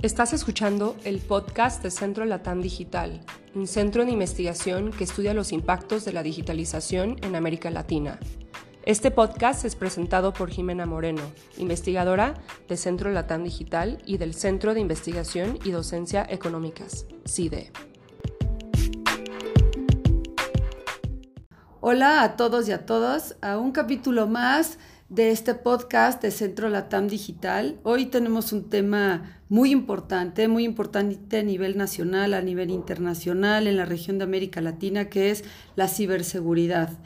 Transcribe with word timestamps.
Estás 0.00 0.32
escuchando 0.32 0.96
el 1.02 1.18
podcast 1.18 1.82
de 1.82 1.90
Centro 1.90 2.24
Latam 2.24 2.60
Digital, 2.60 3.20
un 3.56 3.66
centro 3.66 4.04
de 4.04 4.12
investigación 4.12 4.92
que 4.92 5.02
estudia 5.02 5.34
los 5.34 5.50
impactos 5.50 6.04
de 6.04 6.12
la 6.12 6.22
digitalización 6.22 7.16
en 7.22 7.34
América 7.34 7.68
Latina. 7.72 8.20
Este 8.84 9.10
podcast 9.10 9.64
es 9.64 9.74
presentado 9.74 10.32
por 10.32 10.50
Jimena 10.50 10.86
Moreno, 10.86 11.22
investigadora 11.56 12.34
de 12.68 12.76
Centro 12.76 13.10
Latam 13.10 13.42
Digital 13.42 14.00
y 14.06 14.18
del 14.18 14.34
Centro 14.34 14.72
de 14.72 14.78
Investigación 14.78 15.58
y 15.64 15.72
Docencia 15.72 16.24
Económicas, 16.30 17.06
CIDE. 17.26 17.72
Hola 21.80 22.22
a 22.22 22.36
todos 22.36 22.68
y 22.68 22.72
a 22.72 22.86
todas 22.86 23.36
a 23.40 23.58
un 23.58 23.72
capítulo 23.72 24.28
más 24.28 24.78
de 25.08 25.32
este 25.32 25.54
podcast 25.54 26.22
de 26.22 26.30
Centro 26.30 26.68
Latam 26.68 27.08
Digital. 27.08 27.80
Hoy 27.82 28.06
tenemos 28.06 28.52
un 28.52 28.68
tema 28.68 29.37
muy 29.48 29.70
importante, 29.70 30.48
muy 30.48 30.64
importante 30.64 31.38
a 31.38 31.42
nivel 31.42 31.76
nacional, 31.76 32.34
a 32.34 32.42
nivel 32.42 32.70
internacional, 32.70 33.66
en 33.66 33.76
la 33.76 33.84
región 33.84 34.18
de 34.18 34.24
América 34.24 34.60
Latina, 34.60 35.08
que 35.08 35.30
es 35.30 35.44
la 35.76 35.88
ciberseguridad. 35.88 36.98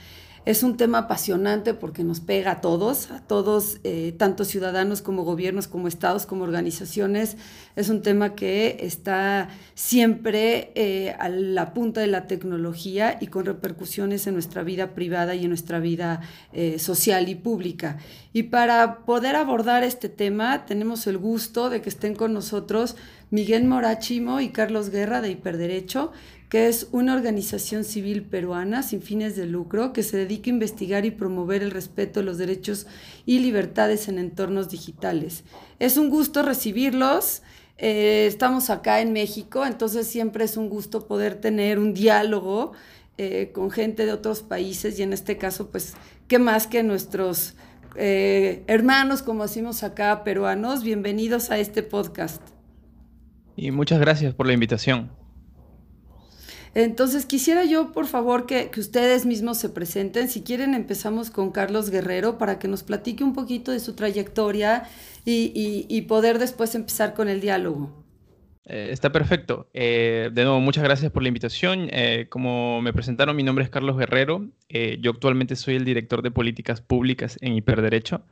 Es 0.44 0.64
un 0.64 0.76
tema 0.76 0.98
apasionante 0.98 1.72
porque 1.72 2.02
nos 2.02 2.18
pega 2.18 2.50
a 2.50 2.60
todos, 2.60 3.12
a 3.12 3.20
todos, 3.20 3.78
eh, 3.84 4.12
tanto 4.18 4.44
ciudadanos 4.44 5.00
como 5.00 5.22
gobiernos, 5.22 5.68
como 5.68 5.86
estados, 5.86 6.26
como 6.26 6.42
organizaciones. 6.42 7.36
Es 7.76 7.88
un 7.90 8.02
tema 8.02 8.34
que 8.34 8.78
está 8.80 9.50
siempre 9.74 10.72
eh, 10.74 11.14
a 11.20 11.28
la 11.28 11.72
punta 11.72 12.00
de 12.00 12.08
la 12.08 12.26
tecnología 12.26 13.18
y 13.20 13.28
con 13.28 13.44
repercusiones 13.44 14.26
en 14.26 14.34
nuestra 14.34 14.64
vida 14.64 14.96
privada 14.96 15.36
y 15.36 15.44
en 15.44 15.50
nuestra 15.50 15.78
vida 15.78 16.22
eh, 16.52 16.80
social 16.80 17.28
y 17.28 17.36
pública. 17.36 17.98
Y 18.32 18.44
para 18.44 19.04
poder 19.04 19.36
abordar 19.36 19.84
este 19.84 20.08
tema, 20.08 20.66
tenemos 20.66 21.06
el 21.06 21.18
gusto 21.18 21.70
de 21.70 21.82
que 21.82 21.88
estén 21.88 22.16
con 22.16 22.32
nosotros 22.32 22.96
Miguel 23.30 23.64
Morachimo 23.64 24.40
y 24.40 24.48
Carlos 24.48 24.90
Guerra 24.90 25.20
de 25.20 25.30
Hiperderecho 25.30 26.10
que 26.52 26.68
es 26.68 26.88
una 26.92 27.14
organización 27.14 27.82
civil 27.82 28.24
peruana 28.24 28.82
sin 28.82 29.00
fines 29.00 29.36
de 29.36 29.46
lucro 29.46 29.94
que 29.94 30.02
se 30.02 30.18
dedica 30.18 30.50
a 30.50 30.52
investigar 30.52 31.06
y 31.06 31.10
promover 31.10 31.62
el 31.62 31.70
respeto 31.70 32.20
de 32.20 32.26
los 32.26 32.36
derechos 32.36 32.86
y 33.24 33.38
libertades 33.38 34.06
en 34.06 34.18
entornos 34.18 34.68
digitales. 34.68 35.44
Es 35.78 35.96
un 35.96 36.10
gusto 36.10 36.42
recibirlos. 36.42 37.40
Eh, 37.78 38.26
estamos 38.26 38.68
acá 38.68 39.00
en 39.00 39.14
México, 39.14 39.64
entonces 39.64 40.06
siempre 40.06 40.44
es 40.44 40.58
un 40.58 40.68
gusto 40.68 41.06
poder 41.06 41.36
tener 41.36 41.78
un 41.78 41.94
diálogo 41.94 42.72
eh, 43.16 43.50
con 43.54 43.70
gente 43.70 44.04
de 44.04 44.12
otros 44.12 44.42
países 44.42 44.98
y 44.98 45.04
en 45.04 45.14
este 45.14 45.38
caso, 45.38 45.70
pues, 45.70 45.94
¿qué 46.28 46.38
más 46.38 46.66
que 46.66 46.82
nuestros 46.82 47.54
eh, 47.96 48.62
hermanos, 48.66 49.22
como 49.22 49.44
decimos 49.44 49.82
acá, 49.82 50.22
peruanos? 50.22 50.84
Bienvenidos 50.84 51.50
a 51.50 51.58
este 51.58 51.82
podcast. 51.82 52.42
Y 53.56 53.70
muchas 53.70 54.00
gracias 54.00 54.34
por 54.34 54.46
la 54.46 54.52
invitación. 54.52 55.21
Entonces, 56.74 57.26
quisiera 57.26 57.64
yo, 57.64 57.92
por 57.92 58.06
favor, 58.06 58.46
que, 58.46 58.70
ustedes 58.78 59.26
mismos 59.26 59.58
se 59.58 59.68
presenten. 59.68 60.28
Si 60.28 60.42
quieren, 60.42 60.74
empezamos 60.74 61.30
con 61.30 61.52
Carlos 61.52 61.90
Guerrero 61.90 62.38
para 62.38 62.58
que 62.58 62.66
nos 62.66 62.82
platique 62.82 63.22
un 63.22 63.34
poquito 63.34 63.72
de 63.72 63.80
su 63.80 63.94
trayectoria 63.94 64.84
y, 65.24 66.00
poder 66.08 66.38
después 66.38 66.74
empezar 66.74 67.14
con 67.14 67.28
el 67.28 67.40
diálogo. 67.40 68.04
Eh, 68.64 68.88
está 68.90 69.12
perfecto. 69.12 69.68
Eh, 69.74 70.30
de 70.32 70.44
nuevo, 70.44 70.60
muchas 70.60 70.84
gracias 70.84 71.12
por 71.12 71.22
la 71.22 71.28
invitación. 71.28 71.88
Eh, 71.90 72.26
como 72.30 72.80
me 72.80 72.92
presentaron, 72.92 73.36
mi 73.36 73.42
nombre 73.42 73.64
es 73.64 73.70
Carlos 73.70 73.98
Guerrero. 73.98 74.48
yo 75.00 75.10
actualmente 75.10 75.56
soy 75.56 75.74
el 75.74 75.84
director 75.84 76.22
de 76.22 76.30
políticas 76.30 76.80
públicas 76.80 77.38
en 77.42 77.54
Hiperderecho. 77.54 78.22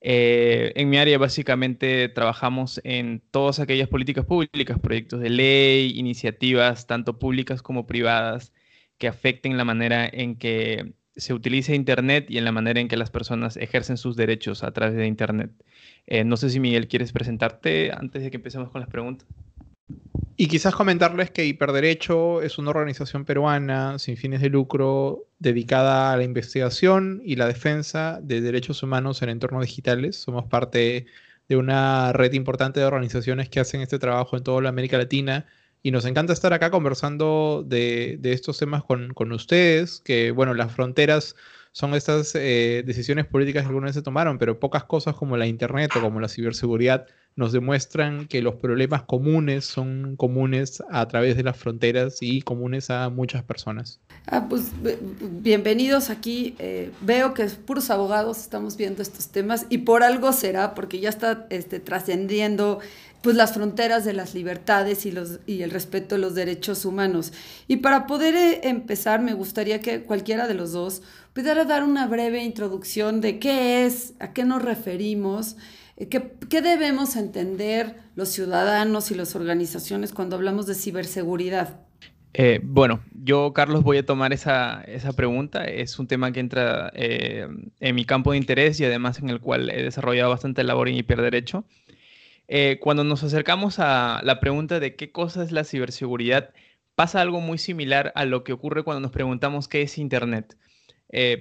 Eh, 0.00 0.72
en 0.76 0.90
mi 0.90 0.96
área 0.98 1.18
básicamente 1.18 2.08
trabajamos 2.08 2.80
en 2.84 3.20
todas 3.30 3.58
aquellas 3.58 3.88
políticas 3.88 4.24
públicas, 4.24 4.78
proyectos 4.78 5.20
de 5.20 5.30
ley, 5.30 5.92
iniciativas 5.98 6.86
tanto 6.86 7.18
públicas 7.18 7.62
como 7.62 7.86
privadas 7.86 8.52
que 8.98 9.08
afecten 9.08 9.56
la 9.56 9.64
manera 9.64 10.08
en 10.08 10.36
que 10.36 10.94
se 11.16 11.34
utiliza 11.34 11.74
Internet 11.74 12.30
y 12.30 12.38
en 12.38 12.44
la 12.44 12.52
manera 12.52 12.80
en 12.80 12.88
que 12.88 12.96
las 12.96 13.10
personas 13.10 13.56
ejercen 13.56 13.96
sus 13.96 14.16
derechos 14.16 14.62
a 14.62 14.72
través 14.72 14.96
de 14.96 15.06
Internet. 15.06 15.50
Eh, 16.06 16.24
no 16.24 16.36
sé 16.36 16.50
si 16.50 16.60
Miguel 16.60 16.88
quieres 16.88 17.12
presentarte 17.12 17.90
antes 17.92 18.22
de 18.22 18.30
que 18.30 18.36
empecemos 18.36 18.70
con 18.70 18.80
las 18.80 18.90
preguntas. 18.90 19.26
Y 20.40 20.46
quizás 20.46 20.72
comentarles 20.72 21.32
que 21.32 21.44
Hiperderecho 21.46 22.42
es 22.42 22.58
una 22.58 22.70
organización 22.70 23.24
peruana 23.24 23.98
sin 23.98 24.16
fines 24.16 24.40
de 24.40 24.48
lucro 24.48 25.26
dedicada 25.40 26.12
a 26.12 26.16
la 26.16 26.22
investigación 26.22 27.20
y 27.24 27.34
la 27.34 27.48
defensa 27.48 28.20
de 28.22 28.40
derechos 28.40 28.84
humanos 28.84 29.20
en 29.20 29.30
entornos 29.30 29.66
digitales. 29.66 30.14
Somos 30.14 30.44
parte 30.44 31.06
de 31.48 31.56
una 31.56 32.12
red 32.12 32.34
importante 32.34 32.78
de 32.78 32.86
organizaciones 32.86 33.48
que 33.48 33.58
hacen 33.58 33.80
este 33.80 33.98
trabajo 33.98 34.36
en 34.36 34.44
toda 34.44 34.62
la 34.62 34.68
América 34.68 34.96
Latina 34.96 35.44
y 35.82 35.90
nos 35.90 36.04
encanta 36.04 36.34
estar 36.34 36.52
acá 36.52 36.70
conversando 36.70 37.64
de, 37.66 38.20
estos 38.22 38.58
temas 38.58 38.84
con, 38.84 39.14
con, 39.14 39.32
ustedes, 39.32 39.98
que 40.04 40.30
bueno, 40.30 40.54
las 40.54 40.70
fronteras 40.70 41.34
son 41.72 41.94
estas 41.94 42.36
eh, 42.36 42.84
decisiones 42.86 43.26
políticas 43.26 43.64
que 43.64 43.68
alguna 43.70 43.86
vez 43.86 43.96
se 43.96 44.02
tomaron, 44.02 44.38
pero 44.38 44.60
pocas 44.60 44.84
cosas 44.84 45.16
como 45.16 45.36
la 45.36 45.48
Internet 45.48 45.90
o 45.96 46.00
como 46.00 46.20
la 46.20 46.28
ciberseguridad 46.28 47.08
nos 47.38 47.52
demuestran 47.52 48.26
que 48.26 48.42
los 48.42 48.56
problemas 48.56 49.04
comunes 49.04 49.64
son 49.64 50.16
comunes 50.16 50.82
a 50.90 51.06
través 51.06 51.36
de 51.36 51.44
las 51.44 51.56
fronteras 51.56 52.18
y 52.20 52.42
comunes 52.42 52.90
a 52.90 53.10
muchas 53.10 53.44
personas. 53.44 54.00
Ah, 54.26 54.48
pues 54.48 54.72
bienvenidos 55.20 56.10
aquí. 56.10 56.56
Eh, 56.58 56.90
veo 57.00 57.34
que 57.34 57.44
puros 57.44 57.90
abogados 57.90 58.38
estamos 58.38 58.76
viendo 58.76 59.02
estos 59.02 59.28
temas 59.28 59.66
y 59.68 59.78
por 59.78 60.02
algo 60.02 60.32
será, 60.32 60.74
porque 60.74 60.98
ya 60.98 61.10
está 61.10 61.46
este, 61.50 61.78
trascendiendo 61.78 62.80
pues 63.22 63.36
las 63.36 63.54
fronteras 63.54 64.04
de 64.04 64.14
las 64.14 64.34
libertades 64.34 65.06
y, 65.06 65.12
los, 65.12 65.38
y 65.46 65.62
el 65.62 65.70
respeto 65.70 66.16
de 66.16 66.20
los 66.20 66.34
derechos 66.34 66.84
humanos. 66.84 67.32
Y 67.68 67.76
para 67.76 68.08
poder 68.08 68.34
eh, 68.34 68.60
empezar, 68.64 69.20
me 69.20 69.34
gustaría 69.34 69.80
que 69.80 70.02
cualquiera 70.02 70.48
de 70.48 70.54
los 70.54 70.72
dos 70.72 71.02
pudiera 71.34 71.64
dar 71.64 71.84
una 71.84 72.08
breve 72.08 72.42
introducción 72.42 73.20
de 73.20 73.38
qué 73.38 73.86
es, 73.86 74.14
a 74.18 74.32
qué 74.32 74.44
nos 74.44 74.60
referimos 74.60 75.56
eh, 75.98 76.08
¿Qué, 76.08 76.62
debemos 76.62 77.16
entender 77.16 77.96
los 78.14 78.28
ciudadanos 78.28 79.10
y 79.10 79.16
las 79.16 79.34
organizaciones 79.34 80.12
cuando 80.12 80.36
hablamos 80.36 80.66
de 80.66 80.74
ciberseguridad? 80.74 81.80
Eh, 82.34 82.60
bueno, 82.62 83.02
yo, 83.12 83.52
Carlos, 83.52 83.82
voy 83.82 83.98
a 83.98 84.06
tomar 84.06 84.32
esa, 84.32 84.84
pregunta. 85.16 85.64
Es 85.64 85.98
un 85.98 86.06
tema 86.06 86.30
que 86.30 86.38
entra 86.38 86.92
eh, 86.94 87.48
en 87.80 87.94
mi 87.96 88.04
campo 88.04 88.30
de 88.30 88.38
interés 88.38 88.78
y 88.78 88.84
además 88.84 89.18
en 89.18 89.28
el 89.28 89.40
cual 89.40 89.70
he 89.70 89.82
desarrollado 89.82 90.30
bastante 90.30 90.62
labor 90.62 90.88
en 90.88 90.94
hiperderecho. 90.94 91.64
cuando 92.80 93.02
nos 93.02 93.24
acercamos 93.24 93.78
a 93.78 94.20
la 94.22 94.38
pregunta 94.38 94.78
de 94.78 94.94
qué 94.94 95.10
cosa 95.10 95.42
es 95.42 95.50
la 95.50 95.64
ciberseguridad, 95.64 96.50
pasa 96.94 97.20
algo 97.20 97.40
muy 97.40 97.58
similar 97.58 98.12
a 98.14 98.24
lo 98.24 98.44
que 98.44 98.52
ocurre 98.52 98.84
cuando 98.84 99.00
nos 99.00 99.10
preguntamos 99.10 99.66
qué 99.66 99.82
es 99.82 99.98
Internet. 99.98 100.56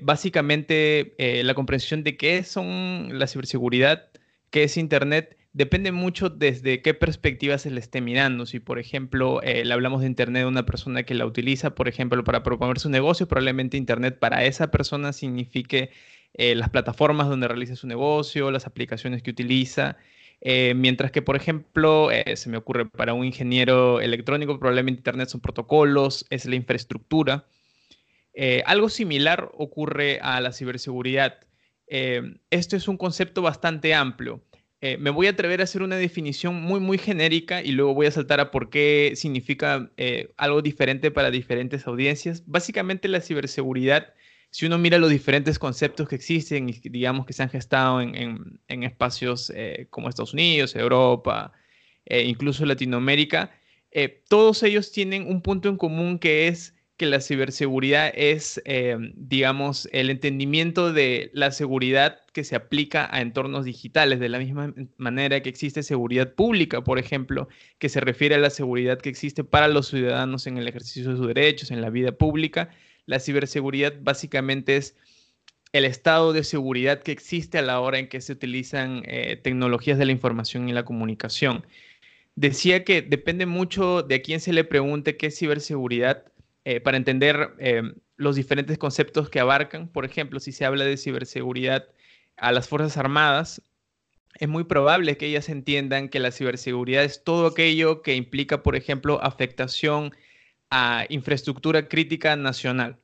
básicamente, 0.02 1.14
la 1.44 1.54
comprensión 1.54 2.04
de 2.04 2.18
qué 2.18 2.44
son 2.44 3.20
la 3.20 3.28
ciberseguridad 3.28 4.10
qué 4.52 4.64
es 4.64 4.78
Internet 4.78 5.38
depende 5.58 5.92
mucho 5.92 6.30
desde 6.30 6.84
qué 6.84 6.94
perspectiva 6.94 7.58
se 7.58 7.72
le 7.72 7.80
esté 7.80 8.00
mirando. 8.00 8.46
Si, 8.46 8.60
por 8.60 8.78
ejemplo, 8.78 9.42
eh, 9.42 9.66
le 9.66 9.74
hablamos 9.74 10.02
de 10.02 10.08
Internet 10.08 10.44
a 10.44 10.48
una 10.48 10.68
persona 10.68 11.02
que 11.02 11.16
la 11.16 11.26
utiliza, 11.26 11.74
por 11.74 11.88
ejemplo, 11.88 12.24
para 12.24 12.44
proponer 12.44 12.78
su 12.78 12.90
negocio, 12.90 13.28
probablemente 13.28 13.76
Internet 13.76 14.20
para 14.20 14.46
esa 14.46 14.70
persona 14.70 15.14
signifique 15.14 15.90
eh, 16.36 16.54
las 16.54 16.70
plataformas 16.70 17.28
donde 17.28 17.48
realiza 17.48 17.76
su 17.76 17.88
negocio, 17.88 18.52
las 18.52 18.68
aplicaciones 18.68 19.24
que 19.24 19.32
utiliza. 19.32 19.98
Eh, 20.42 20.74
mientras 20.76 21.12
que, 21.12 21.24
por 21.24 21.36
ejemplo, 21.36 22.10
se 22.36 22.50
me 22.50 22.58
ocurre 22.58 22.86
para 22.86 23.16
un 23.16 23.26
ingeniero 23.26 24.00
electrónico, 24.00 24.60
probablemente 24.60 25.00
Internet 25.00 25.30
son 25.30 25.42
protocolos, 25.42 26.28
es 26.30 26.46
la 26.46 26.56
infraestructura. 26.56 27.48
algo 28.66 28.90
similar 28.90 29.50
ocurre 29.56 30.20
a 30.22 30.40
la 30.40 30.52
ciberseguridad. 30.52 31.47
Esto 31.88 32.76
es 32.76 32.88
un 32.88 32.98
concepto 32.98 33.42
bastante 33.42 33.94
amplio. 33.94 34.42
Eh, 34.80 34.98
me 34.98 35.10
voy 35.10 35.26
a 35.26 35.32
atrever 35.32 35.60
a 35.62 35.64
hacer 35.64 35.82
una 35.82 35.96
definición 35.96 36.62
muy, 36.62 36.80
muy 36.80 37.00
genérica 37.00 37.64
y 37.64 37.72
luego 37.72 37.96
voy 37.96 38.06
a 38.06 38.12
saltar 38.12 38.40
a 38.40 38.52
por 38.52 38.70
qué 38.70 39.14
significa 39.16 39.90
eh, 39.98 40.34
algo 40.38 40.62
diferente 40.62 41.10
para 41.10 41.32
diferentes 41.32 41.88
audiencias. 41.88 42.44
Básicamente 42.46 43.08
la 43.08 43.22
ciberseguridad, 43.22 44.14
si 44.52 44.68
uno 44.68 44.78
mira 44.78 45.00
los 45.00 45.10
diferentes 45.10 45.58
conceptos 45.58 46.08
que 46.08 46.16
existen 46.16 46.70
y 46.70 46.74
digamos 46.74 47.26
que 47.26 47.34
se 47.34 47.42
han 47.42 47.50
gestado 47.50 48.02
en, 48.02 48.60
espacios 48.68 49.52
eh, 49.56 49.88
como 49.90 50.10
Estados 50.10 50.34
Unidos, 50.34 50.76
Europa, 50.76 51.54
incluso 52.10 52.66
Latinoamérica, 52.66 53.52
todos 54.30 54.64
ellos 54.64 54.92
tienen 54.92 55.28
un 55.28 55.42
punto 55.42 55.68
en 55.68 55.76
común 55.76 56.20
que 56.20 56.48
es 56.48 56.77
que 56.98 57.06
la 57.06 57.22
ciberseguridad 57.22 58.12
es, 58.16 58.60
eh, 58.66 58.98
digamos, 59.16 59.88
el 59.92 60.10
entendimiento 60.10 60.92
de 60.92 61.30
la 61.34 61.52
seguridad 61.52 62.22
que 62.34 62.44
se 62.44 62.56
aplica 62.56 63.08
a 63.12 63.22
entornos 63.22 63.66
digitales, 63.66 64.20
de 64.20 64.30
la 64.30 64.40
misma 64.40 64.74
manera 64.98 65.42
que 65.42 65.50
existe 65.50 65.84
seguridad 65.84 66.34
pública, 66.34 66.84
por 66.84 66.98
ejemplo, 66.98 67.50
que 67.78 67.90
se 67.90 68.00
refiere 68.00 68.36
a 68.36 68.40
la 68.40 68.50
seguridad 68.50 69.00
que 69.00 69.10
existe 69.10 69.44
para 69.44 69.68
los 69.68 69.88
ciudadanos 69.90 70.48
en 70.48 70.58
el 70.58 70.68
ejercicio 70.68 71.12
de 71.12 71.18
sus 71.18 71.28
derechos, 71.28 71.70
en 71.70 71.82
la 71.82 71.92
vida 71.92 72.14
pública. 72.14 72.72
La 73.06 73.20
ciberseguridad 73.20 73.94
básicamente 74.02 74.78
es 74.78 74.96
el 75.74 75.86
estado 75.86 76.34
de 76.34 76.44
seguridad 76.44 77.04
que 77.04 77.12
existe 77.12 77.60
a 77.60 77.62
la 77.62 77.80
hora 77.80 78.00
en 78.00 78.08
que 78.10 78.22
se 78.22 78.34
utilizan 78.34 79.04
eh, 79.06 79.40
tecnologías 79.42 80.00
de 80.00 80.06
la 80.06 80.12
información 80.14 80.68
y 80.68 80.74
la 80.74 80.86
comunicación. 80.86 81.66
decía 82.36 82.84
que 82.84 83.02
depende 83.02 83.46
mucho 83.46 84.04
de 84.04 84.16
a 84.16 84.22
quién 84.22 84.40
se 84.40 84.54
le 84.54 84.64
pregunte 84.64 85.18
qué 85.18 85.28
es 85.28 85.38
ciberseguridad 85.38 86.26
eh, 86.70 86.82
para 86.82 86.98
entender 86.98 87.56
eh, 87.60 87.82
los 88.18 88.36
diferentes 88.36 88.78
conceptos 88.78 89.30
que 89.30 89.40
abarcan. 89.40 89.88
Por 89.88 90.04
ejemplo, 90.04 90.42
si 90.42 90.52
se 90.52 90.66
habla 90.66 90.84
de 90.84 90.98
ciberseguridad 90.98 91.88
a 92.36 92.52
las 92.52 92.68
Fuerzas 92.68 92.98
Armadas, 92.98 93.62
es 94.38 94.50
muy 94.50 94.66
probable 94.66 95.16
que 95.16 95.28
ellas 95.28 95.48
entiendan 95.48 96.10
que 96.10 96.20
la 96.20 96.32
ciberseguridad 96.34 97.06
es 97.06 97.24
todo 97.24 97.48
aquello 97.48 98.02
que 98.02 98.16
implica, 98.16 98.64
por 98.64 98.76
ejemplo, 98.76 99.24
afectación 99.24 100.14
a 100.70 101.06
infraestructura 101.08 101.88
crítica 101.88 102.36
nacional. 102.36 103.00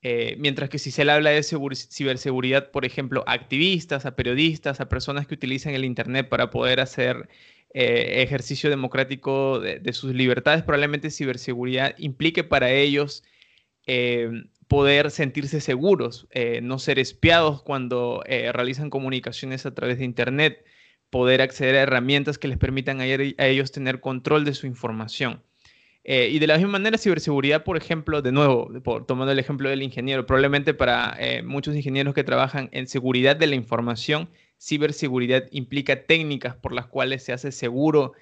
Eh, 0.00 0.36
mientras 0.38 0.70
que 0.70 0.78
si 0.78 0.90
se 0.90 1.04
le 1.04 1.12
habla 1.12 1.28
de 1.28 1.42
ciberseguridad, 1.42 2.70
por 2.70 2.86
ejemplo, 2.86 3.24
a 3.26 3.34
activistas, 3.34 4.06
a 4.06 4.16
periodistas, 4.16 4.80
a 4.80 4.88
personas 4.88 5.26
que 5.26 5.34
utilizan 5.34 5.74
el 5.74 5.84
Internet 5.84 6.30
para 6.30 6.48
poder 6.48 6.80
hacer 6.80 7.28
eh, 7.72 8.22
ejercicio 8.22 8.70
democrático 8.70 9.60
de, 9.60 9.92
sus 9.92 10.14
libertades, 10.14 10.62
probablemente 10.62 11.10
ciberseguridad 11.10 11.94
implique 11.98 12.44
para 12.44 12.70
ellos 12.70 13.22
eh, 13.86 14.30
poder 14.68 15.10
sentirse 15.10 15.60
seguros, 15.60 16.28
no 16.62 16.78
ser 16.78 17.00
espiados 17.00 17.62
cuando 17.62 18.22
realizan 18.26 18.88
comunicaciones 18.88 19.66
a 19.66 19.74
través 19.74 19.98
de 19.98 20.04
Internet, 20.04 20.64
poder 21.10 21.42
acceder 21.42 21.74
a 21.74 21.82
herramientas 21.82 22.38
que 22.38 22.46
les 22.46 22.56
permitan 22.56 23.00
a 23.00 23.06
ellos 23.06 23.72
tener 23.72 24.00
control 24.00 24.44
de 24.44 24.54
su 24.54 24.68
información. 24.68 25.42
Eh, 26.02 26.30
y 26.32 26.38
de 26.38 26.46
la 26.46 26.56
misma 26.56 26.72
manera, 26.72 26.96
ciberseguridad, 26.96 27.62
por 27.62 27.76
ejemplo, 27.76 28.22
de 28.22 28.32
nuevo, 28.32 28.70
tomando 29.06 29.32
el 29.32 29.38
ejemplo 29.38 29.68
del 29.68 29.82
ingeniero, 29.82 30.24
probablemente 30.26 30.72
para 30.72 31.14
eh, 31.18 31.42
muchos 31.42 31.76
ingenieros 31.76 32.14
que 32.14 32.24
trabajan 32.24 32.68
en 32.72 32.86
seguridad 32.86 33.36
de 33.36 33.46
la 33.46 33.54
información, 33.54 34.30
ciberseguridad 34.60 35.44
implica 35.50 36.04
técnicas 36.04 36.54
por 36.54 36.72
las 36.72 36.86
cuales 36.86 37.24
se 37.24 37.32
hace 37.32 37.52
seguro 37.52 38.12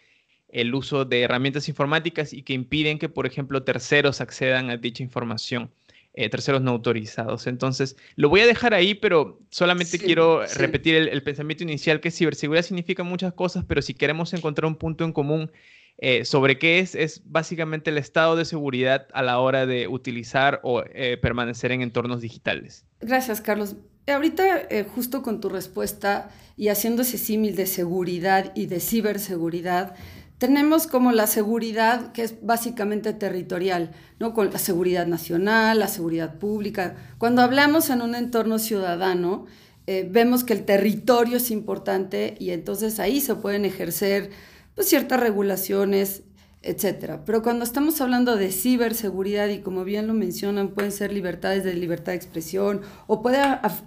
el 0.49 0.75
uso 0.75 1.05
de 1.05 1.23
herramientas 1.23 1.69
informáticas 1.69 2.32
y 2.32 2.43
que 2.43 2.55
impiden 2.55 2.99
que, 2.99 3.08
por 3.08 3.26
ejemplo, 3.26 3.64
terceros 3.64 4.20
accedan 4.20 4.70
a 4.70 4.76
dicha 4.76 5.02
información, 5.02 5.70
eh, 6.14 6.31
terceros 6.31 6.62
no 6.62 6.70
autorizados. 6.70 7.46
Entonces, 7.46 7.96
lo 8.17 8.29
voy 8.29 8.40
a 8.40 8.46
dejar 8.46 8.73
ahí, 8.73 8.94
pero 8.94 9.40
solamente 9.50 9.99
quiero 9.99 10.46
repetir 10.56 10.94
el 10.94 11.23
pensamiento 11.23 11.64
inicial 11.64 12.00
que 12.00 12.11
ciberseguridad 12.11 12.64
significa 12.64 13.02
muchas 13.02 13.34
cosas, 13.34 13.64
pero 13.67 13.82
si 13.82 13.93
queremos 13.93 14.32
encontrar 14.32 14.67
un 14.67 14.76
punto 14.76 15.05
en 15.05 15.12
común, 15.12 15.50
eh, 16.00 16.25
sobre 16.25 16.58
qué 16.58 16.79
es, 16.79 16.94
es 16.94 17.23
básicamente 17.25 17.91
el 17.91 17.99
estado 17.99 18.37
de 18.37 18.44
seguridad 18.44 19.08
a 19.12 19.23
la 19.23 19.41
hora 19.41 19.67
de 19.67 19.88
utilizar 19.88 20.61
o 20.62 20.84
eh, 20.94 21.19
permanecer 21.20 21.73
en 21.73 21.82
entornos 21.82 22.20
digitales. 22.20 22.87
Gracias, 23.00 23.41
Carlos. 23.41 23.75
Ahorita, 24.08 24.60
eh, 24.70 24.84
justo 24.84 25.22
con 25.22 25.40
tu 25.40 25.49
respuesta 25.49 26.31
y 26.56 26.69
haciendo 26.69 27.02
ese 27.02 27.19
símil 27.19 27.56
de 27.56 27.66
seguridad 27.66 28.52
y 28.55 28.66
de 28.66 28.81
ciberseguridad, 28.81 29.94
tenemos 30.38 30.87
como 30.87 31.12
la 31.12 31.26
seguridad 31.26 32.12
que 32.12 32.22
es 32.22 32.37
básicamente 32.43 33.12
territorial, 33.12 33.90
¿no? 34.19 34.34
Con 34.34 34.50
la 34.52 34.58
seguridad 34.58 35.06
nacional, 35.06 35.78
la 35.78 35.88
seguridad 35.88 36.38
pública. 36.38 36.96
Cuando 37.19 37.43
hablamos 37.43 37.90
en 37.90 38.02
un 38.02 38.14
entorno 38.14 38.58
ciudadano, 38.58 39.46
vemos 39.87 40.44
que 40.44 40.52
el 40.52 40.64
territorio 40.66 41.38
es 41.38 41.50
importante 41.50 42.37
y 42.38 42.50
entonces 42.50 43.00
ahí 43.00 43.22
se 43.22 43.34
pueden 43.34 43.64
ejercer 43.64 44.31
pues, 44.75 44.88
ciertas 44.88 45.19
regulaciones, 45.19 46.22
etcétera. 46.62 47.22
Pero 47.25 47.43
cuando 47.43 47.64
estamos 47.64 48.00
hablando 48.00 48.37
de 48.37 48.50
ciberseguridad 48.50 49.49
y 49.49 49.60
como 49.60 49.84
bien 49.84 50.06
lo 50.06 50.14
mencionan, 50.14 50.69
pueden 50.69 50.93
ser 50.93 51.12
libertades 51.12 51.64
de 51.64 51.75
libertad 51.75 52.12
de 52.12 52.16
expresión 52.16 52.81
o 53.06 53.22
puede 53.22 53.38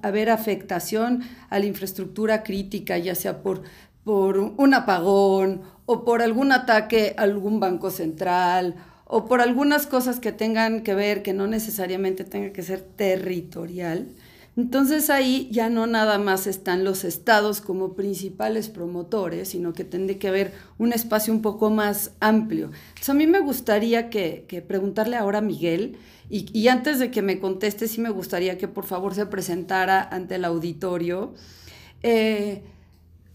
haber 0.01 0.29
afectación 0.29 1.21
a 1.49 1.59
la 1.59 1.65
infraestructura 1.65 2.43
crítica, 2.43 2.97
ya 2.97 3.15
sea 3.15 3.41
por, 3.41 3.63
por 4.03 4.37
un 4.37 4.73
apagón 4.73 5.61
o 5.85 6.05
por 6.05 6.21
algún 6.21 6.51
ataque 6.51 7.13
a 7.17 7.23
algún 7.23 7.59
banco 7.59 7.91
central 7.91 8.75
o 9.05 9.25
por 9.25 9.41
algunas 9.41 9.87
cosas 9.87 10.21
que 10.21 10.31
tengan 10.31 10.83
que 10.83 10.95
ver, 10.95 11.21
que 11.21 11.33
no 11.33 11.45
necesariamente 11.45 12.23
tenga 12.23 12.53
que 12.53 12.63
ser 12.63 12.79
territorial. 12.81 14.07
Entonces 14.57 15.09
ahí 15.09 15.47
ya 15.49 15.69
no 15.69 15.87
nada 15.87 16.17
más 16.17 16.45
están 16.45 16.83
los 16.83 17.05
estados 17.05 17.61
como 17.61 17.93
principales 17.93 18.67
promotores, 18.67 19.49
sino 19.49 19.71
que 19.71 19.85
tendría 19.85 20.19
que 20.19 20.27
haber 20.27 20.53
un 20.77 20.91
espacio 20.91 21.33
un 21.33 21.41
poco 21.41 21.69
más 21.69 22.11
amplio. 22.19 22.71
Entonces 22.89 23.09
a 23.09 23.13
mí 23.13 23.27
me 23.27 23.39
gustaría 23.39 24.09
que, 24.09 24.65
preguntarle 24.67 25.15
ahora 25.15 25.39
a 25.39 25.41
Miguel, 25.41 25.97
y, 26.29 26.69
antes 26.69 26.99
de 26.99 27.11
que 27.11 27.21
me 27.21 27.39
conteste, 27.39 27.89
sí 27.89 27.99
me 27.99 28.09
gustaría 28.09 28.57
que 28.57 28.69
por 28.69 28.85
favor 28.85 29.13
se 29.13 29.25
presentara 29.25 30.01
ante 30.01 30.35
el 30.35 30.45
auditorio. 30.45 31.33
Eh, 32.03 32.63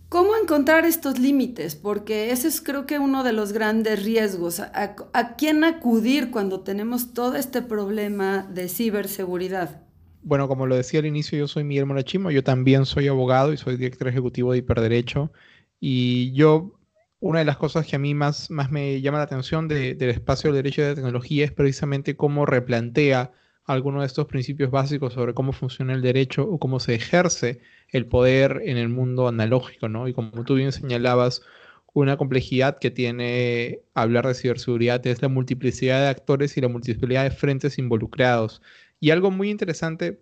¿Cómo 0.08 0.30
encontrar 0.34 0.86
estos 0.86 1.18
límites? 1.18 1.76
Porque 1.76 2.30
ese 2.30 2.48
es 2.48 2.62
creo 2.62 2.86
que 2.86 2.98
uno 2.98 3.22
de 3.22 3.34
los 3.34 3.52
grandes 3.52 4.02
riesgos. 4.02 4.60
¿A 4.60 5.36
quién 5.36 5.62
acudir 5.64 6.30
cuando 6.30 6.60
tenemos 6.60 7.12
todo 7.12 7.34
este 7.36 7.60
problema 7.60 8.48
de 8.50 8.68
ciberseguridad? 8.70 9.85
Bueno, 10.26 10.48
como 10.48 10.66
lo 10.66 10.74
decía 10.74 10.98
al 10.98 11.06
inicio, 11.06 11.38
yo 11.38 11.46
soy 11.46 11.62
Miguel 11.62 11.86
Morachimo, 11.86 12.32
yo 12.32 12.42
también 12.42 12.84
soy 12.84 13.06
abogado 13.06 13.52
y 13.52 13.56
soy 13.56 13.76
director 13.76 14.08
ejecutivo 14.08 14.50
de 14.50 14.58
Hiperderecho. 14.58 15.30
Y 15.78 16.32
yo, 16.32 16.80
una 17.20 17.38
de 17.38 17.44
las 17.44 17.56
cosas 17.58 17.86
que 17.86 17.94
a 17.94 18.00
mí 18.00 18.12
más, 18.12 18.50
más 18.50 18.72
me 18.72 19.00
llama 19.00 19.18
la 19.18 19.24
atención 19.24 19.68
del 19.68 20.02
espacio 20.02 20.50
del 20.50 20.64
derecho 20.64 20.82
de 20.82 20.96
tecnología 20.96 21.44
es 21.44 21.52
precisamente 21.52 22.16
cómo 22.16 22.44
replantea 22.44 23.30
algunos 23.66 24.02
de 24.02 24.06
estos 24.08 24.26
principios 24.26 24.72
básicos 24.72 25.12
sobre 25.12 25.32
cómo 25.32 25.52
funciona 25.52 25.92
el 25.92 26.02
derecho 26.02 26.42
o 26.42 26.58
cómo 26.58 26.80
se 26.80 26.96
ejerce 26.96 27.60
el 27.90 28.06
poder 28.06 28.62
en 28.64 28.78
el 28.78 28.88
mundo 28.88 29.28
analógico, 29.28 29.88
¿no? 29.88 30.08
Y 30.08 30.12
como 30.12 30.44
tú 30.44 30.56
bien 30.56 30.72
señalabas, 30.72 31.42
una 31.92 32.16
complejidad 32.16 32.78
que 32.80 32.90
tiene 32.90 33.80
hablar 33.94 34.26
de 34.26 34.34
ciberseguridad 34.34 35.06
es 35.06 35.22
la 35.22 35.28
multiplicidad 35.28 36.00
de 36.00 36.08
actores 36.08 36.56
y 36.56 36.60
la 36.60 36.68
multiplicidad 36.68 37.22
de 37.22 37.30
frentes 37.30 37.78
involucrados. 37.78 38.60
Y 39.00 39.10
algo 39.10 39.30
muy 39.30 39.50
interesante, 39.50 40.20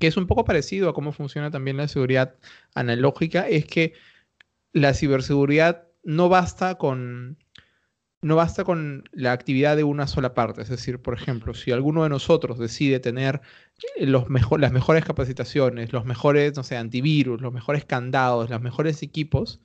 que 0.00 0.06
es 0.06 0.16
un 0.16 0.26
poco 0.26 0.44
parecido 0.44 0.88
a 0.88 0.94
cómo 0.94 1.12
funciona 1.12 1.50
también 1.50 1.76
la 1.76 1.88
seguridad 1.88 2.36
analógica, 2.74 3.48
es 3.48 3.66
que 3.66 3.94
la 4.72 4.94
ciberseguridad 4.94 5.88
no 6.02 6.28
basta 6.28 6.76
con, 6.76 7.38
no 8.22 8.36
basta 8.36 8.64
con 8.64 9.04
la 9.12 9.32
actividad 9.32 9.76
de 9.76 9.84
una 9.84 10.06
sola 10.06 10.34
parte. 10.34 10.62
Es 10.62 10.68
decir, 10.68 11.00
por 11.02 11.14
ejemplo, 11.14 11.54
si 11.54 11.72
alguno 11.72 12.04
de 12.04 12.08
nosotros 12.08 12.58
decide 12.58 13.00
tener 13.00 13.40
los 13.98 14.26
las 14.58 14.72
mejores 14.72 15.04
capacitaciones, 15.04 15.92
los 15.92 16.04
mejores, 16.04 16.56
no 16.56 16.62
sé, 16.62 16.76
antivirus, 16.76 17.40
los 17.40 17.52
mejores 17.52 17.84
candados, 17.84 18.50
los 18.50 18.60
mejores 18.60 19.02
equipos, 19.02 19.60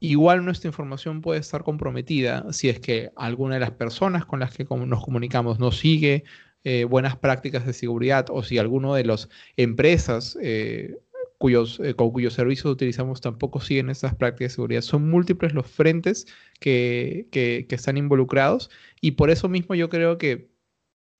igual 0.00 0.44
nuestra 0.44 0.68
información 0.68 1.20
puede 1.20 1.40
estar 1.40 1.62
comprometida 1.64 2.52
si 2.52 2.68
es 2.68 2.80
que 2.80 3.12
alguna 3.16 3.54
de 3.54 3.60
las 3.60 3.72
personas 3.72 4.26
con 4.26 4.40
las 4.40 4.56
que 4.56 4.64
nos 4.64 5.04
comunicamos 5.04 5.58
no 5.58 5.72
sigue 5.72 6.24
eh, 6.64 6.84
buenas 6.84 7.16
prácticas 7.16 7.66
de 7.66 7.72
seguridad 7.72 8.26
o 8.30 8.42
si 8.42 8.58
alguno 8.58 8.94
de 8.94 9.04
las 9.04 9.28
empresas 9.56 10.38
eh, 10.40 10.96
cuyos, 11.38 11.80
eh, 11.80 11.94
con 11.94 12.12
cuyos 12.12 12.34
servicios 12.34 12.72
utilizamos 12.72 13.20
tampoco 13.20 13.60
siguen 13.60 13.90
esas 13.90 14.14
prácticas 14.14 14.52
de 14.52 14.54
seguridad. 14.54 14.80
Son 14.82 15.10
múltiples 15.10 15.54
los 15.54 15.66
frentes 15.66 16.26
que, 16.60 17.26
que, 17.32 17.66
están 17.70 17.96
involucrados 17.96 18.70
y 19.00 19.12
por 19.12 19.30
eso 19.30 19.48
mismo 19.48 19.74
yo 19.74 19.88
creo 19.88 20.18
que 20.18 20.52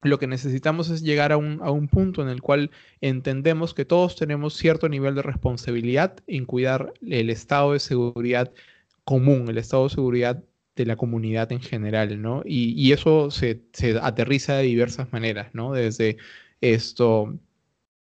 lo 0.02 0.20
que 0.20 0.28
necesitamos 0.28 0.90
es 0.90 1.02
llegar 1.02 1.32
a 1.32 1.36
un, 1.36 1.58
a 1.62 1.72
un, 1.72 1.88
punto 1.88 2.22
en 2.22 2.28
el 2.28 2.40
cual 2.40 2.70
entendemos 3.00 3.74
que 3.74 3.84
todos 3.84 4.14
tenemos 4.16 4.54
cierto 4.54 4.88
nivel 4.88 5.16
de 5.16 5.22
responsabilidad 5.22 6.18
en 6.28 6.44
cuidar 6.44 6.92
el 7.04 7.30
estado 7.30 7.72
de 7.72 7.80
seguridad 7.80 8.52
común, 9.04 9.48
el 9.48 9.58
estado 9.58 9.84
de 9.84 9.94
seguridad 9.94 10.44
de 10.76 10.86
la 10.86 10.96
comunidad 10.96 11.52
en 11.52 11.60
general, 11.60 12.20
¿no? 12.22 12.42
Y, 12.44 12.92
eso 12.92 13.30
se, 13.30 13.62
aterriza 14.02 14.56
de 14.56 14.64
diversas 14.64 15.12
maneras, 15.12 15.54
¿no? 15.54 15.72
Desde 15.72 16.16
esto, 16.60 17.38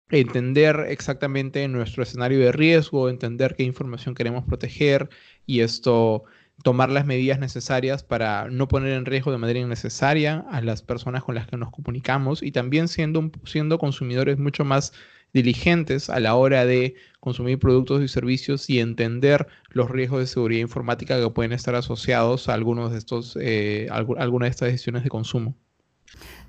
entender 0.09 0.85
exactamente 0.89 1.67
nuestro 1.67 2.03
escenario 2.03 2.39
de 2.39 2.51
riesgo, 2.51 3.09
entender 3.09 3.55
qué 3.55 3.63
información 3.63 4.15
queremos 4.15 4.45
proteger 4.45 5.09
y 5.45 5.61
esto, 5.61 6.23
tomar 6.63 6.89
las 6.89 7.05
medidas 7.05 7.39
necesarias 7.39 8.03
para 8.03 8.49
no 8.49 8.67
poner 8.67 8.93
en 8.93 9.05
riesgo 9.05 9.31
de 9.31 9.37
manera 9.37 9.59
innecesaria 9.59 10.45
a 10.51 10.61
las 10.61 10.81
personas 10.81 11.23
con 11.23 11.35
las 11.35 11.47
que 11.47 11.57
nos 11.57 11.71
comunicamos 11.71 12.43
y 12.43 12.51
también 12.51 12.87
siendo, 12.87 13.31
siendo 13.45 13.77
consumidores 13.77 14.37
mucho 14.37 14.65
más 14.65 14.93
diligentes 15.33 16.09
a 16.09 16.19
la 16.19 16.35
hora 16.35 16.65
de 16.65 16.95
consumir 17.19 17.59
productos 17.59 18.01
y 18.01 18.07
servicios 18.07 18.69
y 18.69 18.79
entender 18.79 19.47
los 19.69 19.89
riesgos 19.89 20.21
de 20.21 20.27
seguridad 20.27 20.61
informática 20.61 21.19
que 21.19 21.29
pueden 21.29 21.53
estar 21.53 21.75
asociados 21.75 22.49
a 22.49 22.53
algunos 22.53 22.91
de 22.91 22.97
estos, 22.97 23.37
eh, 23.39 23.87
algunas 23.91 24.47
de 24.47 24.51
estas 24.51 24.71
decisiones 24.71 25.03
de 25.03 25.09
consumo. 25.09 25.55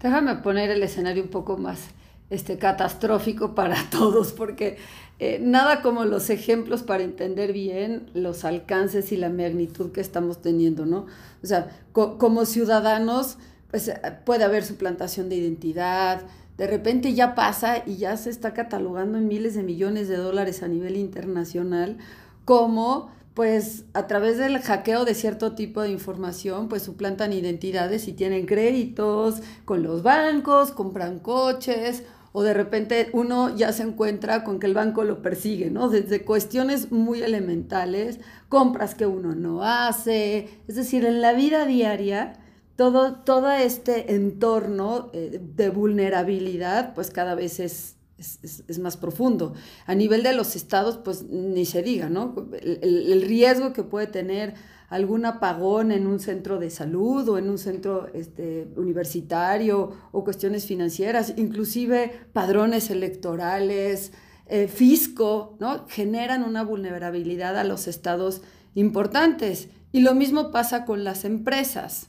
Déjame 0.03 0.37
poner 0.37 0.71
el 0.71 0.83
escenario 0.83 1.23
un 1.23 1.29
poco 1.29 1.59
más 1.59 1.91
este, 2.31 2.59
catastrófico 2.59 3.55
para 3.55 3.77
todos, 3.91 4.33
porque 4.33 4.79
eh, 5.19 5.39
nada 5.43 5.83
como 5.83 6.05
los 6.05 6.31
ejemplos 6.31 6.83
para 6.83 7.03
entender 7.03 7.53
bien 7.53 8.09
los 8.15 8.45
alcances 8.45 9.13
y 9.13 9.17
la 9.17 9.29
magnitud 9.29 9.93
que 9.93 10.01
estamos 10.01 10.41
teniendo, 10.41 10.87
¿no? 10.87 11.07
O 11.43 11.47
sea, 11.47 11.69
como 11.93 12.47
ciudadanos, 12.47 13.37
pues 13.71 13.93
puede 14.25 14.45
haber 14.45 14.65
suplantación 14.65 15.29
de 15.29 15.37
identidad, 15.37 16.23
de 16.57 16.67
repente 16.67 17.15
ya 17.15 17.35
pasa 17.35 17.83
y 17.87 17.97
ya 17.97 18.17
se 18.17 18.31
está 18.31 18.53
catalogando 18.53 19.19
en 19.19 19.29
miles 19.29 19.55
de 19.55 19.63
millones 19.63 20.09
de 20.09 20.17
dólares 20.17 20.63
a 20.63 20.69
nivel 20.69 20.97
internacional 20.97 21.97
como 22.45 23.11
pues 23.33 23.85
a 23.95 24.07
través 24.07 24.37
del 24.37 24.59
hackeo 24.59 25.07
de 25.07 25.15
cierto 25.15 25.53
tipo 25.55 25.81
de 25.81 25.91
información, 25.91 26.69
pues 26.69 26.83
suplantan 26.83 27.33
identidades 27.33 28.09
y 28.09 28.13
tienen 28.13 28.45
créditos 28.45 29.41
con 29.65 29.83
los 29.83 30.03
bancos, 30.03 30.73
compran 30.73 31.21
coches 31.21 32.03
o 32.33 32.43
de 32.43 32.55
repente 32.55 33.11
uno 33.13 33.55
ya 33.57 33.73
se 33.73 33.83
encuentra 33.83 34.45
con 34.45 34.61
que 34.61 34.67
el 34.67 34.75
banco 34.75 35.05
lo 35.05 35.23
persigue, 35.23 35.71
¿no? 35.71 35.89
Desde 35.89 36.25
cuestiones 36.25 36.93
muy 36.93 37.23
elementales, 37.23 38.21
compras 38.49 38.95
que 38.95 39.07
uno 39.07 39.35
no 39.35 39.65
hace, 39.65 40.49
es 40.69 40.77
decir, 40.77 41.05
en 41.05 41.21
la 41.21 41.33
vida 41.33 41.67
diaria, 41.67 42.35
todo, 42.77 43.17
todo 43.17 43.51
este 43.51 44.15
entorno 44.15 45.11
eh, 45.13 45.41
de 45.55 45.71
vulnerabilidad, 45.71 46.95
pues 46.95 47.11
cada 47.11 47.35
vez 47.35 47.61
es, 47.61 47.97
es, 48.19 48.79
más 48.79 48.97
profundo. 48.97 49.55
A 49.87 49.95
nivel 49.95 50.23
de 50.23 50.33
los 50.33 50.57
estados, 50.57 50.97
pues 50.99 51.25
ni 51.25 51.65
se 51.65 51.83
diga, 51.83 52.09
¿no? 52.09 52.35
el 52.63 53.23
riesgo 53.23 53.73
que 53.73 53.83
puede 53.83 54.07
tener 54.07 54.55
algún 54.91 55.25
apagón 55.25 55.93
en 55.93 56.09
un 56.09 56.19
centro 56.19 56.59
de 56.59 56.69
salud 56.69 57.27
o 57.29 57.39
en 57.39 57.49
un 57.49 57.59
centro 57.59 58.09
este, 58.13 58.69
universitario 58.77 59.93
o 60.11 60.25
cuestiones 60.25 60.67
financieras, 60.67 61.33
inclusive 61.37 62.27
padrones 62.33 62.91
electorales, 62.91 64.13
eh, 64.47 64.67
fisco, 64.67 65.57
¿no? 65.61 65.87
generan 65.89 66.43
una 66.43 66.65
vulnerabilidad 66.65 67.57
a 67.57 67.63
los 67.63 67.87
estados 67.87 68.43
importantes. 68.75 69.69
Y 69.93 70.01
lo 70.01 70.17
mismo 70.17 70.51
pasa 70.51 70.85
con 70.85 71.05
las 71.05 71.25
empresas. 71.25 72.09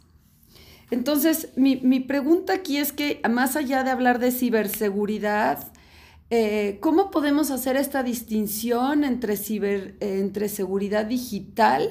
Entonces, 0.89 1.49
mi, 1.55 1.99
pregunta 1.99 2.53
aquí 2.53 2.77
es 2.77 2.91
que, 2.91 3.21
más 3.29 3.55
allá 3.55 3.83
de 3.83 3.91
hablar 3.91 4.17
de 4.17 4.31
ciberseguridad, 4.31 5.71
eh, 6.31 6.79
¿cómo 6.81 7.11
podemos 7.11 7.51
hacer 7.51 7.77
esta 7.77 8.01
distinción 8.01 9.03
entre, 9.03 9.37
ciber, 9.37 9.95
entre 9.99 10.49
seguridad 10.49 11.05
digital 11.05 11.89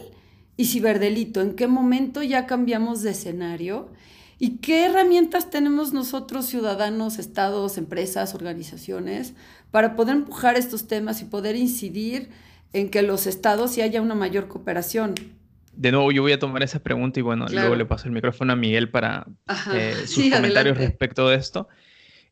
y 0.61 0.67
ciberdelito, 0.67 1.41
en 1.41 1.55
qué 1.55 1.67
momento 1.69 2.23
ya 2.23 2.45
cambiamos 2.45 3.01
de 3.01 3.13
escenario 3.13 3.89
y 4.39 4.59
qué 4.59 4.85
herramientas 4.85 5.49
tenemos 5.49 5.95
nosotros, 5.95 6.45
ciudadanos, 6.45 7.19
estados, 7.19 7.79
empresas, 7.79 8.35
organizaciones, 8.35 9.33
para 9.71 9.97
poder 9.97 10.17
empujar 10.17 10.57
estos 10.57 10.87
temas 10.87 11.23
y 11.23 11.25
poder 11.25 11.57
incidir 11.57 12.29
en 12.75 12.91
que 12.91 13.01
los 13.01 13.27
estados 13.27 13.79
y 13.79 13.81
haya 13.81 14.03
una 14.03 14.15
mayor 14.15 14.49
cooperación. 14.49 15.15
De 15.73 15.93
nuevo, 15.93 16.13
yo 16.13 16.21
voy 16.21 16.33
a 16.33 16.39
tomar 16.39 16.63
esa 16.63 16.81
pregunta 16.83 17.21
y 17.21 17.23
bueno, 17.23 17.47
luego 17.51 17.75
le 17.75 17.87
paso 17.87 18.05
el 18.05 18.13
micrófono 18.13 18.53
a 18.53 18.57
Miguel 18.57 18.91
para 18.91 19.27
eh, 19.73 19.95
sus 20.07 20.31
comentarios 20.31 20.77
respecto 20.77 21.27
de 21.27 21.37
esto. 21.37 21.69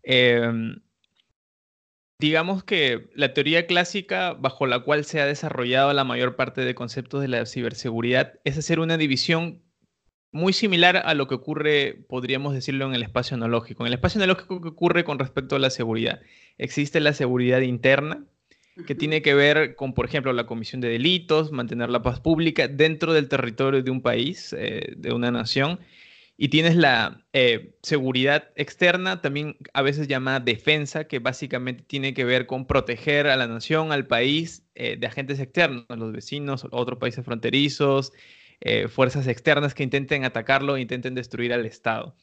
Eh, 0.03 0.53
Digamos 2.21 2.65
que 2.65 3.11
la 3.15 3.33
teoría 3.33 3.69
clásica 3.69 4.33
bajo 4.33 4.67
la 4.67 4.81
cual 4.81 5.05
se 5.05 5.21
ha 5.21 5.27
desarrollado 5.27 5.93
la 5.93 6.03
mayor 6.03 6.35
parte 6.35 6.63
de 6.63 6.75
conceptos 6.75 7.21
de 7.23 7.29
la 7.29 7.47
ciberseguridad 7.47 8.41
es 8.43 8.59
hacer 8.59 8.81
una 8.81 8.97
división 8.97 9.63
muy 10.33 10.53
similar 10.53 10.97
a 10.97 11.15
lo 11.15 11.29
que 11.29 11.37
ocurre, 11.37 12.05
podríamos 12.09 12.55
decirlo, 12.55 12.87
en 12.87 12.95
el 12.95 13.05
espacio 13.05 13.37
analógico. 13.37 13.85
En 13.85 13.89
el 13.89 13.95
espacio 13.95 14.19
analógico, 14.19 14.61
¿qué 14.61 14.69
ocurre 14.69 15.05
con 15.05 15.21
respecto 15.21 15.55
a 15.55 15.59
la 15.61 15.71
seguridad? 15.71 16.21
Existe 16.59 16.99
la 16.99 17.13
seguridad 17.13 17.61
interna, 17.61 18.27
que 18.87 18.97
tiene 18.97 19.23
que 19.23 19.35
ver 19.35 19.77
con, 19.77 19.95
por 19.95 20.05
ejemplo, 20.05 20.33
la 20.33 20.47
comisión 20.47 20.81
de 20.81 20.89
delitos, 20.89 21.53
mantener 21.53 21.89
la 21.89 22.03
paz 22.03 22.21
pública 22.21 22.67
dentro 22.67 23.13
del 23.13 23.29
territorio 23.29 23.83
de 23.83 23.91
un 23.93 24.03
país, 24.03 24.55
eh, 24.59 24.95
de 24.97 25.13
una 25.13 25.31
nación, 25.31 25.79
y 26.40 26.50
tienes 26.50 26.76
la 26.76 27.26
eh, 27.33 27.76
seguridad 27.83 28.50
externa, 28.54 29.21
también 29.21 29.57
a 29.75 29.83
veces 29.83 30.07
llamada 30.07 30.38
defensa, 30.38 31.09
que 31.09 31.18
básicamente 31.18 31.83
tiene 31.83 32.14
que 32.14 32.25
ver 32.25 32.47
con 32.47 32.64
proteger 32.64 33.26
a 33.26 33.37
la 33.37 33.49
nación, 33.49 33.90
al 33.90 34.07
país, 34.07 34.64
eh, 34.76 34.97
de 34.97 35.07
agentes 35.09 35.40
externos, 35.40 35.85
los 35.88 36.12
vecinos, 36.12 36.64
otros 36.71 37.00
países 37.00 37.25
fronterizos, 37.25 38.12
eh, 38.61 38.87
fuerzas 38.87 39.26
externas 39.26 39.75
que 39.75 39.83
intenten 39.83 40.25
atacarlo, 40.25 40.78
intenten 40.78 41.16
destruir 41.16 41.52
al 41.52 41.66
Estado. 41.66 42.14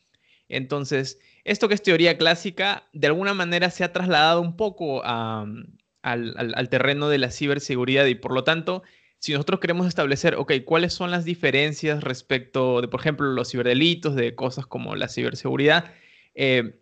Entonces, 0.48 1.20
esto 1.44 1.68
que 1.68 1.74
es 1.74 1.84
teoría 1.84 2.18
clásica, 2.18 2.88
de 2.94 3.08
alguna 3.08 3.34
manera 3.34 3.70
se 3.70 3.84
ha 3.84 3.92
trasladado 3.92 4.40
un 4.40 4.56
poco 4.56 5.04
al, 5.04 5.76
al 6.04 6.70
terreno 6.70 7.10
de 7.10 7.18
la 7.18 7.32
ciberseguridad 7.32 8.06
y 8.06 8.16
por 8.16 8.34
lo 8.34 8.46
tanto 8.46 8.84
si 9.26 9.34
nosotros 9.34 9.60
queremos 9.60 9.88
establecer, 9.88 10.36
ok, 10.36 10.54
cuáles 10.66 10.94
son 10.94 11.10
las 11.10 11.26
diferencias 11.26 12.04
respecto 12.04 12.80
de, 12.80 12.88
por 12.88 13.00
ejemplo, 13.00 13.26
los 13.26 13.50
ciberdelitos, 13.50 14.14
de 14.14 14.36
cosas 14.36 14.68
como 14.68 14.96
la 14.96 15.10
ciberseguridad, 15.10 15.92
eh, 16.36 16.76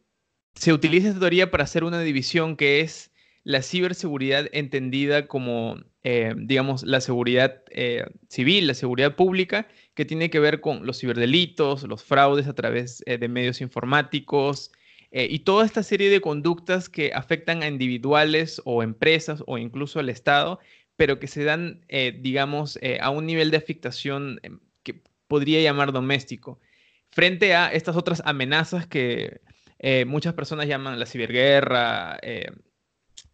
se 0.53 0.73
utiliza 0.73 1.07
esta 1.07 1.21
teoría 1.21 1.51
para 1.51 1.63
hacer 1.63 1.85
una 1.85 2.01
división 2.01 2.57
que 2.57 2.81
es 2.81 3.12
la 3.45 3.62
ciberseguridad 3.62 4.50
entendida 4.51 5.25
como, 5.27 5.85
eh, 6.03 6.33
digamos, 6.35 6.83
la 6.83 7.00
seguridad 7.00 7.63
eh, 7.69 8.03
civil, 8.27 8.67
la 8.67 8.73
seguridad 8.73 9.15
pública, 9.15 9.69
que 9.93 10.03
tiene 10.03 10.29
que 10.29 10.41
ver 10.41 10.59
con 10.59 10.85
los 10.85 11.00
ciberdelitos, 11.00 11.83
los 11.83 12.03
fraudes 12.03 12.47
a 12.47 12.55
través 12.55 13.05
de 13.05 13.27
medios 13.29 13.62
informáticos 13.62 14.69
y 15.15 15.39
toda 15.39 15.63
esta 15.63 15.83
serie 15.83 16.09
de 16.09 16.21
conductas 16.21 16.89
que 16.89 17.13
afectan 17.13 17.62
a 17.62 17.67
individuales 17.67 18.59
o 18.65 18.81
empresas 18.81 19.43
o 19.45 19.59
incluso 19.59 20.00
al 20.00 20.09
Estado 20.09 20.59
pero 20.95 21.19
que 21.19 21.27
se 21.27 21.43
dan, 21.43 21.83
eh, 21.89 22.17
digamos, 22.19 22.77
eh, 22.81 23.00
a 23.01 23.09
un 23.09 23.25
nivel 23.25 23.51
de 23.51 23.57
afectación 23.57 24.39
em, 24.43 24.59
que 24.83 25.01
podría 25.27 25.62
llamar 25.62 25.91
doméstico, 25.91 26.59
frente 27.09 27.55
a 27.55 27.71
estas 27.71 27.95
otras 27.95 28.21
amenazas 28.25 28.88
que 28.88 29.41
eh, 29.79 30.05
muchas 30.05 30.33
personas 30.33 30.67
llaman 30.67 31.00
la 31.00 31.05
ciberguerra, 31.05 32.19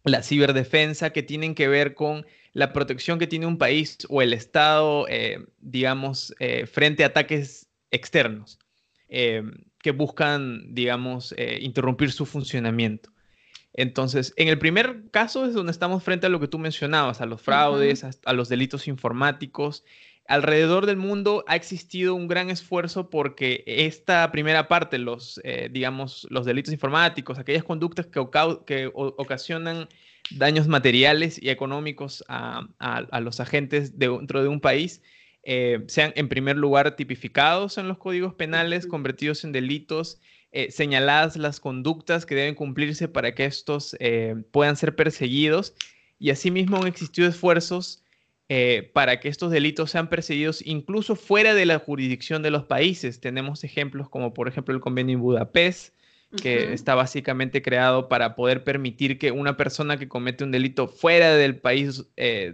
la 0.04 0.22
ciberdefensa, 0.22 1.10
que 1.10 1.22
tienen 1.22 1.54
que 1.54 1.68
ver 1.68 1.94
con 1.94 2.26
la 2.52 2.72
protección 2.72 3.18
que 3.18 3.26
tiene 3.26 3.46
un 3.46 3.58
país 3.58 3.98
o 4.08 4.22
el 4.22 4.32
Estado, 4.32 5.06
digamos, 5.58 6.34
frente 6.70 7.04
a 7.04 7.08
ataques 7.08 7.68
externos 7.90 8.58
que 9.08 9.90
buscan, 9.94 10.74
digamos, 10.74 11.34
interrumpir 11.60 12.10
su 12.12 12.26
funcionamiento. 12.26 13.10
Entonces, 13.80 14.34
en 14.36 14.48
el 14.48 14.58
primer 14.58 15.10
caso 15.10 15.46
es 15.46 15.54
donde 15.54 15.72
estamos 15.72 16.02
frente 16.02 16.26
a 16.26 16.28
lo 16.28 16.38
que 16.38 16.48
tú 16.48 16.58
mencionabas, 16.58 17.22
a 17.22 17.26
los 17.26 17.40
fraudes, 17.40 18.04
a, 18.04 18.32
los 18.34 18.50
delitos 18.50 18.86
informáticos. 18.88 19.84
Alrededor 20.28 20.84
del 20.84 20.98
mundo 20.98 21.44
ha 21.48 21.56
existido 21.56 22.14
un 22.14 22.28
gran 22.28 22.50
esfuerzo 22.50 23.08
porque 23.08 23.64
esta 23.66 24.30
primera 24.32 24.68
parte, 24.68 24.98
los, 24.98 25.40
eh, 25.44 25.70
digamos, 25.72 26.26
los 26.30 26.44
delitos 26.44 26.74
informáticos, 26.74 27.38
aquellas 27.38 27.64
conductas 27.64 28.06
que, 28.06 28.20
que 28.66 28.90
ocasionan 28.92 29.88
daños 30.30 30.68
materiales 30.68 31.42
y 31.42 31.48
económicos 31.48 32.22
a, 32.28 32.68
los 33.20 33.40
agentes 33.40 33.98
dentro 33.98 34.42
de 34.42 34.48
un 34.48 34.60
país, 34.60 35.02
eh, 35.42 35.84
sean 35.88 36.12
en 36.16 36.28
primer 36.28 36.58
lugar 36.58 36.96
tipificados 36.96 37.78
en 37.78 37.88
los 37.88 37.96
códigos 37.96 38.34
penales, 38.34 38.86
convertidos 38.86 39.42
en 39.44 39.52
delitos 39.52 40.20
eh, 40.52 40.72
señaladas 40.72 41.36
las 41.36 41.60
conductas 41.60 42.26
que 42.26 42.34
deben 42.34 42.56
cumplirse 42.56 43.06
para 43.06 43.36
que 43.36 43.44
estos 43.44 43.96
eh, 44.00 44.34
puedan 44.50 44.76
ser 44.76 44.96
perseguidos 44.96 45.74
y 46.18 46.30
asimismo 46.30 46.78
han 46.78 46.88
existido 46.88 47.28
esfuerzos 47.28 48.02
eh, 48.48 48.90
para 48.92 49.20
que 49.20 49.28
estos 49.28 49.52
delitos 49.52 49.92
sean 49.92 50.08
perseguidos 50.08 50.60
incluso 50.66 51.14
fuera 51.14 51.54
de 51.54 51.66
la 51.66 51.78
jurisdicción 51.78 52.42
de 52.42 52.50
los 52.50 52.64
países. 52.64 53.20
Tenemos 53.20 53.62
ejemplos 53.62 54.08
como 54.08 54.34
por 54.34 54.48
ejemplo 54.48 54.74
el 54.74 54.80
convenio 54.80 55.14
en 55.14 55.20
Budapest, 55.20 55.94
que 56.42 56.72
está 56.72 56.96
básicamente 56.96 57.62
creado 57.62 58.08
para 58.08 58.34
poder 58.34 58.64
permitir 58.64 59.18
que 59.18 59.30
una 59.30 59.56
persona 59.56 59.98
que 59.98 60.08
comete 60.08 60.42
un 60.42 60.52
delito 60.52 60.86
fuera 60.88 61.34
del 61.34 61.58
país 61.58 62.04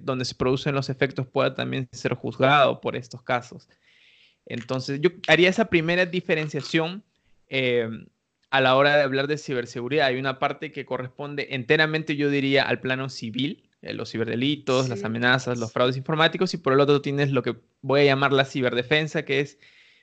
donde 0.01 0.25
se 0.25 0.35
producen 0.35 0.75
los 0.75 0.89
efectos 0.89 1.27
pueda 1.27 1.55
también 1.55 1.87
ser 1.93 2.15
juzgado 2.15 2.81
por 2.81 2.97
estos 2.97 3.23
casos. 3.23 3.69
Entonces, 4.47 5.01
yo 5.03 5.11
haría 5.29 5.51
esa 5.51 5.67
primera 5.67 6.07
diferenciación 6.07 7.03
Em, 7.49 8.07
a 8.51 8.61
la 8.61 8.77
hora 8.77 8.97
de 8.97 9.03
hablar 9.03 9.27
de 9.27 9.39
ciberseguridad. 9.39 10.07
Hay 10.07 10.19
una 10.19 10.39
parte 10.39 10.73
que 10.73 10.87
corresponde 10.87 11.49
enteramente, 11.51 12.17
yo 12.17 12.31
diría, 12.31 12.63
al 12.63 12.81
plano 12.81 13.09
civil, 13.09 13.69
eh, 13.83 13.93
los 13.93 14.11
ciberdelitos, 14.11 14.89
las 14.89 15.05
amenazas, 15.05 15.59
los 15.59 15.73
fraudes 15.73 15.97
informáticos, 15.97 16.55
y 16.55 16.59
por 16.59 16.73
el 16.73 16.81
otro 16.81 17.03
tienes 17.03 17.31
lo 17.33 17.43
que 17.43 17.57
voy 17.83 18.01
a 18.01 18.05
llamar 18.05 18.33
la 18.33 18.45
ciberdefensa, 18.45 19.25
que 19.25 19.41
es, 19.41 19.59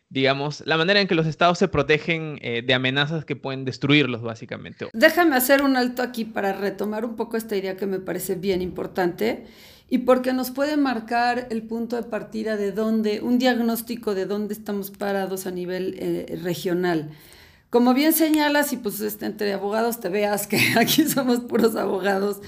digamos, 0.09 0.61
la 0.67 0.77
manera 0.77 1.01
en 1.01 1.07
que 1.07 1.15
los 1.15 1.25
estados 1.25 1.57
se 1.57 1.67
protegen 1.67 2.37
eh, 2.41 2.61
de 2.61 2.73
amenazas 2.73 3.25
que 3.25 3.35
pueden 3.35 3.65
destruirlos, 3.65 4.21
básicamente. 4.21 4.87
Déjame 4.93 5.35
hacer 5.35 5.63
un 5.63 5.77
alto 5.77 6.03
aquí 6.03 6.25
para 6.25 6.53
retomar 6.53 7.05
un 7.05 7.15
poco 7.15 7.37
esta 7.37 7.55
idea 7.55 7.77
que 7.77 7.87
me 7.87 7.99
parece 7.99 8.35
bien 8.35 8.61
importante 8.61 9.45
y 9.89 9.99
porque 9.99 10.33
nos 10.33 10.51
puede 10.51 10.77
marcar 10.77 11.47
el 11.51 11.63
punto 11.63 11.95
de 11.95 12.03
partida 12.03 12.57
de 12.57 12.71
dónde, 12.71 13.21
un 13.21 13.37
diagnóstico 13.37 14.15
de 14.15 14.25
dónde 14.25 14.53
estamos 14.53 14.91
parados 14.91 15.45
a 15.45 15.51
nivel 15.51 15.95
eh, 15.99 16.39
regional. 16.41 17.11
Como 17.69 17.93
bien 17.93 18.13
señalas, 18.13 18.73
y 18.73 18.77
pues 18.77 19.01
este, 19.01 19.25
entre 19.25 19.53
abogados 19.53 19.99
te 19.99 20.09
veas 20.09 20.47
que 20.47 20.59
aquí 20.77 21.03
somos 21.03 21.41
puros 21.41 21.75
abogados, 21.75 22.41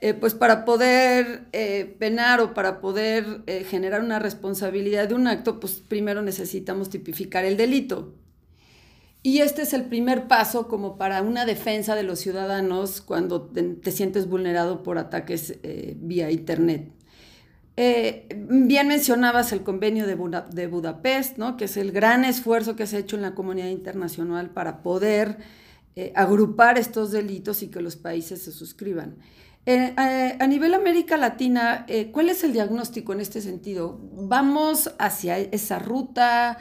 eh, 0.00 0.14
pues 0.14 0.34
para 0.34 0.64
poder 0.64 1.46
eh, 1.52 1.96
penar 1.98 2.40
o 2.40 2.54
para 2.54 2.80
poder 2.80 3.42
generar 3.68 4.00
una 4.00 4.18
responsabilidad 4.18 5.08
de 5.08 5.14
un 5.14 5.26
acto, 5.26 5.60
pues 5.60 5.82
primero 5.86 6.22
necesitamos 6.22 6.88
tipificar 6.90 7.44
el 7.44 7.56
delito. 7.56 8.14
Y 9.22 9.40
este 9.40 9.62
es 9.62 9.74
el 9.74 9.84
primer 9.84 10.28
paso 10.28 10.68
como 10.68 10.96
para 10.96 11.22
una 11.22 11.44
defensa 11.44 11.94
de 11.94 12.02
los 12.02 12.20
ciudadanos 12.20 13.00
cuando 13.00 13.42
te, 13.42 13.90
sientes 13.92 14.28
vulnerado 14.28 14.82
por 14.82 14.96
ataques 14.96 15.58
vía 16.00 16.30
Internet. 16.30 16.90
Eh, 17.82 18.26
bien 18.50 18.88
mencionabas 18.88 19.52
el 19.52 19.62
convenio 19.62 20.06
de, 20.06 20.66
Budapest, 20.66 21.38
¿no? 21.38 21.56
que 21.56 21.64
es 21.64 21.78
el 21.78 21.92
gran 21.92 22.26
esfuerzo 22.26 22.76
que 22.76 22.86
se 22.86 22.96
ha 22.96 23.00
hecho 23.00 23.16
en 23.16 23.22
la 23.22 23.34
comunidad 23.34 23.68
internacional 23.68 24.50
para 24.50 24.82
poder 24.82 25.38
eh, 25.96 26.12
agrupar 26.14 26.76
estos 26.76 27.10
delitos 27.10 27.62
y 27.62 27.68
que 27.68 27.80
los 27.80 27.96
países 27.96 28.42
se 28.42 28.52
suscriban. 28.52 29.16
Eh, 29.64 29.94
a 29.96 30.46
nivel 30.46 30.74
América 30.74 31.16
Latina, 31.16 31.86
¿cuál 32.12 32.28
es 32.28 32.44
el 32.44 32.52
diagnóstico 32.52 33.14
en 33.14 33.20
este 33.20 33.40
sentido? 33.40 33.98
¿Vamos 34.12 34.94
hacia 34.98 35.38
esa 35.38 35.78
ruta? 35.78 36.58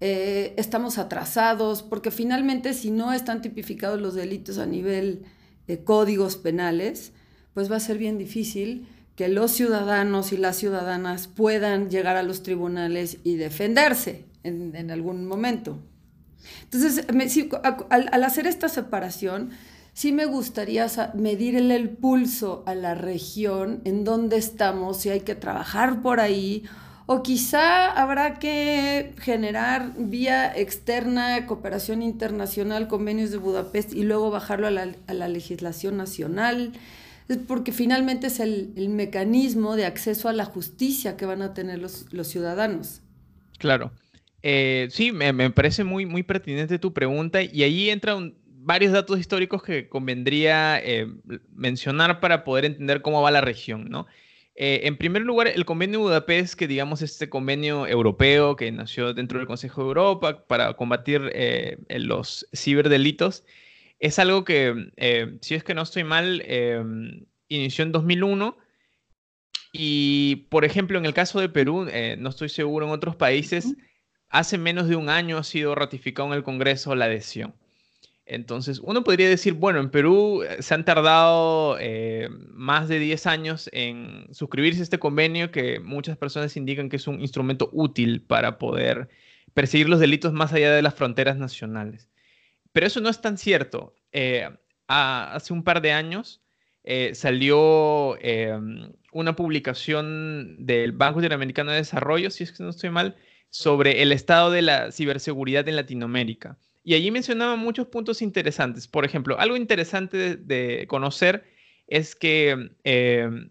¿Estamos 0.00 0.98
atrasados? 0.98 1.82
Porque 1.82 2.10
finalmente 2.10 2.72
si 2.72 2.90
no 2.90 3.12
están 3.12 3.42
tipificados 3.42 4.00
los 4.00 4.14
delitos 4.14 4.58
a 4.58 4.66
nivel 4.66 5.24
de 5.66 5.84
códigos 5.84 6.36
penales, 6.36 7.12
pues 7.54 7.70
va 7.70 7.76
a 7.76 7.80
ser 7.80 7.98
bien 7.98 8.18
difícil 8.18 8.88
que 9.20 9.28
los 9.28 9.50
ciudadanos 9.50 10.32
y 10.32 10.38
las 10.38 10.56
ciudadanas 10.56 11.28
puedan 11.28 11.90
llegar 11.90 12.16
a 12.16 12.22
los 12.22 12.42
tribunales 12.42 13.18
y 13.22 13.36
defenderse 13.36 14.24
en, 14.42 14.90
algún 14.90 15.26
momento. 15.26 15.78
Entonces, 16.62 17.04
al, 17.90 18.24
hacer 18.24 18.46
esta 18.46 18.70
separación, 18.70 19.50
sí 19.92 20.12
me 20.12 20.24
gustaría 20.24 20.86
medirle 21.12 21.76
el 21.76 21.90
pulso 21.90 22.62
a 22.66 22.74
la 22.74 22.94
región, 22.94 23.82
en 23.84 24.04
dónde 24.04 24.38
estamos, 24.38 24.96
si 24.96 25.10
hay 25.10 25.20
que 25.20 25.34
trabajar 25.34 26.00
por 26.00 26.18
ahí, 26.20 26.64
o 27.12 27.24
quizá 27.24 27.90
habrá 27.90 28.38
que 28.38 29.14
generar 29.18 29.94
vía 29.96 30.56
externa, 30.56 31.44
cooperación 31.46 32.02
internacional, 32.02 32.86
convenios 32.86 33.32
de 33.32 33.38
Budapest 33.38 33.92
y 33.92 34.04
luego 34.04 34.30
bajarlo 34.30 34.68
a 34.68 34.70
la, 34.70 34.94
a 35.08 35.14
la 35.14 35.26
legislación 35.26 35.96
nacional 35.96 36.72
porque 37.46 37.72
finalmente 37.72 38.26
es 38.26 38.40
el, 38.40 38.72
mecanismo 38.88 39.76
de 39.76 39.86
acceso 39.86 40.28
a 40.28 40.32
la 40.32 40.44
justicia 40.44 41.16
que 41.16 41.26
van 41.26 41.42
a 41.42 41.54
tener 41.54 41.78
los, 41.78 42.06
ciudadanos. 42.22 43.02
Claro. 43.58 43.92
Eh, 44.42 44.88
sí, 44.90 45.12
me, 45.12 45.50
parece 45.50 45.84
muy, 45.84 46.06
muy 46.06 46.22
pertinente 46.22 46.78
tu 46.78 46.92
pregunta 46.92 47.42
y 47.42 47.62
ahí 47.62 47.90
entran 47.90 48.34
varios 48.46 48.92
datos 48.92 49.18
históricos 49.18 49.62
que 49.62 49.88
convendría 49.88 50.80
eh, 50.82 51.06
mencionar 51.54 52.20
para 52.20 52.44
poder 52.44 52.64
entender 52.64 53.02
cómo 53.02 53.22
va 53.22 53.30
la 53.30 53.40
región, 53.40 53.88
¿no? 53.90 54.06
Eh, 54.54 54.80
en 54.84 54.96
primer 54.96 55.22
lugar, 55.22 55.48
el 55.48 55.64
convenio 55.64 56.00
de 56.00 56.04
Budapest, 56.04 56.54
que 56.54 56.66
digamos 56.66 57.02
este 57.02 57.28
convenio 57.28 57.86
europeo 57.86 58.56
que 58.56 58.70
nació 58.72 59.14
dentro 59.14 59.38
del 59.38 59.46
Consejo 59.46 59.82
de 59.82 59.88
Europa 59.88 60.46
para 60.46 60.74
combatir 60.74 61.32
los 61.88 62.46
ciberdelitos, 62.54 63.44
es 64.00 64.18
algo 64.18 64.44
que, 64.44 64.90
eh, 64.96 65.38
si 65.42 65.54
es 65.54 65.62
que 65.62 65.74
no 65.74 65.82
estoy 65.82 66.04
mal, 66.04 66.42
em, 66.46 67.26
inició 67.48 67.84
en 67.84 67.92
2001. 67.92 68.56
Y, 69.72 70.46
por 70.50 70.64
ejemplo, 70.64 70.98
en 70.98 71.06
el 71.06 71.14
caso 71.14 71.38
de 71.40 71.48
Perú, 71.48 71.86
eh, 71.90 72.16
no 72.18 72.30
estoy 72.30 72.48
seguro 72.48 72.86
en 72.86 72.92
otros 72.92 73.14
países, 73.16 73.74
hace 74.28 74.58
menos 74.58 74.88
de 74.88 74.96
un 74.96 75.10
año 75.10 75.38
ha 75.38 75.44
sido 75.44 75.74
ratificado 75.74 76.28
en 76.28 76.34
el 76.34 76.42
Congreso 76.44 76.94
la 76.94 77.04
adhesión. 77.06 77.54
Entonces, 78.32 78.80
uno 78.84 79.02
podría 79.02 79.28
decir, 79.28 79.54
bueno, 79.54 79.80
en 79.80 79.90
Perú 79.90 80.42
eh, 80.42 80.62
se 80.62 80.74
han 80.74 80.84
tardado 80.84 81.76
más 82.52 82.88
de 82.88 82.98
10 82.98 83.26
años 83.26 83.68
en 83.72 84.28
suscribirse 84.32 84.80
a 84.80 84.84
este 84.84 84.98
convenio 84.98 85.50
que 85.50 85.80
muchas 85.80 86.16
personas 86.16 86.56
indican 86.56 86.88
que 86.88 86.96
es 86.96 87.06
un 87.06 87.20
instrumento 87.20 87.70
útil 87.72 88.22
para 88.22 88.58
poder 88.58 89.08
perseguir 89.54 89.88
los 89.88 90.00
delitos 90.00 90.32
más 90.32 90.52
allá 90.52 90.72
de 90.72 90.82
las 90.82 90.94
fronteras 90.94 91.36
nacionales. 91.36 92.08
Pero 92.72 92.86
eso 92.86 93.00
no 93.00 93.08
es 93.08 93.20
tan 93.20 93.38
cierto. 93.38 93.94
Eh, 94.12 94.48
hace 94.86 95.52
un 95.52 95.64
par 95.64 95.82
de 95.82 95.92
años 95.92 96.42
eh, 96.84 97.14
salió 97.14 98.16
em, 98.20 98.92
una 99.12 99.36
publicación 99.36 100.56
del 100.64 100.92
Banco 100.92 101.20
Interamericano 101.20 101.72
de 101.72 101.78
Desarrollo, 101.78 102.30
si 102.30 102.44
es 102.44 102.52
que 102.52 102.62
no 102.62 102.70
estoy 102.70 102.90
mal, 102.90 103.16
sobre 103.50 104.02
el 104.02 104.12
estado 104.12 104.50
de 104.50 104.62
la 104.62 104.92
ciberseguridad 104.92 105.68
en 105.68 105.76
Latinoamérica. 105.76 106.58
Y 106.82 106.94
allí 106.94 107.10
mencionaba 107.10 107.56
muchos 107.56 107.86
puntos 107.88 108.22
interesantes. 108.22 108.88
Por 108.88 109.04
ejemplo, 109.04 109.38
algo 109.38 109.56
interesante 109.56 110.36
de, 110.36 110.86
conocer 110.88 111.44
es 111.86 112.14
que 112.14 112.70
em, 112.84 113.50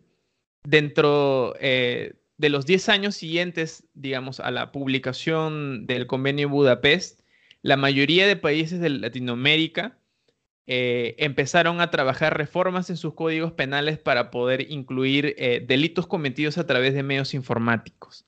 dentro 0.64 1.56
eh, 1.60 2.14
de 2.38 2.50
los 2.50 2.66
10 2.66 2.90
años 2.90 3.16
siguientes, 3.16 3.88
digamos, 3.94 4.40
a 4.40 4.50
la 4.50 4.72
publicación 4.72 5.86
del 5.86 6.08
convenio 6.08 6.50
Budapest, 6.50 7.22
la 7.62 7.78
mayoría 7.78 8.26
de 8.26 8.36
países 8.36 8.80
de 8.80 8.90
Latinoamérica 8.90 10.00
eh, 10.72 11.16
empezaron 11.18 11.82
a 11.82 11.90
trabajar 11.90 12.38
reformas 12.38 12.90
en 12.90 12.98
sus 12.98 13.16
códigos 13.16 13.52
penales 13.52 13.98
para 13.98 14.32
poder 14.32 14.72
incluir 14.72 15.36
eh, 15.38 15.66
delitos 15.68 16.08
cometidos 16.08 16.58
a 16.58 16.68
través 16.68 16.94
de 16.94 17.04
medios 17.04 17.34
informáticos. 17.34 18.26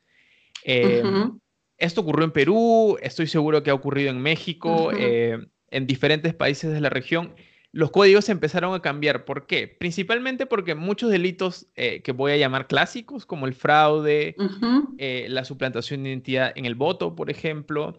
Em, 0.64 1.40
esto 1.82 2.02
ocurrió 2.02 2.26
en 2.26 2.32
Perú, 2.32 2.98
estoy 3.02 3.28
seguro 3.28 3.64
que 3.64 3.72
ha 3.72 3.74
ocurrido 3.74 4.10
en 4.10 4.22
México, 4.22 4.92
eh, 4.98 5.46
en 5.70 5.88
diferentes 5.88 6.34
países 6.34 6.72
de 6.72 6.80
la 6.80 6.90
región. 6.90 7.36
Los 7.74 7.92
códigos 7.92 8.30
empezaron 8.30 8.74
a 8.74 8.82
cambiar. 8.82 9.26
¿Por 9.26 9.48
qué? 9.48 9.68
Principalmente 9.68 10.46
porque 10.46 10.76
muchos 10.76 11.10
delitos 11.10 11.68
que 11.76 12.12
voy 12.12 12.34
a 12.34 12.38
llamar 12.38 12.68
clásicos, 12.68 13.26
como 13.26 13.48
el 13.48 13.54
fraude, 13.54 14.36
la 14.98 15.46
suplantación 15.46 16.04
de 16.04 16.10
identidad 16.10 16.52
en 16.56 16.66
el 16.66 16.76
voto, 16.76 17.16
por 17.16 17.30
ejemplo, 17.30 17.98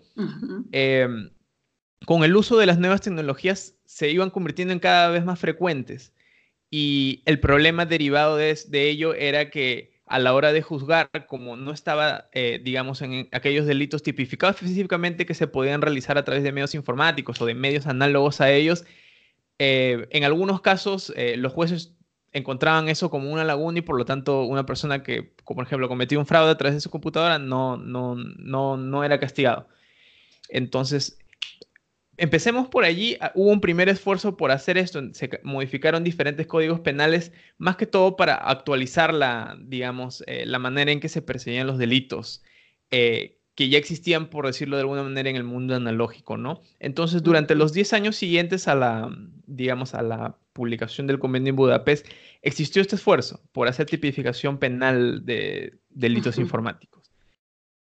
Em, 0.72 1.30
con 2.06 2.24
el 2.24 2.34
uso 2.34 2.58
de 2.58 2.66
las 2.66 2.78
nuevas 2.78 3.00
tecnologías 3.00 3.76
se 3.84 4.10
iban 4.10 4.30
convirtiendo 4.30 4.72
en 4.72 4.80
cada 4.80 5.10
vez 5.10 5.24
más 5.24 5.38
frecuentes. 5.38 6.12
Y 6.70 7.22
el 7.26 7.38
problema 7.38 7.86
derivado 7.86 8.36
de, 8.36 8.56
ello 8.72 9.14
era 9.14 9.50
que 9.50 9.91
a 10.12 10.18
la 10.18 10.34
hora 10.34 10.52
de 10.52 10.60
juzgar, 10.60 11.08
como 11.26 11.56
no 11.56 11.72
estaba, 11.72 12.28
eh, 12.32 12.60
digamos, 12.62 13.00
en 13.00 13.30
aquellos 13.32 13.64
delitos 13.64 14.02
tipificados 14.02 14.56
específicamente 14.56 15.24
que 15.24 15.32
se 15.32 15.46
podían 15.46 15.80
realizar 15.80 16.18
a 16.18 16.22
través 16.22 16.42
de 16.42 16.52
medios 16.52 16.74
informáticos 16.74 17.40
o 17.40 17.46
de 17.46 17.54
medios 17.54 17.86
análogos 17.86 18.42
a 18.42 18.50
ellos, 18.50 18.84
eh, 19.58 20.06
en 20.10 20.24
algunos 20.24 20.60
casos 20.60 21.14
eh, 21.16 21.38
los 21.38 21.54
jueces 21.54 21.96
encontraban 22.32 22.90
eso 22.90 23.08
como 23.08 23.32
una 23.32 23.42
laguna 23.44 23.78
y 23.78 23.82
por 23.82 23.96
lo 23.96 24.04
tanto 24.04 24.44
una 24.44 24.66
persona 24.66 25.02
que, 25.02 25.22
por 25.46 25.64
ejemplo, 25.64 25.88
cometió 25.88 26.18
un 26.18 26.26
fraude 26.26 26.50
a 26.50 26.58
través 26.58 26.74
de 26.74 26.82
su 26.82 26.90
computadora 26.90 27.38
no, 27.38 27.78
no, 27.78 28.14
no, 28.14 28.76
no 28.76 29.04
era 29.04 29.18
castigado. 29.18 29.66
Entonces, 30.50 31.18
empecemos 32.16 32.68
por 32.68 32.84
allí. 32.84 33.16
Ah, 33.20 33.32
hubo 33.34 33.50
un 33.50 33.60
primer 33.60 33.88
esfuerzo 33.88 34.36
por 34.36 34.50
hacer 34.50 34.78
esto. 34.78 35.02
Se 35.12 35.30
modificaron 35.42 36.04
diferentes 36.04 36.46
códigos 36.46 36.80
penales, 36.80 37.32
más 37.58 37.76
que 37.76 37.86
todo 37.86 38.16
para 38.16 38.34
actualizar 38.34 39.12
la, 39.14 39.56
digamos, 39.60 40.24
eh, 40.26 40.44
la 40.46 40.58
manera 40.58 40.92
en 40.92 41.00
que 41.00 41.08
se 41.08 41.22
perseguían 41.22 41.66
los 41.66 41.78
delitos. 41.78 42.42
Eh, 42.90 43.38
que 43.54 43.68
ya 43.68 43.78
existían, 43.78 44.30
por 44.30 44.46
decirlo 44.46 44.76
de 44.76 44.82
alguna 44.82 45.02
manera, 45.02 45.28
en 45.28 45.36
el 45.36 45.44
mundo 45.44 45.74
analógico, 45.74 46.38
¿no? 46.38 46.62
Entonces, 46.78 47.22
durante 47.22 47.54
los 47.54 47.72
10 47.72 47.92
años 47.92 48.16
siguientes 48.16 48.66
a 48.66 48.74
la, 48.74 49.14
digamos, 49.46 49.94
a 49.94 50.02
la 50.02 50.38
publicación 50.54 51.06
del 51.06 51.18
convenio 51.18 51.50
en 51.50 51.56
Budapest, 51.56 52.06
existió 52.40 52.80
este 52.80 52.96
esfuerzo 52.96 53.42
por 53.52 53.68
hacer 53.68 53.86
tipificación 53.86 54.58
penal 54.58 55.24
de 55.26 55.78
delitos 55.90 56.38
informáticos. 56.38 57.10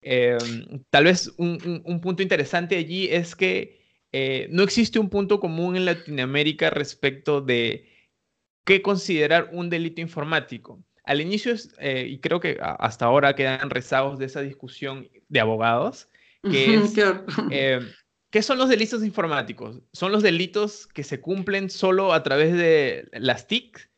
Em, 0.02 0.84
tal 0.90 1.04
vez 1.06 1.34
un, 1.38 2.00
punto 2.02 2.24
interesante 2.24 2.78
allí 2.78 3.08
es 3.10 3.36
que 3.36 3.79
eh, 4.12 4.48
no 4.52 4.64
existe 4.64 5.00
un 5.00 5.10
punto 5.10 5.40
común 5.40 5.76
en 5.76 5.86
Latinoamérica 5.86 6.70
respecto 6.70 7.42
de 7.42 7.88
qué 8.66 8.82
considerar 8.82 9.50
un 9.52 9.70
delito 9.70 10.02
informático. 10.02 10.84
Al 11.04 11.22
inicio, 11.22 11.54
eh, 11.80 12.08
y 12.08 12.20
creo 12.20 12.40
que 12.40 12.60
hasta 12.62 13.06
ahora 13.06 13.36
quedan 13.36 13.70
rezagos 13.70 14.20
de 14.20 14.26
esa 14.26 14.42
discusión 14.42 15.10
de 15.28 15.40
abogados, 15.40 16.08
que 16.44 16.76
es, 16.76 16.96
em, 17.52 17.88
¿qué 18.30 18.42
son 18.42 18.58
los 18.58 18.70
delitos 18.70 19.04
informáticos? 19.04 19.82
¿Son 19.92 20.12
los 20.12 20.24
delitos 20.24 20.88
que 20.88 21.04
se 21.04 21.20
cumplen 21.20 21.70
solo 21.70 22.14
a 22.14 22.22
través 22.22 22.54
de 22.54 23.08
las 23.14 23.48
TIC? 23.48 23.90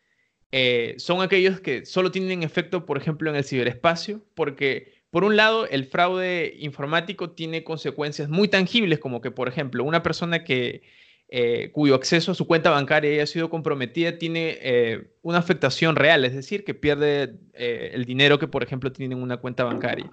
Eh, 0.54 0.96
¿Son 0.98 1.22
aquellos 1.22 1.60
que 1.62 1.86
solo 1.86 2.12
tienen 2.12 2.44
efecto, 2.44 2.86
por 2.86 2.98
ejemplo, 2.98 3.30
en 3.30 3.36
el 3.36 3.44
ciberespacio? 3.44 4.26
Porque 4.36 5.01
por 5.12 5.26
un 5.26 5.36
lado, 5.36 5.68
el 5.68 5.86
fraude 5.86 6.56
informático 6.60 7.32
tiene 7.32 7.66
consecuencias 7.66 8.30
muy 8.30 8.48
tangibles, 8.48 9.00
como 9.00 9.22
que, 9.22 9.30
por 9.30 9.50
ejemplo, 9.50 9.84
una 9.84 10.02
persona 10.02 10.46
que, 10.46 10.84
eh, 11.28 11.72
cuyo 11.72 11.96
acceso 11.96 12.32
a 12.32 12.36
su 12.36 12.48
cuenta 12.48 12.70
bancaria 12.70 13.12
haya 13.12 13.28
sido 13.28 13.50
comprometida 13.50 14.18
tiene 14.18 14.58
eh, 14.62 15.14
una 15.22 15.38
afectación 15.38 15.96
real, 15.98 16.24
es 16.24 16.34
decir, 16.34 16.64
que 16.64 16.74
pierde 16.74 17.40
eh, 17.54 17.92
el 17.94 18.06
dinero 18.06 18.40
que, 18.40 18.48
por 18.48 18.64
ejemplo, 18.64 18.92
tiene 18.94 19.16
en 19.16 19.22
una 19.22 19.38
cuenta 19.38 19.66
bancaria. 19.66 20.10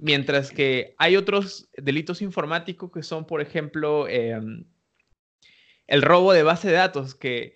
Mientras 0.00 0.50
que 0.50 0.94
hay 0.98 1.16
otros 1.16 1.68
delitos 1.76 2.20
informáticos 2.20 2.90
que 2.92 3.02
son, 3.02 3.26
por 3.26 3.40
ejemplo, 3.40 4.08
em, 4.08 4.64
el 5.86 6.02
robo 6.02 6.32
de 6.32 6.42
base 6.42 6.68
de 6.68 6.74
datos, 6.74 7.14
que 7.14 7.54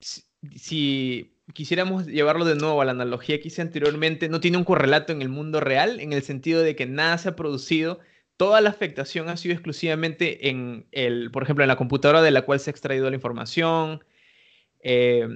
si 0.00 1.33
quisiéramos 1.52 2.06
llevarlo 2.06 2.44
de 2.44 2.54
nuevo 2.54 2.80
a 2.80 2.84
la 2.84 2.92
analogía 2.92 3.40
que 3.40 3.48
hice 3.48 3.62
anteriormente, 3.62 4.28
no 4.28 4.40
tiene 4.40 4.56
un 4.56 4.64
correlato 4.64 5.12
en 5.12 5.20
el 5.20 5.28
mundo 5.28 5.60
real, 5.60 6.00
en 6.00 6.12
el 6.12 6.22
sentido 6.22 6.62
de 6.62 6.74
que 6.74 6.86
nada 6.86 7.18
se 7.18 7.28
ha 7.28 7.36
producido, 7.36 8.00
toda 8.36 8.60
la 8.60 8.70
afectación 8.70 9.28
ha 9.28 9.36
sido 9.36 9.52
exclusivamente 9.52 10.48
en 10.48 10.86
el, 10.92 11.30
por 11.30 11.42
ejemplo, 11.42 11.64
en 11.64 11.68
la 11.68 11.76
computadora 11.76 12.22
de 12.22 12.30
la 12.30 12.42
cual 12.42 12.60
se 12.60 12.70
ha 12.70 12.72
extraído 12.72 13.08
la 13.10 13.16
información. 13.16 14.02
Eh, 14.80 15.28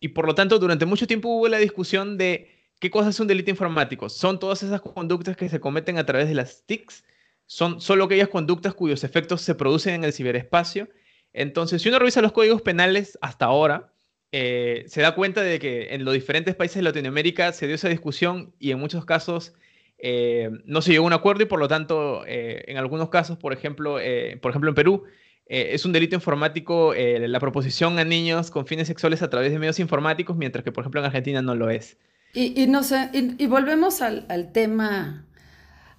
y 0.00 0.08
por 0.08 0.26
lo 0.26 0.34
tanto, 0.34 0.58
durante 0.58 0.86
mucho 0.86 1.06
tiempo 1.06 1.28
hubo 1.28 1.48
la 1.48 1.58
discusión 1.58 2.16
de 2.16 2.50
¿qué 2.80 2.90
cosa 2.90 3.10
es 3.10 3.20
un 3.20 3.26
delito 3.26 3.50
informático? 3.50 4.08
Son 4.08 4.38
todas 4.38 4.62
esas 4.62 4.80
conductas 4.80 5.36
que 5.36 5.48
se 5.48 5.60
cometen 5.60 5.98
a 5.98 6.06
través 6.06 6.28
de 6.28 6.34
las 6.34 6.64
TICs, 6.64 7.04
son 7.46 7.80
solo 7.80 8.04
aquellas 8.04 8.28
conductas 8.28 8.74
cuyos 8.74 9.04
efectos 9.04 9.42
se 9.42 9.54
producen 9.54 9.94
en 9.94 10.04
el 10.04 10.12
ciberespacio. 10.12 10.88
Entonces, 11.32 11.82
si 11.82 11.88
uno 11.88 11.98
revisa 11.98 12.22
los 12.22 12.32
códigos 12.32 12.62
penales 12.62 13.18
hasta 13.20 13.46
ahora, 13.46 13.92
eh, 14.32 14.84
se 14.88 15.00
da 15.00 15.14
cuenta 15.14 15.42
de 15.42 15.58
que 15.58 15.94
en 15.94 16.04
los 16.04 16.12
diferentes 16.12 16.54
países 16.54 16.76
de 16.76 16.82
Latinoamérica 16.82 17.52
se 17.52 17.66
dio 17.66 17.74
esa 17.74 17.88
discusión 17.88 18.52
y 18.58 18.70
en 18.72 18.78
muchos 18.78 19.04
casos 19.04 19.54
eh, 19.98 20.50
no 20.64 20.82
se 20.82 20.92
llegó 20.92 21.04
a 21.04 21.06
un 21.06 21.12
acuerdo 21.12 21.42
y 21.42 21.46
por 21.46 21.58
lo 21.58 21.68
tanto, 21.68 22.24
eh, 22.26 22.64
en 22.66 22.76
algunos 22.76 23.08
casos, 23.08 23.38
por 23.38 23.52
ejemplo, 23.52 23.98
por 24.40 24.50
ejemplo 24.50 24.70
en 24.70 24.74
Perú, 24.74 25.04
es 25.46 25.86
un 25.86 25.92
delito 25.92 26.14
informático 26.14 26.92
la 26.94 27.40
proposición 27.40 27.98
a 27.98 28.04
niños 28.04 28.50
con 28.50 28.66
fines 28.66 28.86
sexuales 28.86 29.22
a 29.22 29.30
través 29.30 29.50
de 29.50 29.58
medios 29.58 29.80
informáticos, 29.80 30.36
mientras 30.36 30.62
que, 30.62 30.72
por 30.72 30.82
ejemplo, 30.82 31.00
en 31.00 31.06
Argentina 31.06 31.40
no 31.40 31.54
lo 31.54 31.70
es. 31.70 31.96
Y, 32.34 32.66
no 32.66 32.82
sé, 32.82 33.08
y, 33.14 33.46
volvemos 33.46 34.02
al, 34.02 34.26
al 34.28 34.52
tema 34.52 35.27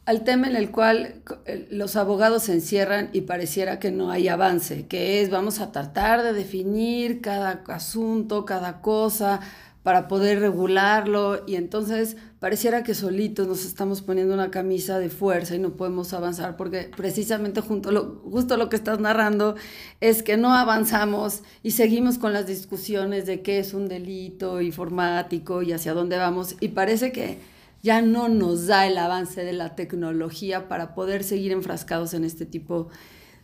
al 0.09 0.23
tema 0.23 0.47
en 0.47 0.55
el 0.55 0.71
cual 0.71 1.21
los 1.69 1.95
abogados 1.95 2.41
se 2.41 2.53
encierran 2.53 3.11
y 3.13 3.21
pareciera 3.21 3.77
que 3.77 3.91
no 3.91 4.09
hay 4.09 4.27
avance, 4.27 4.87
que 4.87 5.21
es 5.21 5.29
vamos 5.29 5.59
a 5.59 5.71
tratar 5.71 6.23
de 6.23 6.33
definir 6.33 7.21
cada 7.21 7.61
asunto, 7.67 8.43
cada 8.43 8.81
cosa 8.81 9.39
para 9.83 10.07
poder 10.07 10.39
regularlo 10.39 11.43
y 11.45 11.57
entonces 11.57 12.17
pareciera 12.39 12.81
que 12.81 12.95
solitos 12.95 13.47
nos 13.47 13.63
estamos 13.65 14.01
poniendo 14.01 14.33
una 14.33 14.49
camisa 14.49 14.97
de 14.97 15.09
fuerza 15.09 15.53
y 15.53 15.59
no 15.59 15.73
podemos 15.73 16.11
avanzar 16.11 16.57
porque 16.57 16.89
precisamente 16.97 17.61
junto 17.61 17.91
lo, 17.91 18.23
justo 18.31 18.57
lo 18.57 18.67
que 18.67 18.77
estás 18.77 18.99
narrando 18.99 19.57
es 20.01 20.23
que 20.23 20.37
no 20.37 20.55
avanzamos 20.55 21.43
y 21.61 21.71
seguimos 21.71 22.17
con 22.17 22.33
las 22.33 22.47
discusiones 22.47 23.27
de 23.27 23.43
qué 23.43 23.59
es 23.59 23.75
un 23.75 23.87
delito 23.87 24.59
informático 24.59 25.61
y 25.61 25.71
hacia 25.71 25.93
dónde 25.93 26.17
vamos 26.17 26.55
y 26.59 26.69
parece 26.69 27.11
que 27.11 27.58
ya 27.81 28.01
no 28.01 28.29
nos 28.29 28.67
da 28.67 28.87
el 28.87 28.97
avance 28.97 29.43
de 29.43 29.53
la 29.53 29.75
tecnología 29.75 30.67
para 30.67 30.93
poder 30.93 31.23
seguir 31.23 31.51
enfrascados 31.51 32.13
en 32.13 32.23
este 32.23 32.45
tipo 32.45 32.89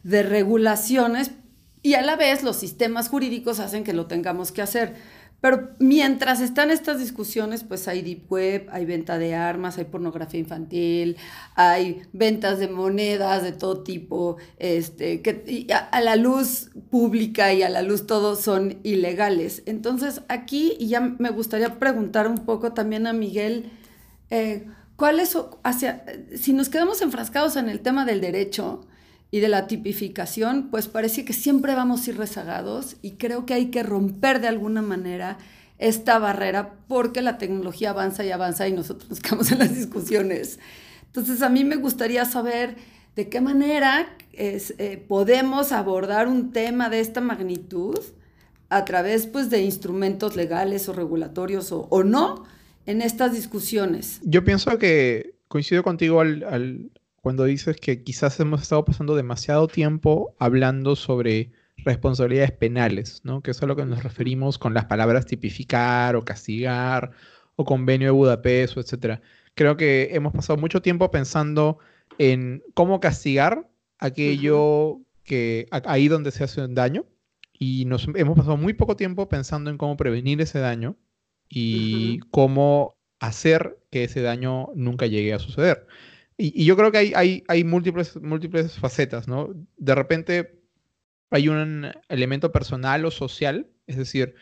de 0.03 0.23
regulaciones 0.23 1.31
y 1.81 1.93
a 1.93 2.01
la 2.01 2.15
vez 2.15 2.43
los 2.43 2.55
sistemas 2.55 3.09
jurídicos 3.09 3.59
hacen 3.59 3.83
que 3.83 3.93
lo 3.93 4.07
tengamos 4.07 4.51
que 4.51 4.61
hacer. 4.63 4.95
Pero 5.45 5.69
mientras 5.77 6.41
están 6.41 6.71
estas 6.71 6.97
discusiones, 6.97 7.63
pues 7.63 7.87
hay 7.87 8.01
deep 8.01 8.31
web, 8.31 8.67
hay 8.71 8.83
venta 8.85 9.19
de 9.19 9.35
armas, 9.35 9.77
hay 9.77 9.85
pornografía 9.85 10.39
infantil, 10.39 11.17
hay 11.53 12.01
ventas 12.13 12.57
de 12.57 12.67
monedas 12.67 13.43
de 13.43 13.51
todo 13.51 13.83
tipo, 13.83 14.37
este, 14.57 15.21
que 15.21 15.67
a, 15.91 16.01
la 16.01 16.15
luz 16.15 16.71
pública 16.89 17.53
y 17.53 17.61
a 17.61 17.69
la 17.69 17.83
luz 17.83 18.07
todo 18.07 18.35
son 18.35 18.79
ilegales. 18.81 19.61
Entonces 19.67 20.21
aquí, 20.29 20.77
ya 20.79 21.01
me 21.01 21.29
gustaría 21.29 21.77
preguntar 21.77 22.27
un 22.27 22.39
poco 22.39 22.73
también 22.73 23.05
a 23.05 23.13
Miguel, 23.13 23.69
eh, 24.29 24.67
¿cuál 24.95 25.19
es 25.19 25.37
hacia, 25.63 26.05
si 26.35 26.53
nos 26.53 26.69
quedamos 26.69 27.01
enfrascados 27.01 27.55
en 27.55 27.69
el 27.69 27.81
tema 27.81 28.05
del 28.05 28.21
derecho 28.21 28.85
y 29.31 29.39
de 29.39 29.49
la 29.49 29.67
tipificación, 29.67 30.69
pues 30.69 30.87
parece 30.87 31.25
que 31.25 31.33
siempre 31.33 31.75
vamos 31.75 32.07
a 32.07 32.11
ir 32.11 32.17
rezagados 32.17 32.95
y 33.01 33.11
creo 33.11 33.45
que 33.45 33.53
hay 33.53 33.65
que 33.65 33.83
romper 33.83 34.39
de 34.39 34.47
alguna 34.47 34.81
manera 34.81 35.37
esta 35.77 36.19
barrera 36.19 36.75
porque 36.87 37.21
la 37.21 37.37
tecnología 37.37 37.89
avanza 37.89 38.23
y 38.23 38.31
avanza 38.31 38.67
y 38.67 38.71
nosotros 38.71 39.09
nos 39.09 39.19
quedamos 39.19 39.51
en 39.51 39.59
las 39.59 39.75
discusiones. 39.75 40.59
Entonces 41.07 41.41
a 41.41 41.49
mí 41.49 41.63
me 41.63 41.75
gustaría 41.75 42.23
saber 42.25 42.75
de 43.15 43.29
qué 43.29 43.41
manera 43.41 44.07
eh, 44.33 45.05
podemos 45.07 45.71
abordar 45.71 46.27
un 46.27 46.51
tema 46.51 46.89
de 46.89 46.99
esta 46.99 47.21
magnitud 47.21 47.99
a 48.69 48.85
través 48.85 49.27
pues, 49.27 49.49
de 49.49 49.61
instrumentos 49.61 50.35
legales 50.35 50.87
o 50.89 50.93
regulatorios 50.93 51.71
o, 51.71 51.87
o 51.89 52.03
no, 52.03 52.45
en 52.85 53.01
estas 53.01 53.33
discusiones? 53.33 54.19
Yo 54.23 54.43
pienso 54.43 54.77
que 54.77 55.35
coincido 55.47 55.83
contigo 55.83 56.21
al, 56.21 56.91
cuando 57.21 57.45
dices 57.45 57.77
que 57.77 58.03
quizás 58.03 58.39
hemos 58.39 58.61
estado 58.61 58.85
pasando 58.85 59.15
demasiado 59.15 59.67
tiempo 59.67 60.35
hablando 60.39 60.95
sobre 60.95 61.51
responsabilidades 61.77 62.51
penales, 62.51 63.21
¿no? 63.23 63.41
Que 63.41 63.51
es 63.51 63.61
a 63.61 63.65
lo 63.65 63.75
que 63.75 63.85
nos 63.85 64.03
referimos 64.03 64.57
con 64.57 64.73
las 64.73 64.85
palabras 64.85 65.25
tipificar 65.25 66.15
o 66.15 66.25
castigar 66.25 67.11
o 67.55 67.65
convenio 67.65 68.07
de 68.07 68.11
Budapest, 68.11 68.77
etc. 68.77 69.21
Creo 69.53 69.77
que 69.77 70.09
hemos 70.11 70.33
pasado 70.33 70.57
mucho 70.57 70.81
tiempo 70.81 71.11
pensando 71.11 71.79
en 72.17 72.63
cómo 72.73 72.99
castigar 72.99 73.69
aquello 73.97 74.99
que 75.23 75.67
ahí 75.71 76.07
donde 76.07 76.31
se 76.31 76.43
hace 76.43 76.61
un 76.61 76.75
daño 76.75 77.05
y 77.53 77.85
nos 77.85 78.07
hemos 78.15 78.37
pasado 78.37 78.57
muy 78.57 78.73
poco 78.73 78.95
tiempo 78.95 79.29
pensando 79.29 79.69
en 79.69 79.77
cómo 79.77 79.97
prevenir 79.97 80.41
ese 80.41 80.59
daño 80.59 80.97
y 81.49 82.19
cómo 82.31 82.95
hacer 83.19 83.77
que 83.91 84.03
ese 84.05 84.21
daño 84.21 84.69
nunca 84.75 85.07
llegue 85.07 85.33
a 85.33 85.39
suceder. 85.39 85.87
Y, 86.37 86.65
yo 86.65 86.75
creo 86.75 86.91
que 86.91 86.97
hay, 86.97 87.13
hay, 87.15 87.43
hay, 87.47 87.63
múltiples, 87.63 88.21
múltiples 88.21 88.73
facetas, 88.73 89.27
¿no? 89.27 89.49
De 89.77 89.95
repente 89.95 90.59
hay 91.31 91.47
un 91.49 91.91
elemento 92.09 92.51
personal 92.51 93.05
o 93.05 93.11
social, 93.11 93.67
es 93.87 93.97
decir, 93.97 94.35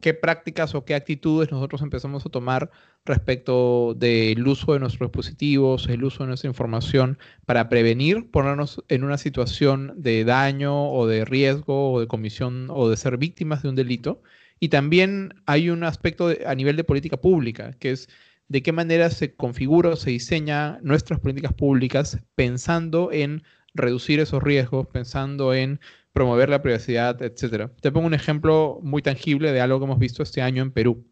qué 0.00 0.14
prácticas 0.14 0.74
o 0.74 0.84
qué 0.84 0.94
actitudes 0.94 1.52
nosotros 1.52 1.82
empezamos 1.82 2.26
a 2.26 2.28
tomar 2.30 2.70
respecto 3.04 3.94
del 3.94 4.46
uso 4.46 4.72
de 4.72 4.80
nuestros 4.80 5.08
dispositivos, 5.08 5.88
el 5.88 6.04
uso 6.04 6.24
de 6.24 6.28
nuestra 6.28 6.48
información 6.48 7.18
para 7.46 7.68
prevenir 7.68 8.30
ponernos 8.30 8.82
en 8.88 9.04
una 9.04 9.16
situación 9.16 9.94
de 9.96 10.24
daño 10.24 10.90
o 10.90 11.06
de 11.06 11.24
riesgo 11.24 11.92
o 11.92 12.00
de 12.00 12.08
comisión 12.08 12.66
o 12.70 12.88
de 12.88 12.96
ser 12.96 13.16
víctimas 13.16 13.62
de 13.62 13.68
un 13.68 13.76
delito 13.76 14.22
y 14.60 14.68
también 14.68 15.34
hay 15.46 15.70
un 15.70 15.82
aspecto 15.82 16.32
a 16.46 16.54
nivel 16.54 16.76
de 16.76 16.84
política 16.84 17.16
pública, 17.16 17.72
que 17.80 17.92
es 17.92 18.08
de 18.48 18.62
qué 18.62 18.72
manera 18.72 19.10
se 19.10 19.34
configura 19.34 19.90
o 19.90 19.96
se 19.96 20.10
diseña 20.10 20.78
nuestras 20.82 21.18
políticas 21.18 21.54
públicas 21.54 22.18
pensando 22.34 23.10
en 23.10 23.42
reducir 23.74 24.20
esos 24.20 24.42
riesgos, 24.42 24.86
pensando 24.88 25.54
en 25.54 25.80
promover 26.12 26.50
la 26.50 26.60
privacidad, 26.60 27.22
etc. 27.22 27.70
Te 27.80 27.90
pongo 27.90 28.06
un 28.06 28.14
ejemplo 28.14 28.80
muy 28.82 29.00
tangible 29.00 29.52
de 29.52 29.60
algo 29.60 29.78
que 29.78 29.84
hemos 29.84 29.98
visto 29.98 30.22
este 30.22 30.42
año 30.42 30.62
en 30.62 30.72
Perú. 30.72 31.06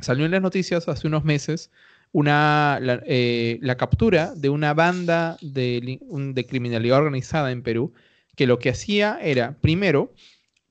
Salió 0.00 0.24
en 0.24 0.32
las 0.32 0.42
noticias 0.42 0.88
hace 0.88 1.06
unos 1.06 1.24
meses 1.24 1.70
una, 2.10 2.78
la, 2.80 3.02
eh, 3.06 3.60
captura 3.78 4.34
de 4.34 4.48
una 4.48 4.74
banda 4.74 5.36
de, 5.40 6.00
de 6.00 6.46
criminalidad 6.46 6.98
organizada 6.98 7.52
en 7.52 7.62
Perú 7.62 7.92
que 8.34 8.46
lo 8.46 8.58
que 8.58 8.70
hacía 8.70 9.18
era, 9.22 9.58
primero, 9.60 10.12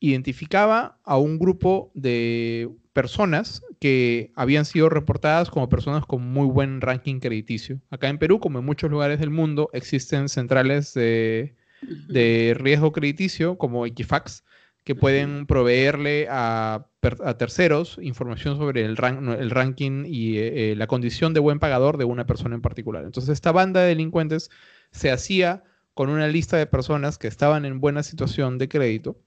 identificaba 0.02 0.98
a 1.04 1.18
un 1.18 1.38
grupo 1.38 1.92
de 1.94 2.70
personas 2.92 3.64
que 3.80 4.32
habían 4.36 4.66
sido 4.66 4.90
reportadas 4.90 5.50
como 5.50 5.70
personas 5.70 6.06
con 6.06 6.24
muy 6.34 6.48
buen 6.48 6.82
ranking 6.82 7.20
crediticio. 7.20 7.80
Acá 7.92 8.10
en 8.10 8.18
Perú, 8.18 8.40
como 8.40 8.60
en 8.60 8.66
muchos 8.66 8.90
lugares 8.90 9.20
del 9.20 9.30
mundo, 9.30 9.70
existen 9.74 10.28
centrales 10.28 10.94
de, 10.96 11.56
riesgo 12.58 12.92
crediticio 12.92 13.58
como 13.58 13.86
Equifax 13.86 14.44
que 14.84 14.96
pueden 14.96 15.46
proveerle 15.46 16.28
a, 16.30 16.88
terceros 17.38 18.00
información 18.02 18.58
sobre 18.58 18.84
el, 18.84 18.98
ranking 18.98 20.06
y 20.08 20.38
eh, 20.38 20.72
eh, 20.72 20.76
la 20.76 20.88
condición 20.88 21.34
de 21.36 21.40
buen 21.40 21.60
pagador 21.60 21.98
de 21.98 22.06
una 22.06 22.26
persona 22.26 22.56
en 22.56 22.62
particular. 22.62 23.06
Entonces, 23.06 23.34
esta 23.34 23.52
banda 23.52 23.82
de 23.82 23.90
delincuentes 23.90 24.50
se 24.92 25.12
hacía 25.12 25.64
con 25.94 26.10
una 26.10 26.28
lista 26.28 26.58
de 26.58 26.66
personas 26.66 27.20
que 27.20 27.28
estaban 27.28 27.66
en 27.66 27.80
buena 27.80 28.02
situación 28.02 28.58
de 28.58 28.68
crédito 28.68 29.20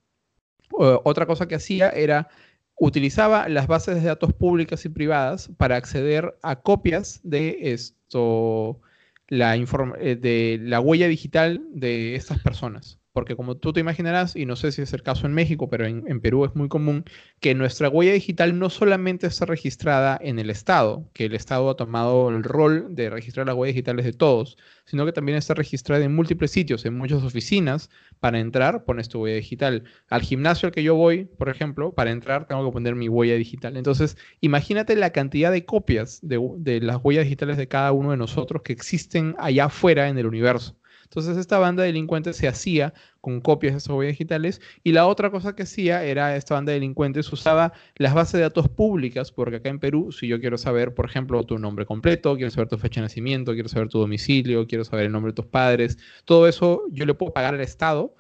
otra 0.71 1.27
cosa 1.27 1.47
que 1.47 1.55
hacía 1.55 1.91
era 1.91 2.29
utilizaba 2.77 3.49
las 3.49 3.67
bases 3.67 3.97
de 3.97 4.09
datos 4.09 4.33
públicas 4.33 4.85
y 4.85 4.89
privadas 4.89 5.51
para 5.57 5.77
acceder 5.77 6.37
a 6.43 6.61
copias 6.61 7.21
de 7.23 7.73
esto, 7.73 8.81
la, 9.29 9.57
eh, 9.57 10.17
de 10.17 10.59
la 10.61 10.81
huella 10.81 11.09
digital 11.09 11.63
de 11.73 12.17
estas 12.17 12.41
personas 12.41 12.99
porque 13.15 13.37
como 13.37 13.57
tú 13.57 13.73
te 13.73 13.79
imaginarás, 13.79 14.35
y 14.35 14.45
no 14.45 14.57
sé 14.57 14.73
si 14.73 14.83
es 14.83 14.93
el 14.93 15.05
caso 15.05 15.27
en 15.27 15.35
México, 15.35 15.71
pero 15.71 15.87
en, 15.87 16.21
Perú 16.21 16.45
es 16.45 16.57
muy 16.57 16.69
común, 16.69 17.05
que 17.39 17.55
nuestra 17.55 17.89
huella 17.89 18.13
digital 18.13 18.59
no 18.59 18.71
solamente 18.71 19.29
está 19.29 19.47
registrada 19.47 20.19
en 20.21 20.41
el 20.41 20.51
Estado, 20.51 21.09
que 21.13 21.27
el 21.27 21.35
Estado 21.35 21.71
ha 21.71 21.77
tomado 21.77 22.29
el 22.31 22.43
rol 22.43 22.89
de 22.91 23.11
registrar 23.11 23.47
las 23.47 23.55
huellas 23.55 23.77
digitales 23.77 24.05
de 24.05 24.15
todos, 24.15 24.59
sino 24.85 25.07
que 25.07 25.13
también 25.13 25.39
está 25.39 25.55
registrada 25.55 26.05
en 26.05 26.13
múltiples 26.13 26.51
sitios, 26.51 26.85
en 26.85 26.99
muchas 26.99 27.23
oficinas. 27.23 27.89
Para 28.19 28.41
entrar, 28.41 28.85
pones 28.85 29.09
tu 29.09 29.23
huella 29.23 29.37
digital. 29.37 29.85
Al 30.09 30.23
gimnasio 30.23 30.67
al 30.67 30.73
que 30.73 30.83
yo 30.83 30.97
voy, 30.97 31.27
por 31.27 31.49
ejemplo, 31.51 31.93
para 31.95 32.11
entrar 32.11 32.49
tengo 32.49 32.65
que 32.67 32.73
poner 32.73 32.97
mi 32.97 33.09
huella 33.09 33.37
digital. 33.37 33.77
Entonces, 33.77 34.17
imagínate 34.41 34.97
la 34.97 35.11
cantidad 35.11 35.53
de 35.53 35.65
copias 35.65 36.19
de, 36.23 36.41
de 36.59 36.81
las 36.81 36.99
huellas 37.03 37.25
digitales 37.25 37.59
de 37.59 37.69
cada 37.69 37.93
uno 37.93 38.11
de 38.11 38.17
nosotros 38.17 38.63
que 38.63 38.73
existen 38.73 39.37
allá 39.39 39.67
afuera 39.67 40.09
en 40.09 40.19
el 40.19 40.27
universo. 40.27 40.77
Entonces 41.15 41.37
esta 41.37 41.61
banda 41.61 41.83
de 41.85 41.89
delincuentes 41.89 42.37
se 42.37 42.49
hacía 42.49 42.93
con 43.21 43.41
copias 43.41 43.85
de 43.85 43.93
huellas 43.93 44.15
digitales 44.15 44.61
y 44.83 44.91
la 44.93 45.07
otra 45.07 45.31
cosa 45.31 45.55
que 45.55 45.63
hacía 45.63 46.03
era 46.03 46.35
esta 46.35 46.55
banda 46.55 46.73
de 46.73 46.81
delincuentes 46.81 47.33
usaba 47.33 47.73
las 47.95 48.15
bases 48.15 48.33
de 48.35 48.41
datos 48.41 48.69
públicas 48.69 49.31
porque 49.31 49.57
acá 49.57 49.69
en 49.69 49.79
Perú 49.79 50.11
si 50.11 50.27
yo 50.27 50.41
quiero 50.41 50.59
saber 50.59 50.93
por 50.93 51.07
ejemplo 51.07 51.45
tu 51.45 51.57
nombre 51.59 51.87
completo, 51.87 52.35
quiero 52.35 52.51
saber 52.51 52.69
tu 52.69 52.79
fecha 52.79 53.01
de 53.01 53.05
nacimiento, 53.05 53.53
quiero 53.55 53.69
saber 53.69 53.89
tu 53.89 54.01
domicilio, 54.01 54.67
quiero 54.67 54.85
saber 54.85 55.07
el 55.07 55.13
nombre 55.13 55.31
de 55.31 55.37
tus 55.37 55.47
padres, 55.47 55.99
todo 56.25 56.49
eso 56.49 56.83
yo 56.91 57.07
le 57.07 57.15
puedo 57.15 57.33
pagar 57.33 57.55
al 57.55 57.61
Estado 57.61 58.17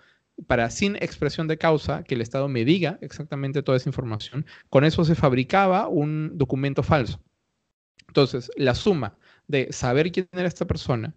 para 0.46 0.70
sin 0.70 0.96
expresión 0.96 1.48
de 1.48 1.58
causa 1.58 2.04
que 2.04 2.14
el 2.14 2.20
Estado 2.20 2.48
me 2.48 2.64
diga 2.64 2.98
exactamente 3.02 3.62
toda 3.62 3.76
esa 3.76 3.88
información. 3.88 4.46
Con 4.70 4.84
eso 4.84 5.04
se 5.04 5.14
fabricaba 5.14 5.88
un 5.88 6.36
documento 6.38 6.82
falso 6.82 7.20
Entonces, 8.08 8.50
la 8.56 8.74
suma 8.74 9.16
de 9.48 9.72
saber 9.72 10.12
quién 10.12 10.28
era 10.32 10.48
esta 10.48 10.66
persona, 10.66 11.14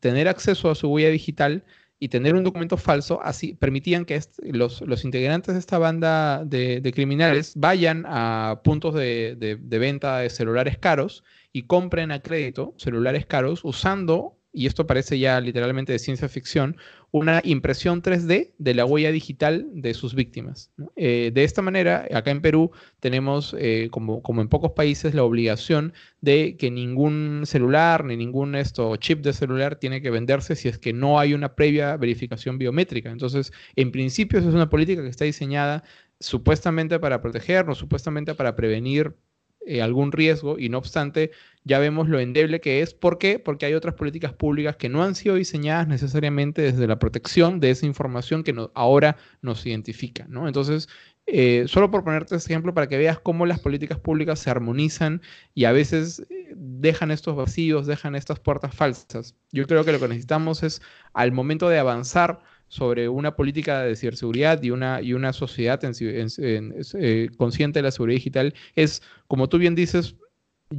tener 0.00 0.28
acceso 0.28 0.70
a 0.70 0.74
su 0.74 0.88
huella 0.88 1.10
digital 1.10 1.64
y 1.98 2.08
tener 2.08 2.34
un 2.34 2.42
documento 2.42 2.76
falso, 2.76 3.22
así 3.22 3.54
permitían 3.54 4.04
que 4.04 4.20
los, 4.42 4.82
integrantes 5.04 5.54
de 5.54 5.60
esta 5.60 5.78
banda 5.78 6.44
de, 6.44 6.90
criminales 6.92 7.52
vayan 7.54 8.04
a 8.08 8.60
puntos 8.64 8.94
de, 8.94 9.36
de, 9.38 9.78
venta 9.78 10.18
de 10.18 10.28
celulares 10.28 10.76
caros 10.78 11.22
y 11.52 11.62
compren 11.62 12.10
a 12.10 12.20
crédito 12.20 12.74
celulares 12.76 13.24
caros 13.24 13.64
usando 13.64 14.36
y 14.52 14.66
esto 14.66 14.86
parece 14.86 15.18
ya 15.18 15.40
literalmente 15.40 15.92
de 15.92 15.98
ciencia 15.98 16.28
ficción, 16.28 16.76
una 17.10 17.40
impresión 17.44 18.02
3D 18.02 18.52
de 18.58 18.74
la 18.74 18.84
huella 18.84 19.10
digital 19.10 19.66
de 19.72 19.94
sus 19.94 20.14
víctimas. 20.14 20.70
Eh, 20.96 21.30
de 21.32 21.44
esta 21.44 21.62
manera, 21.62 22.06
acá 22.12 22.30
en 22.30 22.40
Perú 22.40 22.70
tenemos, 23.00 23.54
eh, 23.58 23.88
como, 23.90 24.22
como, 24.22 24.40
en 24.40 24.48
pocos 24.48 24.72
países, 24.72 25.14
la 25.14 25.22
obligación 25.22 25.92
de 26.20 26.56
que 26.56 26.70
ningún 26.70 27.42
celular 27.44 28.04
ni 28.04 28.16
ningún 28.16 28.54
esto, 28.54 28.96
chip 28.96 29.22
de 29.22 29.32
celular 29.32 29.76
tiene 29.76 30.00
que 30.02 30.10
venderse 30.10 30.56
si 30.56 30.68
es 30.68 30.78
que 30.78 30.92
no 30.92 31.18
hay 31.18 31.34
una 31.34 31.54
previa 31.54 31.96
verificación 31.96 32.58
biométrica. 32.58 33.10
Entonces, 33.10 33.52
en 33.76 33.92
principio, 33.92 34.38
es 34.38 34.44
una 34.46 34.70
política 34.70 35.02
que 35.02 35.08
está 35.08 35.24
diseñada 35.24 35.84
supuestamente 36.20 36.98
para 36.98 37.20
protegernos, 37.20 37.78
supuestamente 37.78 38.34
para 38.34 38.54
prevenir 38.56 39.16
eh, 39.66 39.82
algún 39.82 40.12
riesgo 40.12 40.58
y 40.58 40.68
no 40.68 40.78
obstante 40.78 41.30
ya 41.64 41.78
vemos 41.78 42.08
lo 42.08 42.18
endeble 42.18 42.60
que 42.60 42.82
es. 42.82 42.94
¿Por 42.94 43.18
qué? 43.18 43.38
Porque 43.38 43.66
hay 43.66 43.74
otras 43.74 43.94
políticas 43.94 44.32
públicas 44.32 44.76
que 44.76 44.88
no 44.88 45.02
han 45.02 45.14
sido 45.14 45.36
diseñadas 45.36 45.86
necesariamente 45.86 46.62
desde 46.62 46.86
la 46.86 46.98
protección 46.98 47.60
de 47.60 47.70
esa 47.70 47.86
información 47.86 48.42
que 48.42 48.54
ahora 48.74 49.16
nos 49.42 49.64
identifica. 49.64 50.26
¿no? 50.28 50.48
Entonces, 50.48 50.88
eh, 51.26 51.64
solo 51.68 51.90
por 51.90 52.02
ponerte 52.02 52.34
ese 52.34 52.52
ejemplo 52.52 52.74
para 52.74 52.88
que 52.88 52.98
veas 52.98 53.20
cómo 53.20 53.46
las 53.46 53.60
políticas 53.60 53.98
públicas 53.98 54.40
se 54.40 54.50
armonizan 54.50 55.22
y 55.54 55.64
a 55.66 55.72
veces 55.72 56.26
eh, 56.28 56.52
dejan 56.56 57.12
estos 57.12 57.36
vacíos, 57.36 57.86
dejan 57.86 58.16
estas 58.16 58.40
puertas 58.40 58.74
falsas. 58.74 59.36
Yo 59.52 59.66
creo 59.66 59.84
que 59.84 59.92
lo 59.92 60.00
que 60.00 60.08
necesitamos 60.08 60.64
es 60.64 60.82
al 61.14 61.30
momento 61.30 61.68
de 61.68 61.78
avanzar 61.78 62.42
sobre 62.72 63.06
una 63.10 63.36
política 63.36 63.82
de 63.82 63.96
ciberseguridad 63.96 64.62
y 64.62 64.70
una, 64.70 65.02
y 65.02 65.12
una 65.12 65.34
sociedad 65.34 65.78
eh, 65.84 67.28
consciente 67.36 67.80
de 67.80 67.82
la 67.82 67.90
seguridad 67.90 68.16
digital 68.16 68.54
es, 68.74 69.02
como 69.26 69.50
tú 69.50 69.58
bien 69.58 69.74
dices, 69.74 70.16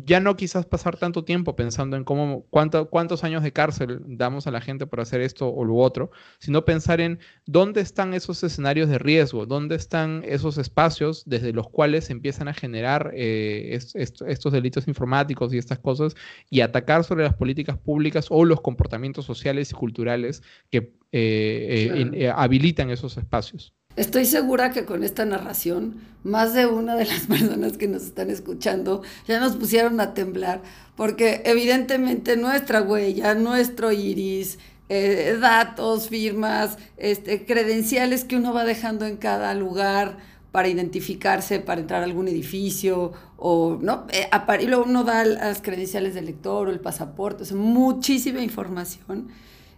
ya 0.06 0.20
no 0.20 0.36
quizás 0.36 0.66
pasar 0.66 0.98
tanto 0.98 1.24
tiempo 1.24 1.56
pensando 1.56 1.98
en 1.98 2.04
cómo, 2.04 2.46
cuántos 2.50 3.24
años 3.24 3.44
de 3.44 3.54
cárcel 3.54 4.02
damos 4.06 4.48
a 4.48 4.52
la 4.52 4.62
gente 4.62 4.88
por 4.88 5.00
hacer 5.00 5.22
esto 5.22 5.50
o 5.50 5.64
lo 5.64 5.76
otro, 5.76 6.12
sino 6.40 6.66
pensar 6.66 7.02
en 7.02 7.20
dónde 7.46 7.82
están 7.82 8.14
esos 8.14 8.44
escenarios 8.44 8.90
de 8.90 9.00
riesgo, 9.00 9.46
dónde 9.46 9.76
están 9.76 10.24
esos 10.26 10.58
espacios 10.58 11.24
desde 11.26 11.54
los 11.54 11.70
cuales 11.70 12.06
se 12.06 12.14
empiezan 12.14 12.48
a 12.48 12.54
generar 12.54 13.12
eh, 13.14 13.78
estos 13.94 14.54
delitos 14.54 14.88
informáticos 14.88 15.54
y 15.54 15.58
estas 15.58 15.80
cosas 15.80 16.16
y 16.50 16.62
atacar 16.62 17.04
sobre 17.04 17.24
las 17.24 17.36
políticas 17.36 17.78
públicas 17.78 18.28
o 18.30 18.46
los 18.46 18.62
comportamientos 18.62 19.26
sociales 19.26 19.72
y 19.72 19.76
culturales 19.76 20.44
que 20.70 20.94
eh, 21.12 22.10
eh, 22.14 22.34
habilitan 22.34 22.90
esos 22.90 23.18
espacios. 23.18 23.74
Estoy 23.96 24.26
segura 24.26 24.72
que 24.72 24.86
con 24.86 25.04
esta 25.04 25.24
narración, 25.24 26.02
más 26.24 26.56
de 26.56 26.66
una 26.66 26.96
de 26.96 27.06
las 27.06 27.22
personas 27.28 27.78
que 27.78 27.88
nos 27.88 28.04
están 28.04 28.32
escuchando 28.32 29.04
ya 29.28 29.40
nos 29.40 29.56
pusieron 29.56 30.00
a 30.00 30.14
temblar, 30.16 30.62
porque 30.96 31.44
evidentemente 31.46 32.36
nuestra 32.36 32.82
huella, 32.82 33.36
nuestro 33.36 33.92
iris, 33.92 34.58
eh, 34.90 35.38
datos, 35.40 36.10
firmas, 36.10 36.78
este, 36.98 37.46
credenciales 37.46 38.24
que 38.26 38.36
uno 38.36 38.52
va 38.52 38.66
dejando 38.66 39.06
en 39.06 39.18
cada 39.18 39.54
lugar 39.54 40.18
para 40.52 40.68
identificarse, 40.68 41.60
para 41.60 41.82
entrar 41.82 42.02
a 42.02 42.06
algún 42.06 42.28
edificio, 42.28 43.12
o 43.38 43.78
no, 43.82 44.06
eh, 44.12 44.30
y 44.62 44.66
luego 44.66 44.86
uno 44.86 45.04
da 45.04 45.26
las 45.26 45.62
credenciales 45.62 46.14
del 46.16 46.26
lector 46.26 46.68
o 46.68 46.72
el 46.72 46.80
pasaporte, 46.80 47.44
o 47.52 47.56
muchísima 47.56 48.42
información 48.42 49.30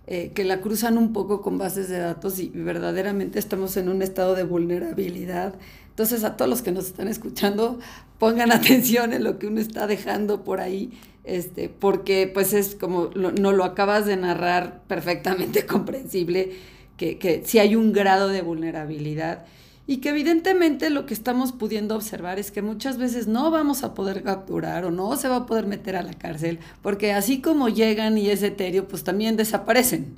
eh, 0.07 0.31
que 0.35 0.43
la 0.43 0.61
cruzan 0.61 0.97
un 0.99 1.13
poco 1.13 1.41
con 1.41 1.57
bases 1.57 1.89
de 1.89 1.97
datos 1.97 2.39
y 2.39 2.49
verdaderamente 2.49 3.39
estamos 3.39 3.75
en 3.75 3.89
un 3.89 4.03
estado 4.03 4.35
de 4.35 4.43
vulnerabilidad. 4.43 5.55
Entonces 5.89 6.23
a 6.23 6.37
todos 6.37 6.47
los 6.47 6.61
que 6.61 6.71
nos 6.71 6.85
están 6.85 7.07
escuchando, 7.07 7.79
pongan 8.19 8.51
atención 8.53 9.13
en 9.13 9.23
lo 9.23 9.39
que 9.39 9.47
uno 9.47 9.59
está 9.59 9.87
dejando 9.87 10.43
por 10.43 10.59
ahí, 10.61 10.91
este, 11.23 11.69
porque 11.69 12.29
pues 12.31 12.53
es 12.53 12.75
como 12.75 13.09
no 13.15 13.51
lo 13.51 13.63
acabas 13.63 14.05
de 14.05 14.15
narrar 14.15 14.83
perfectamente 14.87 15.65
comprensible, 15.67 16.51
que, 16.97 17.17
que 17.17 17.41
si 17.43 17.57
hay 17.57 17.75
un 17.75 17.91
grado 17.91 18.27
de 18.27 18.41
vulnerabilidad 18.41 19.45
y 19.87 19.97
que 19.97 20.09
evidentemente 20.09 20.89
lo 20.89 21.05
que 21.05 21.13
estamos 21.13 21.51
pudiendo 21.51 21.95
observar 21.95 22.39
es 22.39 22.51
que 22.51 22.61
muchas 22.61 22.97
veces 22.97 23.27
no 23.27 23.51
vamos 23.51 23.83
a 23.83 23.93
poder 23.93 24.23
capturar 24.23 24.85
o 24.85 24.91
no 24.91 25.15
se 25.15 25.27
va 25.27 25.37
a 25.37 25.45
poder 25.45 25.67
meter 25.67 25.95
a 25.95 26.01
la 26.01 26.13
cárcel, 26.13 26.59
porque 26.81 27.13
así 27.13 27.39
como 27.39 27.69
llegan 27.69 28.17
y 28.17 28.29
es 28.29 28.41
etéreo, 28.41 28.87
pues 28.87 29.03
también 29.03 29.37
desaparecen, 29.37 30.15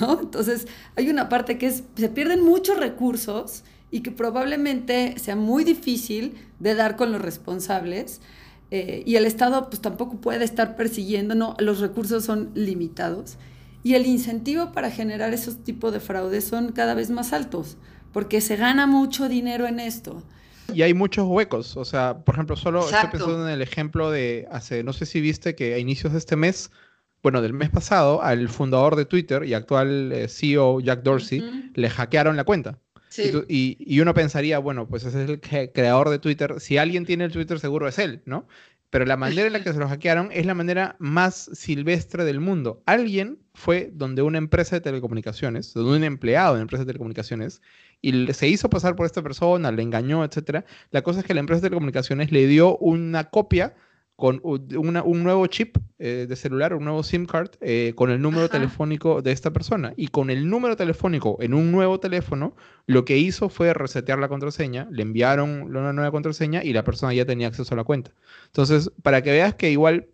¿no? 0.00 0.20
Entonces 0.20 0.66
hay 0.96 1.10
una 1.10 1.28
parte 1.28 1.58
que 1.58 1.66
es, 1.66 1.84
se 1.96 2.08
pierden 2.08 2.42
muchos 2.42 2.78
recursos 2.78 3.62
y 3.90 4.00
que 4.00 4.10
probablemente 4.10 5.18
sea 5.18 5.36
muy 5.36 5.64
difícil 5.64 6.34
de 6.58 6.74
dar 6.74 6.96
con 6.96 7.12
los 7.12 7.20
responsables. 7.20 8.20
Eh, 8.70 9.02
y 9.04 9.16
el 9.16 9.26
Estado 9.26 9.68
pues 9.68 9.82
tampoco 9.82 10.18
puede 10.20 10.44
estar 10.44 10.76
persiguiendo, 10.76 11.34
no, 11.34 11.56
los 11.58 11.80
recursos 11.80 12.24
son 12.24 12.50
limitados. 12.54 13.36
Y 13.82 13.94
el 13.94 14.06
incentivo 14.06 14.72
para 14.72 14.90
generar 14.90 15.34
esos 15.34 15.64
tipos 15.64 15.92
de 15.92 16.00
fraudes 16.00 16.44
son 16.44 16.70
cada 16.70 16.94
vez 16.94 17.10
más 17.10 17.32
altos 17.32 17.76
porque 18.12 18.40
se 18.40 18.56
gana 18.56 18.86
mucho 18.86 19.28
dinero 19.28 19.66
en 19.66 19.80
esto. 19.80 20.22
Y 20.72 20.82
hay 20.82 20.94
muchos 20.94 21.26
huecos, 21.26 21.76
o 21.76 21.84
sea, 21.84 22.18
por 22.18 22.36
ejemplo, 22.36 22.56
solo 22.56 22.88
estoy 22.88 23.10
pensando 23.10 23.46
en 23.48 23.52
el 23.52 23.62
ejemplo 23.62 24.10
de 24.10 24.46
hace, 24.52 24.84
no 24.84 24.92
sé 24.92 25.04
si 25.04 25.20
viste 25.20 25.54
que 25.54 25.74
a 25.74 25.78
inicios 25.78 26.12
de 26.12 26.18
este 26.18 26.36
mes, 26.36 26.70
bueno, 27.22 27.42
del 27.42 27.52
mes 27.52 27.70
pasado, 27.70 28.22
al 28.22 28.48
fundador 28.48 28.94
de 28.94 29.04
Twitter 29.04 29.44
y 29.44 29.54
actual 29.54 30.12
eh, 30.12 30.28
CEO 30.28 30.80
Jack 30.80 31.02
Dorsey 31.02 31.72
le 31.74 31.90
hackearon 31.90 32.36
la 32.36 32.44
cuenta. 32.44 32.78
Sí. 33.08 33.32
Y, 33.48 33.76
y, 33.80 33.98
uno 33.98 34.14
pensaría, 34.14 34.60
bueno, 34.60 34.86
pues 34.86 35.04
ese 35.04 35.24
es 35.24 35.30
el 35.30 35.40
creador 35.40 36.10
de 36.10 36.20
Twitter. 36.20 36.60
Si 36.60 36.78
alguien 36.78 37.04
tiene 37.04 37.24
el 37.24 37.32
Twitter, 37.32 37.58
seguro 37.58 37.88
es 37.88 37.98
él, 37.98 38.22
¿no? 38.24 38.46
Pero 38.88 39.04
la 39.04 39.16
manera 39.16 39.48
en 39.48 39.52
la 39.52 39.64
que 39.64 39.72
se 39.72 39.80
lo 39.80 39.88
hackearon 39.88 40.30
es 40.32 40.46
la 40.46 40.54
manera 40.54 40.94
más 41.00 41.50
silvestre 41.52 42.24
del 42.24 42.38
mundo. 42.38 42.84
Alguien 42.86 43.39
fue 43.60 43.90
donde 43.92 44.22
una 44.22 44.38
empresa 44.38 44.76
de 44.76 44.80
telecomunicaciones, 44.80 45.72
donde 45.74 45.98
un 45.98 46.04
empleado 46.04 46.54
de 46.54 46.54
una 46.54 46.62
empresa 46.62 46.82
de 46.82 46.86
telecomunicaciones, 46.86 47.62
y 48.00 48.32
se 48.32 48.48
hizo 48.48 48.70
pasar 48.70 48.96
por 48.96 49.06
esta 49.06 49.22
persona, 49.22 49.70
le 49.70 49.82
engañó, 49.82 50.24
etc. 50.24 50.64
La 50.90 51.02
cosa 51.02 51.20
es 51.20 51.26
que 51.26 51.34
la 51.34 51.40
empresa 51.40 51.60
de 51.60 51.68
telecomunicaciones 51.68 52.32
le 52.32 52.46
dio 52.46 52.76
una 52.78 53.24
copia 53.24 53.74
con 54.16 54.40
un 54.44 55.22
nuevo 55.22 55.46
chip 55.46 55.78
eh, 55.98 56.26
de 56.28 56.36
celular, 56.36 56.74
un 56.74 56.84
nuevo 56.84 57.02
SIM 57.02 57.24
card, 57.24 57.52
eh, 57.62 57.94
con 57.96 58.10
el 58.10 58.20
número 58.20 58.50
telefónico 58.50 59.22
de 59.22 59.32
esta 59.32 59.50
persona. 59.50 59.94
Y 59.96 60.08
con 60.08 60.28
el 60.28 60.50
número 60.50 60.76
telefónico 60.76 61.38
en 61.40 61.54
un 61.54 61.72
nuevo 61.72 62.00
teléfono, 62.00 62.54
lo 62.86 63.06
que 63.06 63.16
hizo 63.16 63.48
fue 63.48 63.72
resetear 63.72 64.18
la 64.18 64.28
contraseña, 64.28 64.88
le 64.90 65.02
enviaron 65.02 65.74
una 65.74 65.94
nueva 65.94 66.10
contraseña 66.10 66.62
y 66.62 66.74
la 66.74 66.84
persona 66.84 67.14
ya 67.14 67.24
tenía 67.24 67.48
acceso 67.48 67.72
a 67.72 67.78
la 67.78 67.84
cuenta. 67.84 68.12
Entonces, 68.46 68.90
para 69.02 69.22
que 69.22 69.30
veas 69.30 69.54
que 69.54 69.70
igual 69.70 70.08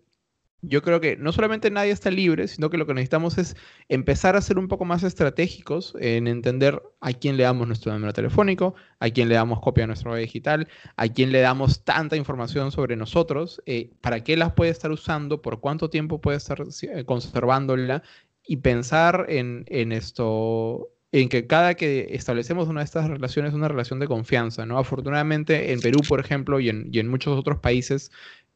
yo 0.61 0.81
creo 0.81 0.99
que 0.99 1.17
no 1.17 1.31
solamente 1.31 1.69
nadie 1.69 1.91
está 1.91 2.09
libre, 2.09 2.47
sino 2.47 2.69
que 2.69 2.77
lo 2.77 2.87
que 2.87 2.93
necesitamos 2.93 3.37
es 3.37 3.55
empezar 3.89 4.35
a 4.35 4.41
ser 4.41 4.57
un 4.57 4.67
poco 4.67 4.85
más 4.85 5.03
estratégicos 5.03 5.95
en 5.99 6.27
entender 6.27 6.81
a 6.99 7.13
quién 7.13 7.37
le 7.37 7.43
damos 7.43 7.67
nuestro 7.67 7.93
número 7.93 8.11
telefónico, 8.11 8.73
a 8.99 9.09
quién 9.09 9.29
le 9.29 9.35
damos 9.35 9.59
copia 9.59 9.83
de 9.83 9.87
nuestra 9.87 10.11
web 10.11 10.21
digital, 10.21 10.67
a 10.95 11.07
quién 11.07 11.31
le 11.31 11.41
damos 11.41 11.83
tanta 11.83 12.15
información 12.17 12.71
sobre 12.71 12.95
nosotros, 12.95 13.61
eh, 13.67 13.91
para 14.01 14.23
qué 14.23 14.35
las 14.35 14.53
puede 14.53 14.71
estar 14.71 14.91
usando, 14.91 15.41
por 15.41 15.59
cuánto 15.59 15.89
tiempo 15.89 16.19
puede 16.21 16.37
estar 16.37 16.63
eh, 16.81 17.03
conservándola 17.05 18.01
y 18.47 18.57
pensar 18.57 19.25
en, 19.29 19.91
esto, 19.91 20.89
en 21.11 21.29
que 21.29 21.45
cada 21.45 21.75
que 21.75 22.07
establecemos 22.11 22.67
una 22.67 22.79
de 22.79 22.85
estas 22.85 23.09
relaciones 23.09 23.49
es 23.49 23.55
una 23.55 23.67
relación 23.67 23.99
de 23.99 24.07
confianza, 24.07 24.65
¿no? 24.65 24.79
Afortunadamente 24.79 25.73
en 25.73 25.81
Perú, 25.81 25.99
por 26.07 26.19
ejemplo, 26.19 26.59
y 26.59 26.69
en, 26.69 26.89
y 26.91 26.99
en 26.99 27.09
muchos 27.09 27.37
otros 27.37 27.59
países, 27.59 28.09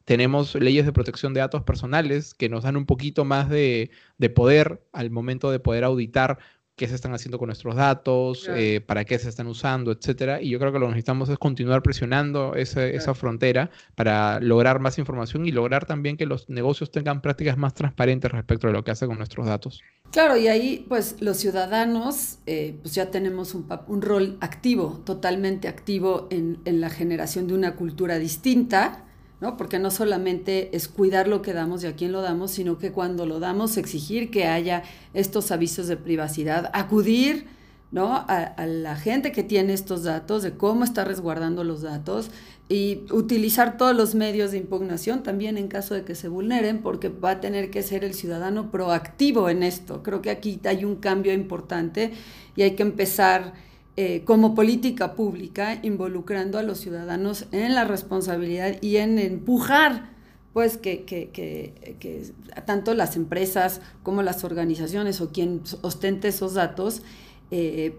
tenemos 0.04 0.54
leyes 0.54 0.84
de 0.86 0.92
protección 0.92 1.34
de 1.34 1.40
datos 1.40 1.62
personales 1.62 2.34
que 2.34 2.48
nos 2.48 2.64
dan 2.64 2.76
un 2.76 2.86
poquito 2.86 3.24
más 3.24 3.48
de, 3.48 3.90
poder 4.34 4.82
al 4.92 5.10
momento 5.10 5.50
de 5.50 5.60
poder 5.60 5.84
auditar 5.84 6.38
qué 6.74 6.88
se 6.88 6.94
están 6.94 7.12
haciendo 7.12 7.38
con 7.38 7.48
nuestros 7.48 7.76
datos, 7.76 8.48
eh, 8.48 8.80
para 8.80 9.04
qué 9.04 9.18
se 9.18 9.28
están 9.28 9.46
usando, 9.46 9.92
etcétera. 9.92 10.40
Y 10.40 10.48
yo 10.48 10.58
creo 10.58 10.72
que 10.72 10.78
lo 10.78 10.86
que 10.86 10.92
necesitamos 10.92 11.28
es 11.28 11.38
continuar 11.38 11.82
presionando 11.82 12.54
esa 12.54 13.14
frontera 13.14 13.70
para 13.94 14.40
lograr 14.40 14.80
más 14.80 14.98
información 14.98 15.46
y 15.46 15.52
lograr 15.52 15.84
también 15.84 16.16
que 16.16 16.26
los 16.26 16.48
negocios 16.48 16.90
tengan 16.90 17.20
prácticas 17.20 17.58
más 17.58 17.74
transparentes 17.74 18.32
respecto 18.32 18.68
a 18.68 18.70
lo 18.70 18.82
que 18.82 18.90
hace 18.90 19.06
con 19.06 19.18
nuestros 19.18 19.46
datos. 19.46 19.82
Claro, 20.10 20.36
y 20.36 20.48
ahí 20.48 20.84
pues 20.88 21.16
los 21.20 21.36
ciudadanos 21.36 22.38
eh, 22.46 22.76
pues 22.82 22.94
ya 22.94 23.10
tenemos 23.10 23.54
un, 23.54 23.66
un, 23.86 24.02
rol 24.02 24.36
activo, 24.40 25.02
totalmente 25.04 25.68
activo 25.68 26.26
en, 26.30 26.58
en 26.64 26.80
la 26.80 26.90
generación 26.90 27.48
de 27.48 27.54
una 27.54 27.76
cultura 27.76 28.18
distinta 28.18 29.04
¿no? 29.42 29.56
Porque 29.56 29.80
no 29.80 29.90
solamente 29.90 30.74
es 30.74 30.86
cuidar 30.86 31.26
lo 31.26 31.42
que 31.42 31.52
damos 31.52 31.82
y 31.82 31.88
a 31.88 31.96
quién 31.96 32.12
lo 32.12 32.22
damos, 32.22 32.52
sino 32.52 32.78
que 32.78 32.92
cuando 32.92 33.26
lo 33.26 33.40
damos 33.40 33.76
exigir 33.76 34.30
que 34.30 34.46
haya 34.46 34.84
estos 35.14 35.50
avisos 35.50 35.88
de 35.88 35.96
privacidad, 35.96 36.70
acudir, 36.72 37.48
¿no? 37.90 38.24
A, 38.28 38.54
la 38.66 38.94
gente 38.94 39.32
que 39.32 39.42
tiene 39.42 39.72
estos 39.72 40.04
datos, 40.04 40.44
de 40.44 40.52
cómo 40.52 40.84
está 40.84 41.04
resguardando 41.04 41.64
los 41.64 41.82
datos 41.82 42.30
y 42.68 43.00
utilizar 43.10 43.76
todos 43.76 43.96
los 43.96 44.14
medios 44.14 44.52
de 44.52 44.58
impugnación 44.58 45.24
también 45.24 45.58
en 45.58 45.66
caso 45.66 45.94
de 45.94 46.04
que 46.04 46.14
se 46.14 46.28
vulneren, 46.28 46.80
porque 46.80 47.08
va 47.08 47.32
a 47.32 47.40
tener 47.40 47.72
que 47.72 47.82
ser 47.82 48.04
el 48.04 48.14
ciudadano 48.14 48.70
proactivo 48.70 49.48
en 49.48 49.64
esto. 49.64 50.04
Creo 50.04 50.22
que 50.22 50.30
aquí 50.30 50.60
hay 50.64 50.84
un 50.84 50.94
cambio 50.94 51.32
importante 51.32 52.12
y 52.54 52.62
hay 52.62 52.76
que 52.76 52.84
empezar 52.84 53.54
eh, 53.96 54.22
como 54.24 54.54
política 54.54 55.14
pública 55.14 55.78
involucrando 55.82 56.58
a 56.58 56.62
los 56.62 56.78
ciudadanos 56.78 57.46
en 57.52 57.74
la 57.74 57.84
responsabilidad 57.84 58.76
y 58.80 58.96
en 58.96 59.18
empujar 59.18 60.12
pues 60.52 60.76
que, 60.76 61.04
que, 61.04 61.30
que, 61.30 61.96
que, 61.98 62.32
tanto 62.66 62.94
las 62.94 63.16
empresas 63.16 63.80
como 64.02 64.22
las 64.22 64.44
organizaciones 64.44 65.20
o 65.20 65.30
quien 65.30 65.62
ostente 65.82 66.28
esos 66.28 66.54
datos 66.54 67.02
eh, 67.54 67.98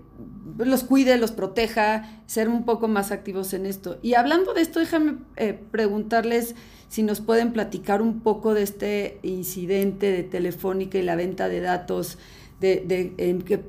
los 0.58 0.84
cuide, 0.84 1.16
los 1.20 1.32
proteja, 1.32 2.24
ser 2.26 2.50
un 2.50 2.66
poco 2.66 2.88
más 2.88 3.12
activos 3.12 3.54
en 3.54 3.68
esto. 3.68 4.00
Y 4.02 4.16
hablando 4.16 4.56
de 4.56 4.62
esto, 4.62 4.80
déjame 4.80 5.18
eh, 5.36 5.54
preguntarles 5.70 6.56
si 6.90 7.04
nos 7.04 7.22
pueden 7.22 7.54
platicar 7.54 8.02
un 8.02 8.22
poco 8.22 8.56
de 8.56 8.64
este 8.64 9.20
incidente 9.22 10.12
de 10.12 10.24
Telefónica 10.24 10.98
y 10.98 11.04
la 11.04 11.16
venta 11.16 11.50
de 11.50 11.60
datos 11.60 12.18
de, 12.62 13.14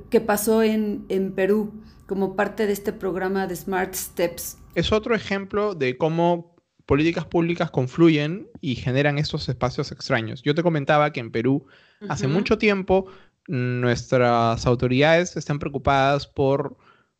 que, 0.09 0.21
pasó 0.21 0.63
en, 0.63 1.05
en 1.09 1.33
Perú 1.33 1.71
como 2.05 2.35
parte 2.35 2.67
de 2.67 2.73
este 2.73 2.93
programa 2.93 3.47
de 3.47 3.55
Smart 3.55 3.93
Steps. 3.93 4.57
Es 4.75 4.91
otro 4.91 5.15
ejemplo 5.15 5.75
de 5.75 5.97
cómo 5.97 6.55
políticas 6.85 7.25
públicas 7.25 7.71
confluyen 7.71 8.47
y 8.61 8.75
generan 8.75 9.17
estos 9.17 9.49
espacios 9.49 9.91
extraños. 9.91 10.41
Yo 10.43 10.53
te 10.53 10.63
comentaba 10.63 11.11
que 11.11 11.19
en 11.19 11.31
Perú 11.31 11.65
hace 12.09 12.27
mucho 12.27 12.57
tiempo 12.57 13.07
nuestras 13.47 14.65
autoridades 14.65 15.35
están 15.35 15.59
preocupadas 15.59 16.27
por, 16.27 16.77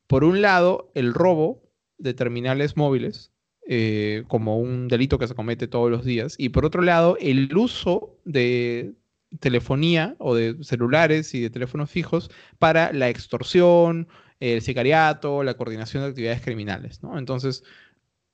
por 0.07 0.23
un 0.23 0.41
lado, 0.41 0.91
el 0.93 1.13
robo 1.13 1.63
de 1.97 2.13
terminales 2.13 2.77
móviles, 2.77 3.31
eh, 3.67 4.23
como 4.27 4.59
un 4.59 4.87
delito 4.87 5.17
que 5.17 5.27
se 5.27 5.35
comete 5.35 5.67
todos 5.67 5.89
los 5.89 6.05
días, 6.05 6.35
y 6.37 6.49
por 6.49 6.65
otro 6.65 6.81
lado, 6.81 7.17
el 7.19 7.55
uso 7.55 8.19
de 8.25 8.93
telefonía 9.39 10.15
o 10.19 10.35
de 10.35 10.55
celulares 10.61 11.33
y 11.33 11.41
de 11.41 11.49
teléfonos 11.49 11.89
fijos 11.89 12.29
para 12.59 12.93
la 12.93 13.09
extorsión, 13.09 14.07
el 14.39 14.61
sicariato, 14.61 15.43
la 15.43 15.55
coordinación 15.55 16.03
de 16.03 16.09
actividades 16.09 16.41
criminales. 16.41 17.01
¿no? 17.03 17.17
Entonces, 17.17 17.63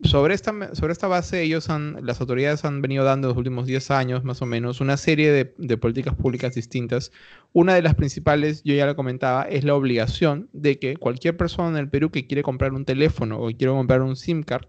sobre 0.04 0.34
esta, 0.34 0.74
sobre 0.76 0.94
esta 0.94 1.08
base, 1.08 1.44
ellos 1.44 1.70
han, 1.70 1.98
las 2.06 2.20
autoridades 2.22 2.66
han 2.66 2.82
venido 2.82 3.04
dando 3.04 3.28
en 3.28 3.30
los 3.30 3.38
últimos 3.38 3.68
10 3.68 3.92
años, 3.92 4.24
más 4.24 4.42
o 4.42 4.46
menos, 4.46 4.82
una 4.82 4.98
serie 4.98 5.32
de, 5.32 5.54
de, 5.58 5.78
políticas 5.78 6.16
públicas 6.16 6.56
distintas. 6.56 7.12
Una 7.54 7.76
de 7.76 7.84
las 7.84 7.96
principales, 7.96 8.64
yo 8.64 8.74
ya 8.74 8.86
lo 8.88 8.96
comentaba, 8.96 9.44
es 9.44 9.64
la 9.64 9.76
obligación 9.76 10.50
de 10.54 10.80
que 10.80 10.98
cualquier 10.98 11.38
persona 11.38 11.70
en 11.70 11.78
el 11.78 11.90
Perú 11.90 12.10
que 12.10 12.26
quiere 12.26 12.44
comprar 12.44 12.74
un 12.74 12.86
teléfono 12.86 13.40
o 13.40 13.48
quiere 13.48 13.74
comprar 13.74 14.02
un 14.02 14.16
SIM 14.16 14.44
card, 14.44 14.66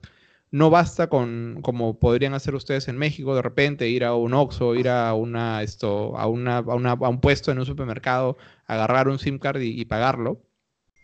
no 0.51 0.69
basta 0.69 1.09
con, 1.09 1.61
como 1.63 1.99
podrían 1.99 2.35
hacer 2.35 2.55
ustedes 2.55 2.89
en 2.89 2.99
México, 2.99 3.35
de 3.35 3.43
repente 3.43 3.89
ir 3.89 4.05
a 4.05 4.15
un 4.15 4.35
Oxxo, 4.35 4.75
ir 4.75 4.89
a, 4.91 5.15
una, 5.15 5.63
esto, 5.63 6.17
a, 6.19 6.27
una, 6.27 6.59
a, 6.59 6.75
una, 6.75 6.91
a 6.93 7.09
un 7.09 7.21
puesto 7.21 7.51
en 7.53 7.59
un 7.59 7.67
supermercado, 7.67 8.37
agarrar 8.67 9.09
un 9.09 9.19
SIM 9.19 9.39
card 9.39 9.63
y 9.63 9.85
pagarlo, 9.87 10.43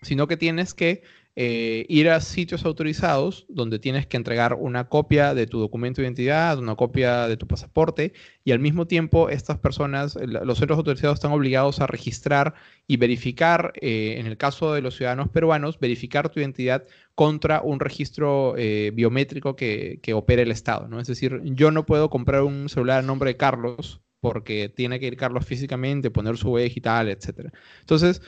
sino 0.03 0.27
que 0.27 0.37
tienes 0.37 0.75
que 0.75 1.03
eh, 1.41 1.87
ir 1.89 2.11
a 2.11 2.21
sitios 2.21 2.65
autorizados 2.65 3.47
donde 3.49 3.79
tienes 3.79 4.09
que 4.09 4.17
entregar 4.17 4.55
una 4.55 4.89
copia 4.89 5.35
de 5.35 5.47
tu 5.47 5.61
documento 5.61 6.01
de 6.01 6.09
identidad, 6.09 6.59
una 6.59 6.75
copia 6.75 7.29
de 7.29 7.37
tu 7.37 7.47
pasaporte 7.47 8.13
y 8.43 8.51
al 8.51 8.59
mismo 8.59 8.89
tiempo 8.89 9.29
estas 9.29 9.57
personas, 9.57 10.19
los 10.21 10.59
centros 10.59 10.79
autorizados 10.79 11.15
están 11.15 11.31
obligados 11.31 11.79
a 11.79 11.87
registrar 11.87 12.55
y 12.89 12.97
verificar, 12.97 13.73
eh, 13.81 14.17
en 14.19 14.27
el 14.27 14.37
caso 14.37 14.75
de 14.75 14.83
los 14.83 14.97
ciudadanos 14.97 15.29
peruanos, 15.29 15.79
verificar 15.79 16.29
tu 16.29 16.41
identidad 16.41 16.85
contra 17.15 17.61
un 17.63 17.79
registro 17.79 18.57
eh, 18.57 18.91
biométrico 18.93 19.55
que, 19.55 20.01
que 20.03 20.15
opera 20.15 20.43
el 20.43 20.51
Estado. 20.51 20.89
¿no? 20.89 20.99
Es 20.99 21.07
decir, 21.07 21.41
yo 21.45 21.71
no 21.71 21.87
puedo 21.87 22.11
comprar 22.11 22.43
un 22.43 22.69
celular 22.69 22.99
a 22.99 23.03
nombre 23.03 23.31
de 23.31 23.37
Carlos 23.37 24.01
porque 24.19 24.69
tiene 24.69 24.99
que 24.99 25.07
ir 25.07 25.17
Carlos 25.17 25.47
físicamente, 25.47 26.11
poner 26.11 26.37
su 26.37 26.51
huella 26.51 26.65
digital, 26.65 27.09
etc. 27.09 27.53
Entonces, 27.79 28.23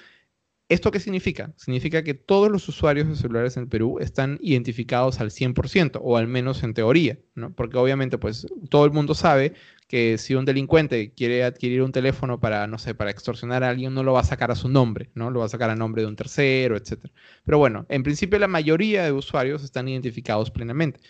¿Esto 0.70 0.92
qué 0.92 1.00
significa? 1.00 1.52
Significa 1.56 2.04
que 2.04 2.14
todos 2.14 2.48
los 2.48 2.68
usuarios 2.68 3.08
de 3.08 3.16
celulares 3.16 3.56
en 3.56 3.68
Perú 3.68 3.98
están 3.98 4.38
identificados 4.40 5.18
al 5.20 5.32
100%, 5.32 5.98
o 6.00 6.16
al 6.16 6.28
menos 6.28 6.62
en 6.62 6.74
teoría, 6.74 7.18
¿no? 7.34 7.52
Porque 7.52 7.76
obviamente, 7.76 8.18
pues, 8.18 8.46
todo 8.68 8.84
el 8.84 8.92
mundo 8.92 9.16
sabe 9.16 9.54
que 9.88 10.16
si 10.16 10.36
un 10.36 10.44
delincuente 10.44 11.12
quiere 11.12 11.42
adquirir 11.42 11.82
un 11.82 11.90
teléfono 11.90 12.38
para, 12.38 12.68
no 12.68 12.78
sé, 12.78 12.94
para 12.94 13.10
extorsionar 13.10 13.64
a 13.64 13.70
alguien, 13.70 13.92
no 13.94 14.04
lo 14.04 14.12
va 14.12 14.20
a 14.20 14.24
sacar 14.24 14.52
a 14.52 14.54
su 14.54 14.68
nombre, 14.68 15.10
¿no? 15.16 15.32
Lo 15.32 15.40
va 15.40 15.46
a 15.46 15.48
sacar 15.48 15.70
a 15.70 15.74
nombre 15.74 16.02
de 16.02 16.08
un 16.08 16.14
tercero, 16.14 16.76
etc. 16.76 17.10
Pero 17.44 17.58
bueno, 17.58 17.84
en 17.88 18.04
principio 18.04 18.38
la 18.38 18.46
mayoría 18.46 19.02
de 19.02 19.10
usuarios 19.10 19.64
están 19.64 19.88
identificados 19.88 20.52
plenamente. 20.52 21.00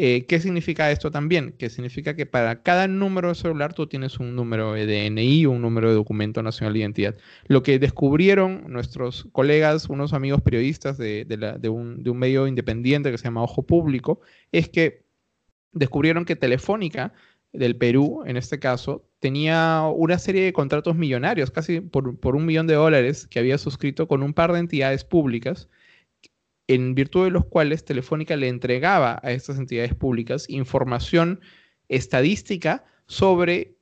Eh, 0.00 0.26
¿Qué 0.26 0.38
significa 0.38 0.92
esto 0.92 1.10
también? 1.10 1.54
Que 1.58 1.70
significa 1.70 2.14
que 2.14 2.24
para 2.24 2.62
cada 2.62 2.86
número 2.86 3.30
de 3.30 3.34
celular 3.34 3.74
tú 3.74 3.88
tienes 3.88 4.20
un 4.20 4.36
número 4.36 4.74
de 4.74 4.86
DNI 4.86 5.46
o 5.46 5.50
un 5.50 5.60
número 5.60 5.88
de 5.88 5.96
documento 5.96 6.40
nacional 6.40 6.72
de 6.74 6.78
identidad. 6.78 7.16
Lo 7.48 7.64
que 7.64 7.80
descubrieron 7.80 8.62
nuestros 8.68 9.26
colegas, 9.32 9.88
unos 9.88 10.12
amigos 10.12 10.40
periodistas 10.40 10.98
de, 10.98 11.26
un, 11.68 12.04
medio 12.16 12.46
independiente 12.46 13.10
que 13.10 13.18
se 13.18 13.24
llama 13.24 13.42
Ojo 13.42 13.66
Público, 13.66 14.20
es 14.52 14.68
que 14.68 15.04
descubrieron 15.72 16.24
que 16.24 16.36
Telefónica 16.36 17.12
del 17.52 17.74
Perú, 17.74 18.22
en 18.24 18.36
este 18.36 18.60
caso, 18.60 19.04
tenía 19.18 19.82
una 19.92 20.20
serie 20.20 20.44
de 20.44 20.52
contratos 20.52 20.94
millonarios, 20.94 21.50
casi 21.50 21.80
por, 21.80 22.36
un 22.36 22.46
millón 22.46 22.68
de 22.68 22.74
dólares, 22.74 23.26
que 23.26 23.40
había 23.40 23.58
suscrito 23.58 24.06
con 24.06 24.22
un 24.22 24.32
par 24.32 24.52
de 24.52 24.60
entidades 24.60 25.02
públicas 25.02 25.68
en 26.68 26.94
virtud 26.94 27.24
de 27.24 27.30
los 27.30 27.46
cuales 27.46 27.84
Telefónica 27.84 28.36
le 28.36 28.48
entregaba 28.48 29.18
a 29.22 29.32
estas 29.32 29.58
entidades 29.58 29.94
públicas 29.94 30.48
información 30.48 31.40
estadística 31.88 32.84
sobre 33.06 33.74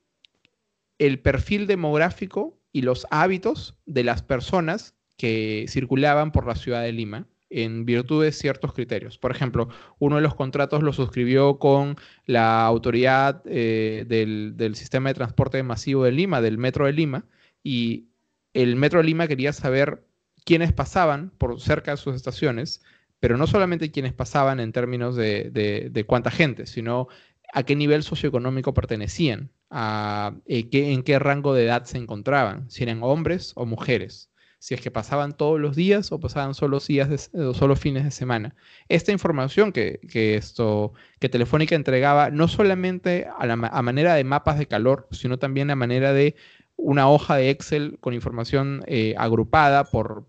el 0.99 1.19
perfil 1.19 1.67
demográfico 1.67 2.59
y 2.73 2.83
los 2.83 3.07
hábitos 3.11 3.77
de 3.87 4.05
las 4.05 4.23
personas 4.23 4.95
que 5.17 5.67
circulaban 5.69 6.31
por 6.31 6.47
la 6.47 6.55
ciudad 6.55 6.83
de 6.83 6.93
Lima 6.93 7.27
en 7.51 7.85
virtud 7.85 8.25
de 8.25 8.33
ciertos 8.33 8.73
criterios. 8.73 9.19
Por 9.19 9.31
ejemplo, 9.31 9.69
uno 9.99 10.17
de 10.17 10.23
los 10.23 10.35
contratos 10.35 10.83
lo 10.83 10.93
suscribió 10.93 11.59
con 11.59 11.97
la 12.25 12.65
autoridad 12.67 13.43
eh, 13.47 14.05
del, 14.07 14.55
del, 14.57 14.75
sistema 14.75 15.11
de 15.11 15.15
transporte 15.15 15.63
masivo 15.63 16.05
de 16.05 16.13
Lima, 16.13 16.41
del 16.41 16.59
Metro 16.59 16.87
de 16.87 16.93
Lima, 16.93 17.25
y 17.63 18.09
el 18.53 18.77
Metro 18.77 19.01
de 19.01 19.07
Lima 19.07 19.29
quería 19.29 19.53
saber 19.53 20.05
quienes 20.47 20.73
pasaban 20.73 21.33
por 21.37 21.61
cerca 21.61 21.91
de 21.91 21.97
sus 21.97 22.15
estaciones, 22.15 22.81
pero 23.19 23.37
no 23.37 23.49
solamente 23.49 23.91
quienes 23.91 24.13
pasaban 24.13 24.61
en 24.61 24.73
términos 24.73 25.17
de, 25.17 26.05
cuánta 26.07 26.31
gente, 26.31 26.67
sino 26.67 27.09
a 27.53 27.65
qué 27.65 27.75
nivel 27.75 28.05
socioeconómico 28.05 28.73
pertenecían, 28.73 29.51
a, 29.71 30.37
eh, 30.47 30.69
en 30.71 31.03
qué 31.03 31.19
rango 31.19 31.53
de 31.53 31.65
edad 31.65 31.85
se 31.85 31.99
encontraban, 31.99 32.71
si 32.71 32.85
eran 32.85 33.03
hombres 33.03 33.53
o 33.57 33.67
mujeres, 33.67 34.31
si 34.61 34.75
es 34.75 34.81
que 34.81 34.93
pasaban 34.93 35.37
todos 35.37 35.59
los 35.59 35.75
días 35.75 36.13
o 36.13 36.21
pasaban 36.21 36.55
solo, 36.55 36.79
días 36.79 37.31
solo 37.55 37.75
fines 37.75 38.05
de 38.05 38.13
semana. 38.13 38.55
Esta 38.89 39.11
información 39.11 39.73
que, 39.73 39.99
esto, 40.37 40.93
que 41.19 41.29
Telefónica 41.29 41.75
entregaba 41.75 42.31
no 42.31 42.47
solamente 42.47 43.27
a, 43.37 43.47
la, 43.47 43.55
a 43.55 43.83
manera 43.83 44.15
de 44.15 44.23
mapas 44.23 44.59
de 44.59 44.67
calor, 44.67 45.09
sino 45.11 45.41
también 45.41 45.73
a 45.73 45.77
manera 45.77 46.13
de 46.13 46.37
una 46.77 47.09
hoja 47.09 47.37
de 47.37 47.51
Excel 47.51 47.99
con 48.01 48.13
información 48.13 48.83
eh, 48.87 49.15
agrupada 49.17 49.85
por, 49.85 50.27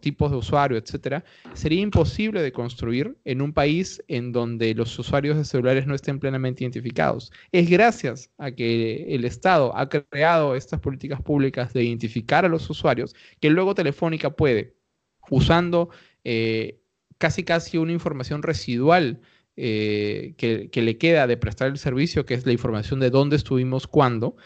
tipos 0.00 0.30
de 0.30 0.36
usuario, 0.36 0.76
etcétera, 0.76 1.24
sería 1.54 1.80
imposible 1.80 2.42
de 2.42 2.52
construir 2.52 3.16
en 3.24 3.40
un 3.40 3.52
país 3.52 4.02
en 4.08 4.32
donde 4.32 4.74
los 4.74 4.98
usuarios 4.98 5.36
de 5.36 5.44
celulares 5.44 5.86
no 5.86 5.94
estén 5.94 6.18
plenamente 6.18 6.64
identificados. 6.64 7.32
Es 7.52 7.70
gracias 7.70 8.30
a 8.38 8.50
que 8.50 9.14
el 9.14 9.24
Estado 9.24 9.74
ha 9.76 9.88
creado 9.88 10.56
estas 10.56 10.80
políticas 10.80 11.22
públicas 11.22 11.72
de 11.72 11.84
identificar 11.84 12.44
a 12.44 12.48
los 12.48 12.68
usuarios 12.68 13.14
que 13.40 13.50
luego 13.50 13.74
Telefónica 13.74 14.30
puede, 14.30 14.74
usando 15.30 15.90
eh, 16.24 16.80
casi 17.18 17.44
casi 17.44 17.78
una 17.78 17.92
información 17.92 18.42
residual 18.42 19.20
eh, 19.56 20.34
que, 20.36 20.68
que 20.70 20.82
le 20.82 20.98
queda 20.98 21.28
de 21.28 21.36
prestar 21.36 21.68
el 21.68 21.78
servicio, 21.78 22.26
que 22.26 22.34
es 22.34 22.44
la 22.44 22.52
información 22.52 22.98
de 22.98 23.10
dónde 23.10 23.36
estuvimos, 23.36 23.86
cuándo, 23.86 24.36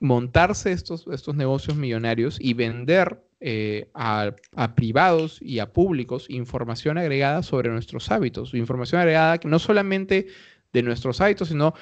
montarse 0.00 0.72
estos, 0.72 1.06
estos 1.12 1.34
negocios 1.34 1.76
millonarios 1.76 2.38
y 2.40 2.54
vender 2.54 3.22
eh, 3.40 3.88
a, 3.94 4.34
privados 4.74 5.38
y 5.40 5.60
a 5.60 5.72
públicos 5.72 6.26
información 6.28 6.98
agregada 6.98 7.44
sobre 7.44 7.70
nuestros 7.70 8.10
hábitos, 8.10 8.52
información 8.54 9.00
agregada 9.00 9.38
que 9.38 9.46
no 9.46 9.60
solamente 9.60 10.26
de 10.72 10.82
nuestros 10.82 11.20
hábitos, 11.20 11.48
sino 11.48 11.74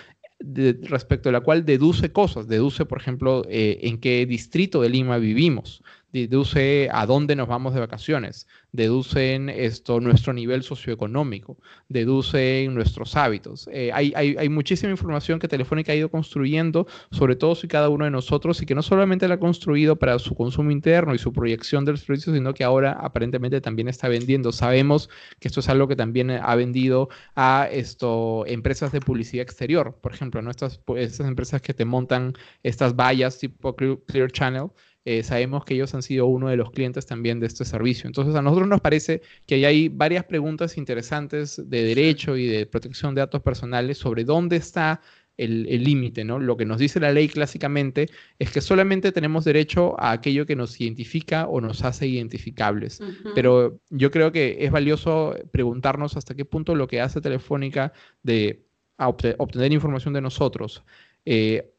respecto 0.83 1.31
a 1.31 1.33
la 1.33 1.41
cual 1.41 1.65
deduce 1.65 2.13
cosas, 2.13 2.47
deduce, 2.47 2.85
por 2.85 3.01
ejemplo, 3.01 3.43
eh, 3.49 3.79
en 3.83 3.99
qué 3.99 4.27
distrito 4.27 4.83
de 4.83 4.91
Lima 4.91 5.17
vivimos, 5.17 5.83
deduce 6.23 6.89
a 6.93 7.05
dónde 7.05 7.37
nos 7.37 7.49
vamos 7.49 7.75
de 7.75 7.81
vacaciones, 7.81 8.47
deducen 8.73 9.49
esto, 9.49 10.01
nuestro 10.01 10.33
nivel 10.33 10.63
socioeconómico, 10.63 11.59
deducen 11.89 12.75
nuestros 12.75 13.17
hábitos. 13.17 13.69
Eh, 13.73 13.91
hay, 13.93 14.13
hay, 14.15 14.49
muchísima 14.49 14.91
información 14.91 15.39
que 15.39 15.49
Telefónica 15.49 15.93
ha 15.93 15.95
ido 15.95 16.11
construyendo, 16.11 16.87
sobre 17.11 17.37
todo 17.37 17.55
si 17.55 17.69
cada 17.69 17.89
uno 17.89 18.05
de 18.05 18.11
nosotros, 18.11 18.63
y 18.63 18.67
que 18.67 18.75
no 18.75 18.83
solamente 18.83 19.29
la 19.29 19.35
ha 19.35 19.41
construido 19.41 19.97
para 19.97 20.19
su 20.19 20.35
consumo 20.35 20.71
interno 20.71 21.15
y 21.15 21.19
su 21.19 21.33
proyección 21.33 21.85
del 21.85 21.99
servicio, 21.99 22.33
sino 22.33 22.55
que 22.55 22.65
ahora 22.65 22.93
aparentemente 22.93 23.61
también 23.61 23.89
está 23.89 24.09
vendiendo. 24.09 24.53
Sabemos 24.53 25.11
que 25.41 25.49
esto 25.49 25.61
es 25.61 25.69
algo 25.69 25.89
que 25.89 25.97
también 25.97 26.31
ha 26.31 26.55
vendido 26.55 27.09
a 27.35 27.69
esto, 27.71 28.45
empresas 28.47 28.93
de 28.93 29.01
publicidad 29.01 29.43
exterior, 29.43 29.99
por 30.01 30.13
ejemplo, 30.13 30.41
¿no? 30.43 30.51
estas, 30.51 30.81
estas 30.97 31.27
empresas 31.27 31.61
que 31.61 31.75
te 31.75 31.85
montan 31.85 32.35
estas 32.63 32.95
vallas 32.97 33.39
tipo 33.39 33.77
Clear 33.77 34.31
Channel 34.31 34.71
eh, 35.09 35.23
sabemos 35.23 35.65
que 35.65 35.75
ellos 35.75 35.95
han 35.95 36.03
sido 36.03 36.27
uno 36.27 36.49
de 36.49 36.57
los 36.57 36.73
clientes 36.73 37.07
también 37.07 37.39
de 37.39 37.47
este 37.47 37.65
servicio. 37.65 38.09
Entonces, 38.09 38.35
a 38.35 38.43
nosotros 38.43 38.67
nos 38.67 38.81
parece 38.81 39.23
que 39.47 39.65
hay 39.65 39.89
varias 39.89 40.25
preguntas 40.25 40.77
interesantes 40.77 41.63
de 41.65 41.85
derecho 41.85 42.37
y 42.37 42.49
de 42.49 42.67
protección 42.67 43.15
de 43.15 43.21
datos 43.21 43.41
personales 43.41 43.99
sobre 43.99 44.25
dónde 44.25 44.57
está 44.57 45.01
el 45.37 45.85
límite, 45.85 46.25
¿no? 46.25 46.41
Lo 46.41 46.57
que 46.57 46.65
nos 46.65 46.79
dice 46.79 46.99
la 46.99 47.13
ley 47.13 47.29
clásicamente 47.29 48.09
es 48.39 48.51
que 48.51 48.61
solamente 48.61 49.13
tenemos 49.13 49.45
derecho 49.45 49.95
a 50.01 50.11
aquello 50.11 50.45
que 50.45 50.57
nos 50.57 50.81
identifica 50.81 51.47
o 51.47 51.61
nos 51.61 51.85
hace 51.85 52.09
identificables. 52.09 53.01
Pero 53.35 53.79
yo 53.91 54.11
creo 54.11 54.33
que 54.33 54.57
es 54.61 54.73
valioso 54.73 55.37
preguntarnos 55.53 56.17
hasta 56.17 56.35
qué 56.35 56.47
punto 56.47 56.75
lo 56.75 56.89
que 56.89 57.01
hace 57.01 57.21
Telefónica 57.21 57.93
de 58.23 58.65
obtener 58.97 59.73
información 59.73 60.15
de 60.15 60.23
nosotros, 60.23 60.83
eh, 61.27 61.71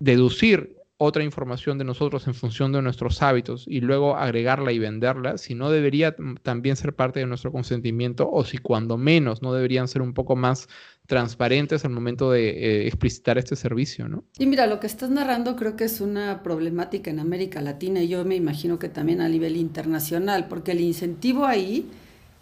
deducir 0.00 0.83
otra 0.96 1.24
información 1.24 1.76
de 1.76 1.84
nosotros 1.84 2.26
en 2.26 2.34
función 2.34 2.72
de 2.72 2.80
nuestros 2.80 3.20
hábitos 3.20 3.64
y 3.66 3.80
luego 3.80 4.16
agregarla 4.16 4.70
y 4.72 4.78
venderla, 4.78 5.38
si 5.38 5.54
no 5.54 5.70
debería 5.70 6.14
también 6.42 6.76
ser 6.76 6.94
parte 6.94 7.20
de 7.20 7.26
nuestro 7.26 7.50
consentimiento 7.50 8.30
o 8.30 8.44
si 8.44 8.58
cuando 8.58 8.96
menos 8.96 9.42
no 9.42 9.52
deberían 9.52 9.88
ser 9.88 10.02
un 10.02 10.14
poco 10.14 10.36
más 10.36 10.68
transparentes 11.06 11.84
al 11.84 11.90
momento 11.90 12.30
de 12.30 12.48
eh, 12.48 12.86
explicitar 12.86 13.38
este 13.38 13.56
servicio, 13.56 14.08
¿no? 14.08 14.24
Y 14.38 14.46
mira, 14.46 14.66
lo 14.66 14.80
que 14.80 14.86
estás 14.86 15.10
narrando 15.10 15.56
creo 15.56 15.76
que 15.76 15.84
es 15.84 16.00
una 16.00 16.42
problemática 16.42 17.10
en 17.10 17.18
América 17.18 17.60
Latina 17.60 18.00
y 18.00 18.08
yo 18.08 18.24
me 18.24 18.36
imagino 18.36 18.78
que 18.78 18.88
también 18.88 19.20
a 19.20 19.28
nivel 19.28 19.56
internacional, 19.56 20.46
porque 20.48 20.72
el 20.72 20.80
incentivo 20.80 21.44
ahí, 21.44 21.90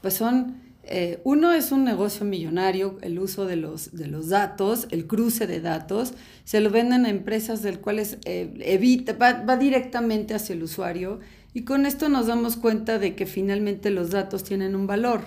pues 0.02 0.14
son 0.14 0.62
eh, 0.84 1.20
uno 1.22 1.52
es 1.52 1.70
un 1.70 1.84
negocio 1.84 2.26
millonario, 2.26 2.98
el 3.02 3.18
uso 3.20 3.46
de 3.46 3.56
los, 3.56 3.92
de 3.92 4.08
los 4.08 4.28
datos, 4.28 4.88
el 4.90 5.06
cruce 5.06 5.46
de 5.46 5.60
datos, 5.60 6.14
se 6.44 6.60
lo 6.60 6.70
venden 6.70 7.06
a 7.06 7.10
empresas 7.10 7.62
del 7.62 7.78
cuales 7.78 8.18
eh, 8.24 8.52
evita, 8.60 9.12
va, 9.12 9.56
directamente 9.56 10.34
hacia 10.34 10.54
el 10.54 10.62
usuario 10.62 11.20
y 11.54 11.62
con 11.62 11.86
esto 11.86 12.08
nos 12.08 12.26
damos 12.26 12.56
cuenta 12.56 12.98
de 12.98 13.14
que 13.14 13.26
finalmente 13.26 13.90
los 13.90 14.10
datos 14.10 14.42
tienen 14.42 14.74
un 14.74 14.88
valor 14.88 15.20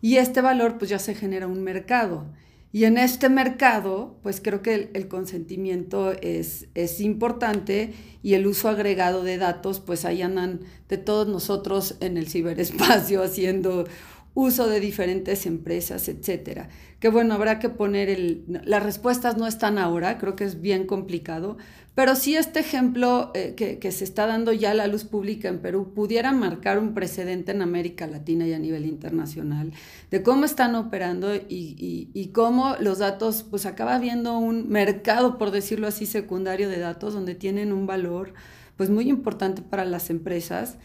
y 0.00 0.16
este 0.16 0.40
valor 0.40 0.76
pues 0.78 0.90
ya 0.90 0.98
se 0.98 1.14
genera 1.14 1.46
un 1.46 1.62
mercado. 1.62 2.26
Y 2.70 2.84
en 2.84 2.98
este 2.98 3.30
mercado, 3.30 4.18
pues 4.22 4.42
creo 4.42 4.60
que 4.60 4.90
el, 4.92 5.08
consentimiento 5.08 6.12
es, 6.12 6.66
es, 6.74 7.00
importante 7.00 7.94
y 8.22 8.34
el 8.34 8.46
uso 8.46 8.68
agregado 8.68 9.22
de 9.22 9.38
datos, 9.38 9.80
pues 9.80 10.04
ahí 10.04 10.20
andan 10.20 10.60
de 10.86 10.98
todos 10.98 11.26
nosotros 11.26 11.96
en 12.00 12.18
el 12.18 12.28
ciberespacio 12.28 13.22
haciendo 13.24 13.86
uso 14.34 14.68
de 14.68 14.80
diferentes 14.80 15.46
empresas, 15.46 16.08
etcétera. 16.08 16.68
Que 17.00 17.08
bueno, 17.08 17.34
habrá 17.34 17.58
que 17.58 17.68
poner 17.68 18.08
el... 18.08 18.44
Las 18.64 18.82
respuestas 18.82 19.36
no 19.36 19.46
están 19.46 19.78
ahora, 19.78 20.18
creo 20.18 20.36
que 20.36 20.44
es 20.44 20.60
bien 20.60 20.86
complicado, 20.86 21.56
pero 21.94 22.14
sí 22.14 22.36
este 22.36 22.60
ejemplo 22.60 23.32
eh, 23.34 23.54
que, 23.56 23.90
se 23.90 24.04
está 24.04 24.26
dando 24.26 24.52
ya 24.52 24.70
a 24.70 24.74
la 24.74 24.86
luz 24.86 25.04
pública 25.04 25.48
en 25.48 25.58
Perú 25.58 25.92
pudiera 25.94 26.30
marcar 26.30 26.78
un 26.78 26.94
precedente 26.94 27.50
en 27.50 27.60
América 27.60 28.06
Latina 28.06 28.46
y 28.46 28.52
a 28.52 28.58
nivel 28.60 28.86
internacional 28.86 29.72
de 30.12 30.22
cómo 30.22 30.44
están 30.44 30.76
operando 30.76 31.34
y, 31.34 32.08
y 32.14 32.28
cómo 32.28 32.76
los 32.78 32.98
datos, 32.98 33.44
pues 33.50 33.66
acaba 33.66 33.98
viendo 33.98 34.38
un 34.38 34.68
mercado, 34.68 35.38
por 35.38 35.50
decirlo 35.50 35.88
así, 35.88 36.06
secundario 36.06 36.68
de 36.68 36.78
datos, 36.78 37.14
donde 37.14 37.34
tienen 37.34 37.72
un 37.72 37.88
valor 37.88 38.34
pues 38.76 38.90
muy 38.90 39.08
importante 39.08 39.60
para 39.60 39.84
las 39.84 40.08
empresas 40.08 40.78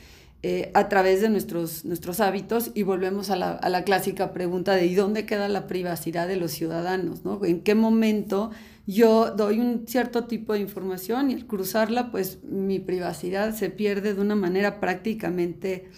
eh, 0.46 0.72
a 0.74 0.90
través 0.90 1.22
de 1.22 1.30
nuestros, 1.30 1.86
nuestros 1.86 2.20
hábitos 2.20 2.72
y 2.74 2.84
volvemos 2.84 3.30
a 3.30 3.38
la, 3.38 3.52
a 3.52 3.70
la, 3.70 3.86
clásica 3.86 4.34
pregunta 4.34 4.76
de 4.76 4.86
¿y 4.86 4.94
dónde 4.94 5.26
queda 5.26 5.48
la 5.48 5.68
privacidad 5.68 6.28
de 6.28 6.36
los 6.36 6.52
ciudadanos? 6.52 7.24
¿no? 7.24 7.46
¿En 7.46 7.62
qué 7.62 7.76
momento 7.76 8.52
yo 8.86 9.32
doy 9.32 9.62
un 9.62 9.88
cierto 9.88 10.26
tipo 10.26 10.52
de 10.52 10.60
información 10.60 11.32
y 11.32 11.36
al 11.36 11.48
cruzarla, 11.48 12.12
pues 12.12 12.44
mi 12.44 12.80
privacidad 12.80 13.56
se 13.56 13.70
pierde 13.70 14.14
de 14.14 14.20
una 14.20 14.36
manera 14.36 14.82
prácticamente 14.82 15.90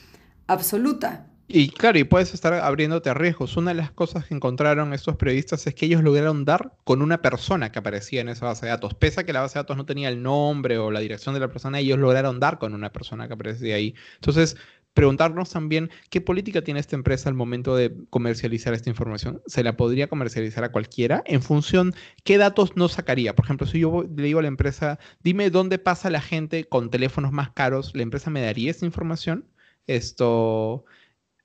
absoluta? 0.46 1.26
Y 1.48 1.70
claro, 1.70 2.00
y 2.00 2.04
puedes 2.04 2.34
estar 2.34 2.54
abriéndote 2.54 3.10
a 3.10 3.14
riesgos. 3.14 3.56
Una 3.56 3.72
de 3.72 3.76
las 3.76 3.92
cosas 3.92 4.26
que 4.26 4.34
encontraron 4.34 4.94
estos 4.94 5.16
periodistas 5.16 5.68
es 5.68 5.76
que 5.76 5.86
ellos 5.86 6.02
lograron 6.02 6.44
dar 6.44 6.74
con 6.84 7.04
una 7.04 7.22
persona 7.22 7.72
que 7.72 7.78
aparecía 7.78 8.22
en 8.22 8.30
esa 8.30 8.48
base 8.48 8.66
de 8.66 8.72
datos. 8.72 8.96
Pese 8.96 9.22
a 9.22 9.26
que 9.26 9.34
la 9.34 9.42
base 9.42 9.54
de 9.54 9.60
datos 9.60 9.78
no 9.78 9.86
tenía 9.86 10.10
el 10.10 10.24
nombre 10.24 10.80
o 10.80 10.90
la 10.90 11.02
dirección 11.02 11.36
de 11.36 11.42
la 11.42 11.48
persona, 11.48 11.80
ellos 11.80 12.00
lograron 12.00 12.40
dar 12.40 12.58
con 12.58 12.74
una 12.74 12.92
persona 12.92 13.28
que 13.28 13.36
aparecía 13.36 13.76
ahí. 13.76 13.94
Entonces, 14.16 14.58
preguntarnos 14.96 15.52
también 15.52 15.92
qué 16.10 16.20
política 16.20 16.64
tiene 16.64 16.80
esta 16.80 16.96
empresa 16.96 17.30
al 17.30 17.36
momento 17.36 17.76
de 17.76 17.94
comercializar 18.10 18.74
esta 18.74 18.90
información. 18.90 19.44
¿Se 19.46 19.64
la 19.64 19.78
podría 19.78 20.08
comercializar 20.08 20.64
a 20.64 20.72
cualquiera? 20.72 21.22
En 21.28 21.44
función, 21.44 21.94
¿qué 22.24 22.40
datos 22.40 22.76
no 22.76 22.90
sacaría? 22.90 23.36
Por 23.36 23.46
ejemplo, 23.46 23.68
si 23.68 23.82
yo 23.82 24.04
le 24.04 24.24
digo 24.24 24.40
a 24.40 24.42
la 24.42 24.48
empresa, 24.48 24.98
dime 25.22 25.52
dónde 25.52 25.78
pasa 25.78 26.10
la 26.10 26.22
gente 26.22 26.68
con 26.68 26.90
teléfonos 26.90 27.32
más 27.32 27.52
caros, 27.52 27.92
¿la 27.94 28.02
empresa 28.02 28.32
me 28.32 28.42
daría 28.42 28.72
esa 28.72 28.86
información? 28.86 29.46
Esto 29.86 30.86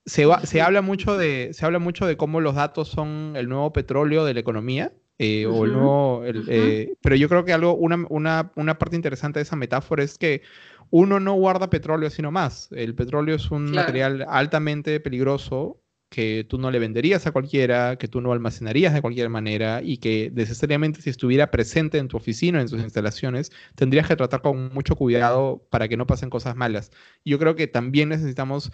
se, 0.06 0.60
habla 0.60 0.82
mucho 0.82 1.16
de, 1.16 1.50
se 1.52 1.64
habla 1.64 1.78
mucho 1.78 2.06
de 2.06 2.16
cómo 2.16 2.40
los 2.40 2.54
datos 2.54 2.88
son 2.88 3.34
el 3.36 3.48
nuevo 3.48 3.72
petróleo 3.72 4.24
de 4.24 4.34
la 4.34 4.40
economía. 4.40 4.92
Eh, 5.22 5.44
o 5.44 5.66
el 5.66 5.74
nuevo, 5.74 6.22
eh, 6.24 6.94
pero 7.02 7.14
yo 7.14 7.28
creo 7.28 7.44
que 7.44 7.52
algo, 7.52 7.74
una, 7.74 8.06
una, 8.08 8.52
una, 8.56 8.78
parte 8.78 8.96
interesante 8.96 9.38
de 9.38 9.42
esa 9.42 9.54
metáfora 9.54 10.02
es 10.02 10.16
que 10.16 10.40
uno 10.88 11.20
no 11.20 11.34
guarda 11.34 11.68
petróleo 11.68 12.08
sino 12.08 12.30
más. 12.30 12.68
El 12.72 12.94
petróleo 12.94 13.36
es 13.36 13.50
un 13.50 13.70
material 13.70 14.24
altamente 14.26 14.98
peligroso 14.98 15.82
que 16.10 16.44
tú 16.48 16.58
no 16.58 16.70
le 16.72 16.80
venderías 16.80 17.26
a 17.26 17.32
cualquiera, 17.32 17.96
que 17.96 18.08
tú 18.08 18.20
no 18.20 18.32
almacenarías 18.32 18.92
de 18.92 19.00
cualquier 19.00 19.28
manera 19.28 19.80
y 19.80 19.98
que 19.98 20.32
necesariamente 20.34 21.00
si 21.00 21.08
estuviera 21.08 21.52
presente 21.52 21.98
en 21.98 22.08
tu 22.08 22.16
oficina, 22.16 22.60
en 22.60 22.68
tus 22.68 22.80
instalaciones, 22.80 23.52
tendrías 23.76 24.08
que 24.08 24.16
tratar 24.16 24.42
con 24.42 24.74
mucho 24.74 24.96
cuidado 24.96 25.64
para 25.70 25.86
que 25.86 25.96
no 25.96 26.08
pasen 26.08 26.28
cosas 26.28 26.56
malas. 26.56 26.90
Yo 27.24 27.38
creo 27.38 27.54
que 27.54 27.68
también 27.68 28.08
necesitamos 28.08 28.72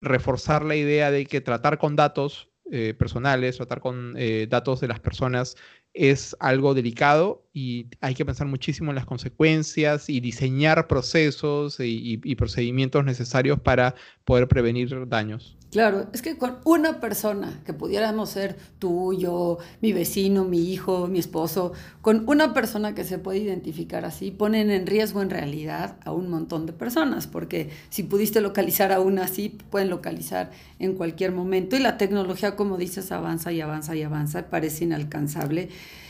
reforzar 0.00 0.64
la 0.64 0.76
idea 0.76 1.10
de 1.10 1.26
que 1.26 1.40
tratar 1.40 1.78
con 1.78 1.96
datos 1.96 2.50
eh, 2.70 2.94
personales, 2.94 3.56
tratar 3.56 3.80
con 3.80 4.14
eh, 4.16 4.46
datos 4.50 4.80
de 4.80 4.88
las 4.88 4.98
personas 4.98 5.56
es 5.94 6.36
algo 6.40 6.74
delicado 6.74 7.48
y 7.52 7.86
hay 8.00 8.14
que 8.14 8.24
pensar 8.24 8.46
muchísimo 8.46 8.90
en 8.90 8.96
las 8.96 9.06
consecuencias 9.06 10.10
y 10.10 10.20
diseñar 10.20 10.88
procesos 10.88 11.78
y, 11.78 12.18
procedimientos 12.36 13.04
necesarios 13.04 13.60
para 13.60 13.94
poder 14.24 14.46
prevenir 14.48 15.08
daños. 15.08 15.55
Claro, 15.76 16.06
es 16.14 16.22
que 16.22 16.38
con 16.38 16.56
una 16.64 17.00
persona 17.00 17.60
que 17.66 17.74
pudiéramos 17.74 18.30
ser 18.30 18.56
tú, 18.78 19.12
yo, 19.12 19.58
mi 19.82 19.92
vecino, 19.92 20.46
mi 20.46 20.72
hijo, 20.72 21.06
mi 21.06 21.18
esposo, 21.18 21.74
con 22.00 22.26
una 22.30 22.54
persona 22.54 22.94
que 22.94 23.04
se 23.04 23.18
puede 23.18 23.40
identificar 23.40 24.06
así, 24.06 24.30
ponen 24.30 24.70
en 24.70 24.86
riesgo 24.86 25.20
en 25.20 25.28
realidad 25.28 25.98
a 26.06 26.12
un 26.12 26.30
montón 26.30 26.64
de 26.64 26.72
personas, 26.72 27.26
porque 27.26 27.68
si 27.90 28.04
pudiste 28.04 28.40
localizar 28.40 28.90
a 28.90 29.00
una 29.00 29.24
así, 29.24 29.50
pueden 29.68 29.90
localizar 29.90 30.50
en 30.78 30.94
cualquier 30.94 31.32
momento 31.32 31.76
y 31.76 31.80
la 31.80 31.98
tecnología, 31.98 32.56
como 32.56 32.78
dices, 32.78 33.12
avanza 33.12 33.52
y 33.52 33.60
avanza 33.60 33.94
y 33.94 34.02
avanza, 34.02 34.48
parece 34.48 34.84
inalcanzable 34.84 35.68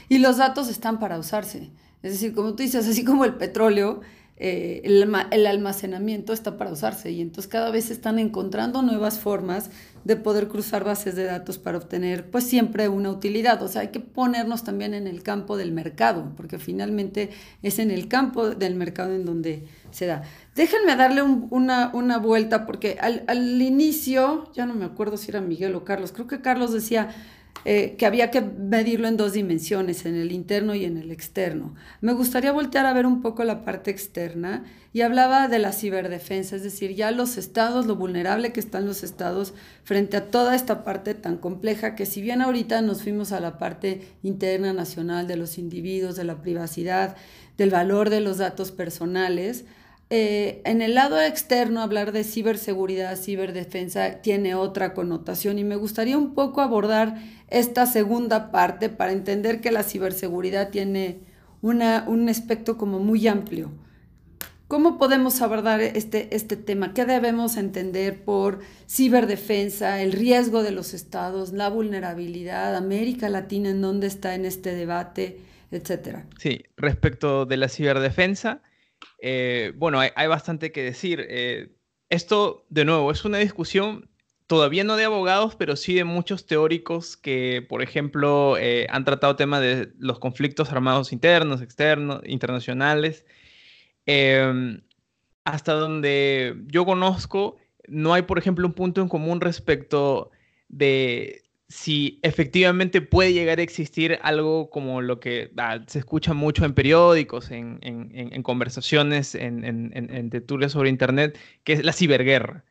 y 0.09 0.19
los 0.19 0.37
datos 0.37 0.69
están 0.69 1.01
para 1.01 1.19
usarse. 1.19 1.71
Es 2.05 2.13
decir, 2.13 2.37
como 2.37 2.55
tú 2.55 2.63
dices, 2.63 2.87
así 2.87 3.05
como 3.05 3.25
el 3.25 3.35
petróleo, 3.35 4.01
eh, 4.39 4.83
el, 4.85 5.47
almacenamiento 5.47 6.35
está 6.35 6.59
para 6.59 6.71
usarse 6.71 7.11
y 7.11 7.23
entonces 7.23 7.51
cada 7.51 7.71
vez 7.71 7.91
están 7.91 8.19
encontrando 8.19 8.83
nuevas 8.83 9.19
formas 9.19 9.71
de 10.05 10.17
poder 10.17 10.49
cruzar 10.49 10.85
bases 10.85 11.17
de 11.17 11.25
datos 11.25 11.57
para 11.57 11.79
obtener 11.79 12.31
pues 12.31 12.45
siempre 12.45 12.89
una 12.89 13.11
utilidad. 13.11 13.63
O 13.63 13.69
sea, 13.69 13.81
hay 13.81 13.89
que 13.89 14.01
ponernos 14.01 14.63
también 14.63 14.93
en 14.93 15.07
el 15.07 15.23
campo 15.23 15.57
del 15.57 15.73
mercado, 15.73 16.33
porque 16.37 16.59
finalmente 16.59 17.31
es 17.63 17.79
en 17.79 17.91
el 17.91 18.09
campo 18.09 18.51
del 18.51 18.75
mercado 18.75 19.15
en 19.15 19.25
donde 19.25 19.65
se 19.91 20.05
da. 20.05 20.23
Déjenme 20.55 20.97
darle 20.97 21.23
una, 21.23 21.91
una, 21.95 22.19
vuelta, 22.19 22.67
porque 22.67 22.99
al 23.01 23.63
inicio, 23.63 24.51
ya 24.53 24.67
no 24.67 24.75
me 24.75 24.85
acuerdo 24.85 25.17
si 25.17 25.31
era 25.31 25.41
Miguel 25.41 25.75
o 25.75 25.85
Carlos, 25.85 26.13
creo 26.13 26.27
que 26.27 26.43
Carlos 26.43 26.73
decía, 26.73 27.15
eh, 27.65 27.97
que 27.97 28.07
había 28.07 28.31
que 28.31 28.41
medirlo 28.41 29.09
en 29.09 29.17
dos 29.17 29.33
dimensiones, 29.33 30.07
en 30.07 30.15
el 30.15 30.31
interno 30.31 30.75
y 30.75 30.85
en 30.85 30.97
el 30.97 31.11
externo. 31.11 31.75
Me 32.01 32.13
gustaría 32.13 32.53
voltear 32.53 32.87
a 32.87 32.93
ver 32.93 33.07
un 33.07 33.23
poco 33.23 33.43
la 33.45 33.65
parte 33.65 33.91
externa 33.91 34.65
y 34.93 35.01
hablaba 35.01 35.49
de 35.49 35.59
la 35.59 35.73
ciberdefensa, 35.73 36.57
es 36.57 36.63
decir, 36.63 36.95
ya 36.95 37.11
los 37.11 37.37
estados, 37.37 37.87
lo 37.87 37.97
vulnerable 37.97 38.53
que 38.53 38.61
están 38.61 38.87
los 38.87 39.03
estados 39.03 39.53
frente 39.83 40.17
a 40.17 40.31
toda 40.31 40.55
esta 40.55 40.85
parte 40.85 41.15
tan 41.15 41.39
compleja 41.39 41.95
que 41.97 42.07
si 42.07 42.23
bien 42.23 42.41
ahorita 42.41 42.83
nos 42.83 43.03
fuimos 43.03 43.33
a 43.33 43.41
la 43.41 43.59
parte 43.59 44.07
interna 44.23 44.73
nacional 44.73 45.27
de 45.27 45.37
los 45.37 45.59
individuos, 45.59 46.17
de 46.17 46.25
la 46.25 46.41
privacidad, 46.41 47.17
del 47.59 47.71
valor 47.71 48.11
de 48.11 48.21
los 48.21 48.39
datos 48.39 48.71
personales, 48.71 49.65
eh, 50.09 50.63
en 50.65 50.83
el 50.83 50.95
lado 50.95 51.21
externo 51.21 51.81
hablar 51.81 52.13
de 52.13 52.23
ciberseguridad, 52.23 53.17
ciberdefensa 53.17 54.23
tiene 54.23 54.55
otra 54.55 54.95
connotación 54.95 55.59
y 55.59 55.65
me 55.65 55.75
gustaría 55.75 56.17
un 56.17 56.35
poco 56.35 56.61
abordar 56.61 57.17
esta 57.49 57.87
segunda 57.87 58.53
parte 58.53 58.89
para 58.89 59.13
entender 59.13 59.61
que 59.61 59.73
la 59.73 59.83
ciberseguridad 59.83 60.71
tiene 60.71 61.19
una, 61.61 62.05
un 62.07 62.29
aspecto 62.29 62.77
como 62.77 63.01
muy 63.01 63.27
amplio. 63.27 63.73
¿Cómo 64.69 64.99
podemos 64.99 65.43
abordar 65.43 65.81
este, 65.81 66.35
este 66.35 66.57
tema? 66.57 66.93
¿Qué 66.93 67.05
debemos 67.05 67.57
entender 67.57 68.25
por 68.25 68.61
ciberdefensa, 68.89 70.03
el 70.03 70.13
riesgo 70.13 70.65
de 70.65 70.73
los 70.73 70.93
estados, 70.93 71.53
la 71.53 71.69
vulnerabilidad, 71.69 72.75
América 72.75 73.29
Latina 73.29 73.71
en 73.71 73.81
dónde 73.81 74.09
está 74.09 74.35
en 74.35 74.45
este 74.45 74.75
debate, 74.75 75.39
etcétera? 75.71 76.27
Sí, 76.39 76.65
respecto 76.77 77.47
de 77.47 77.57
la 77.57 77.69
ciberdefensa, 77.69 78.63
eh, 79.19 79.73
bueno, 79.77 80.01
hay, 80.01 80.27
bastante 80.27 80.73
que 80.73 80.83
decir. 80.83 81.25
Eh, 81.29 81.73
esto, 82.09 82.67
de 82.69 82.85
nuevo, 82.85 83.11
es 83.11 83.25
una 83.25 83.39
discusión 83.39 84.09
todavía 84.47 84.85
no 84.85 84.97
de 84.97 85.05
abogados, 85.05 85.57
pero 85.57 85.75
sí 85.77 85.95
de 85.95 86.05
muchos 86.05 86.47
teóricos 86.47 87.17
que, 87.17 87.67
por 87.69 87.83
ejemplo, 87.83 88.57
eh, 88.59 88.87
han 88.91 89.05
tratado 89.05 89.37
temas 89.37 89.61
de 89.61 89.93
los 89.99 90.19
conflictos 90.21 90.71
armados 90.71 91.13
internos, 91.13 91.63
externos, 91.63 92.21
internacionales 92.25 93.25
Em, 94.07 94.83
hasta 95.45 95.73
donde 95.75 96.57
yo 96.69 96.85
conozco, 96.85 97.57
no 97.89 98.15
hay, 98.15 98.23
por 98.23 98.39
ejemplo, 98.39 98.67
un 98.67 98.73
punto 98.73 99.03
en 99.03 99.09
común 99.09 99.41
respecto 99.41 100.31
de 100.69 101.43
si 101.69 102.21
efectivamente 102.23 103.01
puede 103.01 103.33
llegar 103.33 103.59
a 103.59 103.63
existir 103.63 104.19
algo 104.23 104.71
como 104.71 105.01
lo 105.01 105.19
que 105.19 105.51
ah, 105.57 105.81
se 105.87 105.99
escucha 105.99 106.33
mucho 106.33 106.65
en 106.65 106.75
periódicos, 106.75 107.51
en, 107.51 108.43
conversaciones, 108.43 109.35
en, 109.35 110.31
tertulias 110.31 110.73
sobre 110.73 110.91
Internet, 110.91 111.39
que 111.65 111.73
es 111.73 111.85
la 111.85 111.93
ciberguerra. 111.93 112.65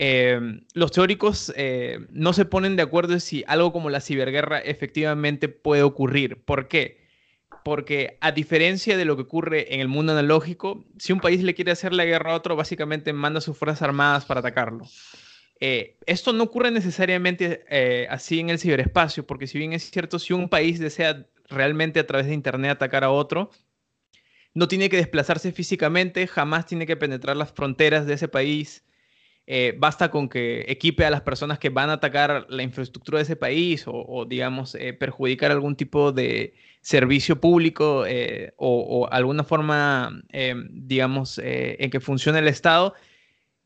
Em, 0.00 0.64
los 0.74 0.92
teóricos 0.92 1.52
eh, 1.56 1.98
no 2.10 2.32
se 2.32 2.44
ponen 2.44 2.76
de 2.76 2.82
acuerdo 2.82 3.14
en 3.14 3.20
si 3.20 3.42
algo 3.48 3.72
como 3.72 3.90
la 3.90 4.00
ciberguerra 4.00 4.58
efectivamente 4.60 5.48
puede 5.48 5.82
ocurrir. 5.82 6.42
¿Por 6.44 6.68
qué? 6.68 7.08
porque 7.68 8.16
a 8.22 8.32
diferencia 8.32 8.96
de 8.96 9.04
lo 9.04 9.16
que 9.16 9.22
ocurre 9.22 9.74
en 9.74 9.80
el 9.80 9.88
mundo 9.88 10.12
analógico, 10.12 10.84
si 10.98 11.12
un 11.12 11.20
país 11.20 11.42
le 11.42 11.54
quiere 11.54 11.70
hacer 11.70 11.92
la 11.92 12.06
guerra 12.06 12.32
a 12.32 12.36
otro, 12.36 12.56
básicamente 12.56 13.12
manda 13.12 13.42
sus 13.42 13.58
fuerzas 13.58 13.82
armadas 13.82 14.24
para 14.24 14.40
atacarlo. 14.40 14.86
Eh, 15.60 15.96
esto 16.06 16.32
no 16.32 16.44
ocurre 16.44 16.70
necesariamente 16.70 17.64
eh, 17.68 18.06
así 18.10 18.40
en 18.40 18.50
el 18.50 18.58
ciberespacio, 18.58 19.26
porque 19.26 19.46
si 19.46 19.58
bien 19.58 19.72
es 19.72 19.90
cierto, 19.90 20.18
si 20.18 20.32
un 20.32 20.48
país 20.48 20.78
desea 20.78 21.26
realmente 21.48 22.00
a 22.00 22.06
través 22.06 22.26
de 22.26 22.34
Internet 22.34 22.72
atacar 22.72 23.04
a 23.04 23.10
otro, 23.10 23.50
no 24.54 24.68
tiene 24.68 24.88
que 24.88 24.96
desplazarse 24.96 25.52
físicamente, 25.52 26.26
jamás 26.26 26.66
tiene 26.66 26.86
que 26.86 26.96
penetrar 26.96 27.36
las 27.36 27.52
fronteras 27.52 28.06
de 28.06 28.14
ese 28.14 28.28
país. 28.28 28.84
Eh, 29.46 29.74
basta 29.78 30.10
con 30.10 30.28
que 30.28 30.66
equipe 30.68 31.06
a 31.06 31.10
las 31.10 31.22
personas 31.22 31.58
que 31.58 31.70
van 31.70 31.88
a 31.88 31.94
atacar 31.94 32.46
la 32.50 32.62
infraestructura 32.62 33.18
de 33.18 33.22
ese 33.22 33.36
país 33.36 33.84
o, 33.86 34.26
digamos, 34.28 34.76
perjudicar 34.98 35.50
algún 35.50 35.74
tipo 35.74 36.12
de, 36.12 36.52
servicio 36.80 37.40
público 37.40 38.06
eh, 38.06 38.54
o, 38.56 39.08
alguna 39.10 39.44
forma, 39.44 40.22
eh, 40.32 40.54
digamos, 40.70 41.38
eh, 41.38 41.76
en 41.80 41.90
que 41.90 42.00
funcione 42.00 42.38
el 42.38 42.48
Estado, 42.48 42.94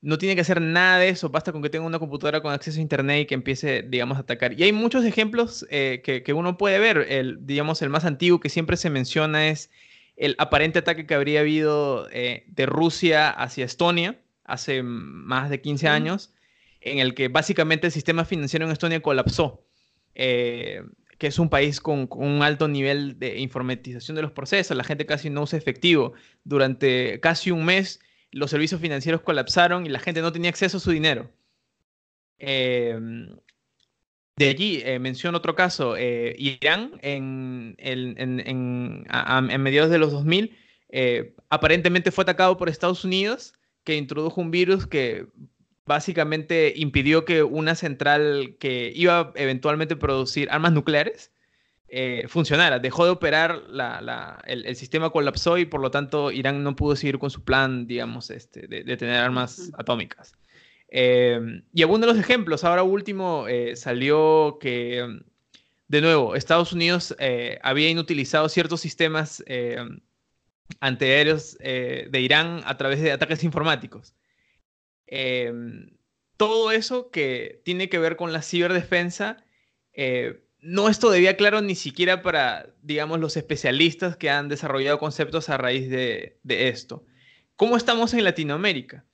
no 0.03 0.19
tiene 0.19 0.35
que 0.35 0.43
hacer 0.43 0.61
nada 0.61 0.99
de 0.99 1.09
eso, 1.09 1.31
basta 1.31 1.53
con 1.53 1.63
que 1.63 1.71
tenga 1.71 1.87
una 1.87 1.99
computadora 1.99 2.43
con 2.43 2.53
acceso 2.53 2.79
a 2.79 2.83
Internet 2.83 3.23
y 3.23 3.27
que 3.27 3.35
empiece, 3.35 3.83
digamos, 3.83 4.19
a 4.19 4.21
atacar. 4.21 4.53
Y 4.53 4.65
hay 4.65 4.73
muchos 4.73 5.05
ejemplos 5.05 5.67
que, 5.71 6.23
que, 6.25 6.33
uno 6.33 6.59
puede 6.59 6.79
ver. 6.79 7.07
El, 7.09 7.47
digamos, 7.47 7.81
el 7.83 7.89
más 7.89 8.05
antiguo 8.05 8.41
que 8.41 8.49
siempre 8.49 8.77
se 8.77 8.91
menciona 8.91 9.49
es 9.49 9.71
el 10.17 10.35
aparente 10.39 10.81
ataque 10.81 11.07
que 11.07 11.15
habría 11.15 11.41
habido 11.41 12.07
de 12.09 12.67
Rusia 12.67 13.31
hacia 13.31 13.65
Estonia 13.65 14.21
hace 14.45 14.83
más 14.83 15.49
de 15.51 15.61
15 15.61 15.89
años, 15.89 16.35
en 16.81 16.99
el 16.99 17.15
que 17.15 17.29
básicamente 17.29 17.87
el 17.87 17.93
sistema 17.93 18.25
financiero 18.25 18.67
en 18.67 18.73
Estonia 18.73 19.01
colapsó 19.01 19.65
que 21.23 21.29
es 21.29 21.39
un 21.39 21.49
país 21.49 21.81
con, 21.81 22.09
un 22.11 22.43
alto 22.43 22.67
nivel 22.67 23.17
de 23.21 23.39
informatización 23.39 24.17
de 24.17 24.23
los 24.23 24.33
procesos, 24.33 24.77
la 24.77 24.83
gente 24.83 25.07
casi 25.07 25.31
no 25.31 25.43
usa 25.43 25.57
efectivo. 25.57 26.15
Durante 26.43 27.21
casi 27.21 27.53
un 27.53 27.65
mes 27.65 28.01
los 28.33 28.51
servicios 28.51 28.81
financieros 28.81 29.21
colapsaron 29.21 29.87
y 29.87 29.91
la 29.91 30.01
gente 30.01 30.23
no 30.23 30.33
tenía 30.33 30.51
acceso 30.51 30.79
a 30.79 30.81
su 30.81 30.91
dinero. 30.91 31.31
Em, 32.39 33.37
de 34.37 34.49
allí 34.49 34.83
eh, 34.85 34.99
menciono 34.99 35.39
otro 35.39 35.55
caso, 35.55 35.97
eh, 35.97 36.35
Irán 36.39 36.99
en, 37.03 37.77
en, 37.79 39.63
mediados 39.63 39.91
de 39.91 39.99
los 39.99 40.11
2000 40.11 40.57
eh, 40.89 41.35
aparentemente 41.49 42.11
fue 42.11 42.23
atacado 42.23 42.57
por 42.57 42.69
Estados 42.69 43.05
Unidos 43.05 43.55
que 43.85 43.97
introdujo 43.97 44.41
un 44.41 44.51
virus 44.51 44.87
que 44.87 45.27
básicamente 45.85 46.73
impidió 46.77 47.25
que 47.25 47.43
una 47.43 47.75
central 47.75 48.57
que 48.59 48.93
iba 48.95 49.33
eventualmente 49.37 49.95
a 49.95 49.99
producir 49.99 50.49
armas 50.51 50.73
nucleares 50.73 51.33
eh, 51.95 52.25
funcionara. 52.27 52.79
Dejó 52.79 53.05
de 53.05 53.11
operar, 53.11 53.65
el, 54.47 54.77
sistema 54.77 55.11
colapsó 55.11 55.59
y 55.59 55.67
por 55.67 55.83
lo 55.83 55.91
tanto 55.91 56.33
Irán 56.33 56.65
no 56.65 56.75
pudo 56.75 56.97
seguir 56.97 57.19
con 57.19 57.31
su 57.31 57.45
plan, 57.45 57.87
digamos, 57.87 58.31
este, 58.31 58.67
de, 58.67 58.97
tener 58.97 59.17
armas 59.17 59.71
atómicas. 59.77 60.33
Eh, 60.89 61.63
y 61.75 61.83
algunos 61.83 62.07
de 62.07 62.15
los 62.15 62.19
ejemplos, 62.19 62.65
ahora 62.65 62.83
último, 62.83 63.47
eh, 63.47 63.77
salió 63.77 64.57
que, 64.59 65.21
de 65.89 66.01
nuevo, 66.01 66.35
Estados 66.35 66.73
Unidos 66.73 67.15
había 67.63 67.91
inutilizado 67.91 68.49
ciertos 68.49 68.81
sistemas 68.81 69.45
antiaéreos 70.81 71.59
de 71.59 72.21
Irán 72.21 72.63
a 72.65 72.79
través 72.79 73.03
de 73.03 73.13
ataques 73.13 73.45
informáticos. 73.45 74.15
Em, 75.07 75.91
todo 76.39 76.73
eso 76.73 77.11
que 77.11 77.61
tiene 77.67 77.91
que 77.91 77.99
ver 77.99 78.17
con 78.17 78.33
la 78.33 78.41
ciberdefensa 78.41 79.45
eh, 79.93 80.43
no 80.63 80.89
es 80.89 80.99
todavía 80.99 81.37
claro 81.37 81.61
ni 81.61 81.75
siquiera 81.75 82.23
para, 82.23 82.73
digamos, 82.83 83.21
los 83.21 83.37
especialistas 83.37 84.17
que 84.17 84.31
han 84.31 84.49
desarrollado 84.49 84.99
conceptos 84.99 85.49
a 85.49 85.59
raíz 85.59 85.91
de, 85.91 86.39
esto. 86.45 87.05
¿Cómo 87.57 87.77
estamos 87.77 88.15
en 88.15 88.25
Latinoamérica? 88.25 89.05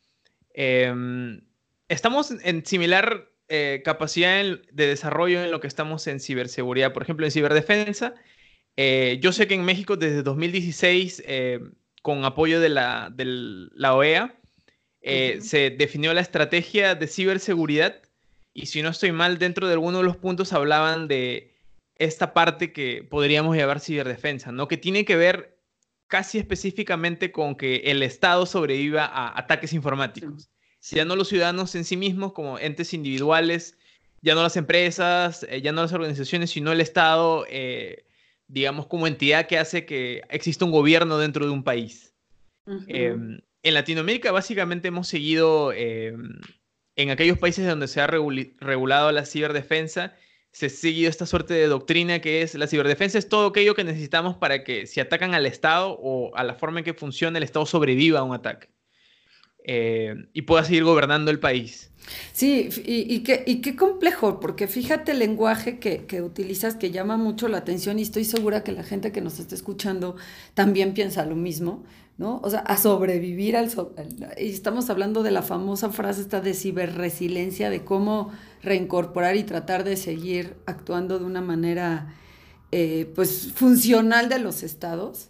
Em, 0.55 1.40
estamos 1.88 2.30
en 2.30 2.64
similar 2.64 3.30
eh, 3.49 3.82
capacidad 3.84 4.44
de 4.44 4.86
desarrollo 4.86 5.42
en 5.42 5.51
lo 5.51 5.61
que 5.61 5.66
estamos 5.66 6.07
en 6.07 6.20
ciberseguridad, 6.20 6.92
por 6.92 7.03
ejemplo, 7.03 7.26
en 7.26 7.32
ciberdefensa. 7.32 8.14
Eh, 8.76 9.18
yo 9.20 9.32
sé 9.32 9.49
que 9.49 9.55
en 9.55 9.64
México 9.64 9.96
desde 9.96 10.22
2016, 10.22 11.24
con 12.03 12.24
apoyo 12.24 12.61
de 12.61 12.68
la, 12.68 13.11
de 13.12 13.24
la 13.74 13.94
OEA, 13.94 14.38
eh, 15.01 15.38
se 15.40 15.70
definió 15.70 16.12
la 16.12 16.20
estrategia 16.20 16.94
de 16.94 17.07
ciberseguridad 17.07 18.03
y 18.61 18.66
si 18.66 18.82
no 18.82 18.88
estoy 18.88 19.12
mal, 19.12 19.38
dentro 19.38 19.66
de 19.66 19.74
alguno 19.74 19.98
de 19.98 20.04
los 20.04 20.16
puntos 20.16 20.52
hablaban 20.52 21.06
de 21.06 21.54
esta 21.96 22.34
parte 22.34 22.72
que 22.72 23.06
podríamos 23.09 23.56
llamar 23.56 23.80
ciberdefensa, 23.80 24.52
¿no? 24.52 24.66
Que 24.68 24.76
tiene 24.76 25.04
que 25.04 25.16
ver 25.16 25.59
casi 26.09 26.38
específicamente 26.38 27.30
con 27.30 27.54
que 27.54 27.76
el 27.84 28.02
Estado 28.02 28.46
sobreviva 28.46 29.04
a 29.04 29.38
ataques 29.38 29.72
informáticos. 29.72 30.50
Ya 30.90 31.04
no 31.04 31.16
los 31.16 31.28
ciudadanos 31.28 31.74
en 31.74 31.84
sí 31.84 31.96
mismos 31.96 32.32
como 32.32 32.59
entes 32.59 32.94
individuales, 32.94 33.78
ya 34.22 34.34
no 34.34 34.42
las 34.42 34.56
empresas, 34.56 35.46
eh, 35.48 35.61
ya 35.61 35.72
no 35.72 35.82
las 35.82 35.92
organizaciones, 35.92 36.50
sino 36.50 36.72
el 36.72 36.80
Estado, 36.80 37.46
eh, 37.48 38.06
digamos, 38.48 38.86
como 38.86 39.06
entidad 39.06 39.46
que 39.46 39.59
hace 39.59 39.86
que 39.86 40.22
exista 40.30 40.64
un 40.64 40.72
gobierno 40.72 41.18
dentro 41.18 41.46
de 41.46 41.52
un 41.52 41.62
país 41.62 42.14
en 43.62 43.74
Latinoamérica 43.74 44.32
básicamente 44.32 44.88
hemos 44.88 45.09
seguido 45.09 45.72
eh, 45.74 46.16
en 46.99 47.11
aquellos 47.11 47.38
países 47.38 47.66
donde 47.66 47.86
se 47.86 48.01
ha 48.01 48.09
regulado 48.09 49.12
la 49.12 49.24
ciberdefensa, 49.24 50.14
se 50.51 50.68
seguido 50.68 51.09
esta 51.09 51.26
suerte 51.26 51.55
de 51.55 51.68
doctrina 51.68 52.20
que 52.20 52.42
es 52.42 52.57
la 52.57 52.66
ciberdefensa 52.66 53.18
es 53.18 53.28
todo 53.28 53.46
aquello 53.46 53.76
que 53.76 53.84
necesitamos 53.84 54.36
para 54.36 54.64
que 54.64 54.86
si 54.86 54.99
atacan 54.99 55.32
al 55.32 55.46
Estado 55.46 55.96
o 56.01 56.34
a 56.36 56.42
la 56.42 56.55
forma 56.55 56.80
en 56.80 56.84
que 56.84 56.94
funciona 56.94 57.38
el 57.38 57.44
Estado 57.44 57.66
sobreviva 57.66 58.18
a 58.18 58.22
un 58.24 58.34
ataque 58.34 58.68
eh, 59.64 60.16
y 60.32 60.42
pueda 60.42 60.64
seguir 60.64 60.82
gobernando 60.82 61.30
el 61.30 61.38
país. 61.38 61.92
Sí, 62.32 62.68
y, 62.84 63.20
qué, 63.20 63.76
complejo, 63.76 64.40
porque 64.40 64.66
fíjate 64.66 65.12
el 65.12 65.20
lenguaje 65.20 65.78
que, 65.78 66.07
que, 66.07 66.22
utilizas 66.22 66.74
que 66.74 66.90
llama 66.90 67.16
mucho 67.16 67.46
la 67.49 67.59
atención 67.59 67.99
y 67.99 68.03
estoy 68.03 68.24
segura 68.24 68.64
que 68.64 68.72
la 68.72 68.82
gente 68.82 69.12
que 69.12 69.20
nos 69.20 69.38
está 69.38 69.55
escuchando 69.55 70.16
también 70.55 70.94
piensa 70.94 71.24
lo 71.26 71.36
mismo. 71.36 71.84
¿No? 72.18 72.40
O 72.42 72.50
sea, 72.50 72.60
a 72.60 72.76
sobrevivir 72.76 73.56
al... 73.56 73.70
y 74.38 74.48
estamos 74.48 74.90
hablando 74.90 75.22
de 75.22 75.30
la 75.30 75.42
famosa 75.42 75.90
frase 75.90 76.20
esta 76.20 76.40
de 76.40 76.52
ciberresiliencia, 76.52 77.70
de 77.70 77.84
cómo 77.84 78.32
reincorporar 78.60 79.36
y 79.36 79.44
tratar 79.44 79.84
de 79.84 79.96
seguir 79.96 80.56
actuando 80.66 81.20
de 81.20 81.24
una 81.24 81.40
manera, 81.40 82.12
eh, 82.72 83.10
pues, 83.14 83.52
funcional 83.54 84.28
de 84.28 84.40
los 84.40 84.64
estados, 84.64 85.28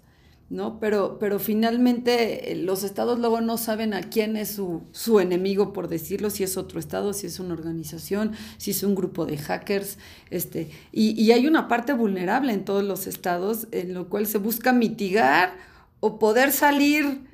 ¿no? 0.49 0.81
Pero, 0.81 1.19
pero 1.19 1.39
finalmente 1.39 2.53
eh, 2.53 2.57
los 2.57 2.83
estados 2.83 3.19
luego 3.19 3.43
no 3.43 3.59
saben 3.59 3.93
a 3.93 4.01
quién 4.01 4.35
es 4.39 4.49
su, 4.53 4.85
su, 4.93 5.21
enemigo, 5.21 5.75
por 5.75 5.89
decirlo, 5.89 6.31
si 6.31 6.43
es 6.43 6.57
otro 6.57 6.81
estado, 6.81 7.13
si 7.13 7.27
es 7.27 7.39
una 7.39 7.53
organización, 7.53 8.33
si 8.57 8.71
es 8.71 8.83
un 8.83 8.95
grupo 8.95 9.27
de 9.27 9.37
hackers, 9.37 9.99
este, 10.31 10.71
y, 10.91 11.11
y 11.23 11.33
hay 11.33 11.47
una 11.47 11.69
parte 11.69 11.93
vulnerable 11.93 12.55
en 12.55 12.65
todos 12.65 12.83
los 12.83 13.07
estados 13.07 13.69
en 13.73 13.93
lo 13.93 14.09
cual 14.09 14.27
se 14.27 14.39
busca 14.39 14.73
mitigar 14.73 15.69
o 16.01 16.19
poder 16.19 16.53
salir 16.53 17.29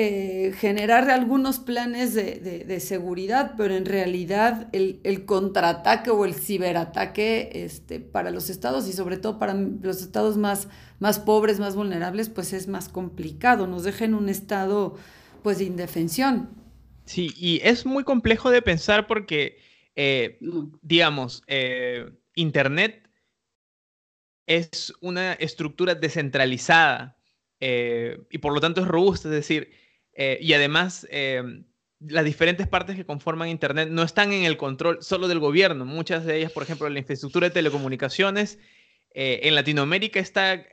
eh, 0.00 0.54
generar 0.56 1.10
algunos 1.10 1.58
planes 1.58 2.14
de, 2.14 2.78
seguridad, 2.78 3.54
pero 3.56 3.74
en 3.74 3.84
realidad 3.84 4.68
el, 4.70 5.24
contraataque 5.26 6.10
o 6.10 6.24
el 6.24 6.34
ciberataque 6.34 7.50
este, 7.52 7.98
para 7.98 8.30
los 8.30 8.48
estados 8.48 8.88
y 8.88 8.92
sobre 8.92 9.16
todo 9.16 9.40
para 9.40 9.54
los 9.54 10.00
estados 10.00 10.36
más, 10.36 10.68
más 11.00 11.18
pobres, 11.18 11.58
más 11.58 11.74
vulnerables, 11.74 12.28
pues 12.28 12.52
es 12.52 12.68
más 12.68 12.88
complicado, 12.88 13.66
nos 13.66 13.82
deja 13.82 14.04
en 14.04 14.14
un 14.14 14.28
estado 14.28 14.96
pues 15.42 15.58
de 15.58 15.64
indefensión. 15.64 16.48
Sí, 17.04 17.32
y 17.36 17.60
es 17.64 17.84
muy 17.84 18.04
complejo 18.04 18.52
de 18.52 18.62
pensar 18.62 19.08
porque, 19.08 19.58
eh, 19.96 20.38
digamos, 20.80 21.42
eh, 21.48 22.08
Internet 22.36 23.10
es 24.46 24.92
una 25.00 25.32
estructura 25.32 25.96
descentralizada 25.96 27.17
y 27.60 28.38
por 28.38 28.54
lo 28.54 28.60
tanto 28.60 28.80
es 28.80 28.88
robusta, 28.88 29.28
es 29.28 29.34
decir, 29.34 29.70
eh, 30.20 30.36
y 30.42 30.52
además, 30.52 31.06
eh, 31.10 31.62
las 32.00 32.24
diferentes 32.24 32.66
partes 32.66 32.96
que 32.96 33.06
conforman 33.06 33.48
Internet 33.48 33.88
no 33.88 34.02
están 34.02 34.32
en 34.32 34.44
el 34.44 34.56
control 34.56 34.98
solo 35.00 35.28
del 35.28 35.38
gobierno. 35.38 35.84
Muchas 35.84 36.24
de 36.24 36.38
ellas, 36.38 36.50
por 36.50 36.64
ejemplo, 36.64 36.88
la 36.88 36.98
infraestructura 36.98 37.48
de 37.48 37.54
telecomunicaciones 37.54 38.58
eh, 39.12 39.40
en 39.44 39.54
Latinoamérica 39.54 40.18
está 40.18 40.66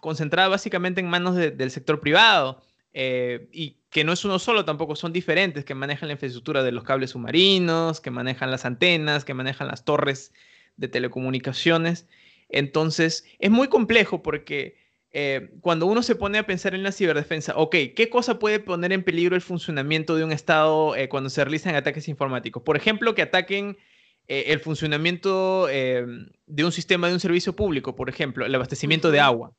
concentrada 0.00 0.48
básicamente 0.48 1.00
en 1.00 1.08
manos 1.08 1.34
del 1.34 1.70
sector 1.70 1.98
privado. 2.00 2.62
y 2.92 3.78
que 3.90 4.04
no 4.04 4.12
es 4.12 4.24
uno 4.24 4.38
solo, 4.38 4.64
tampoco 4.64 4.96
son 4.96 5.12
diferentes, 5.12 5.64
que 5.64 5.74
manejan 5.74 6.08
la 6.08 6.14
infraestructura 6.14 6.62
de 6.62 6.72
los 6.72 6.84
cables 6.84 7.10
submarinos, 7.10 8.00
que 8.00 8.10
manejan 8.10 8.50
las 8.50 8.64
antenas, 8.64 9.24
que 9.24 9.34
manejan 9.34 9.68
las 9.68 9.84
torres 9.84 10.32
de 10.76 10.88
telecomunicaciones. 10.88 12.06
Entonces, 12.48 13.24
es 13.38 13.50
muy 13.50 13.68
complejo 13.68 14.22
porque 14.22 14.83
eh, 15.16 15.52
cuando 15.60 15.86
uno 15.86 16.02
se 16.02 16.16
pone 16.16 16.38
a 16.38 16.46
pensar 16.46 16.74
en 16.74 16.82
la 16.82 16.90
ciberdefensa, 16.90 17.56
ok, 17.56 17.76
¿qué 17.94 18.08
cosa 18.10 18.40
puede 18.40 18.58
poner 18.58 18.92
en 18.92 19.04
peligro 19.04 19.36
el 19.36 19.42
funcionamiento 19.42 20.16
de 20.16 20.24
un 20.24 20.32
Estado 20.32 20.96
eh, 20.96 21.08
cuando 21.08 21.30
se 21.30 21.44
realizan 21.44 21.76
ataques 21.76 22.08
informáticos? 22.08 22.64
Por 22.64 22.76
ejemplo, 22.76 23.14
que 23.14 23.22
ataquen 23.22 23.78
eh, 24.26 24.46
el 24.48 24.58
funcionamiento 24.58 25.68
de 25.68 26.64
un 26.64 26.72
sistema 26.72 27.06
de 27.06 27.14
un 27.14 27.20
servicio 27.20 27.54
público, 27.54 27.94
por 27.94 28.08
ejemplo, 28.08 28.44
el 28.44 28.52
abastecimiento 28.56 29.12
de 29.12 29.20
agua, 29.20 29.52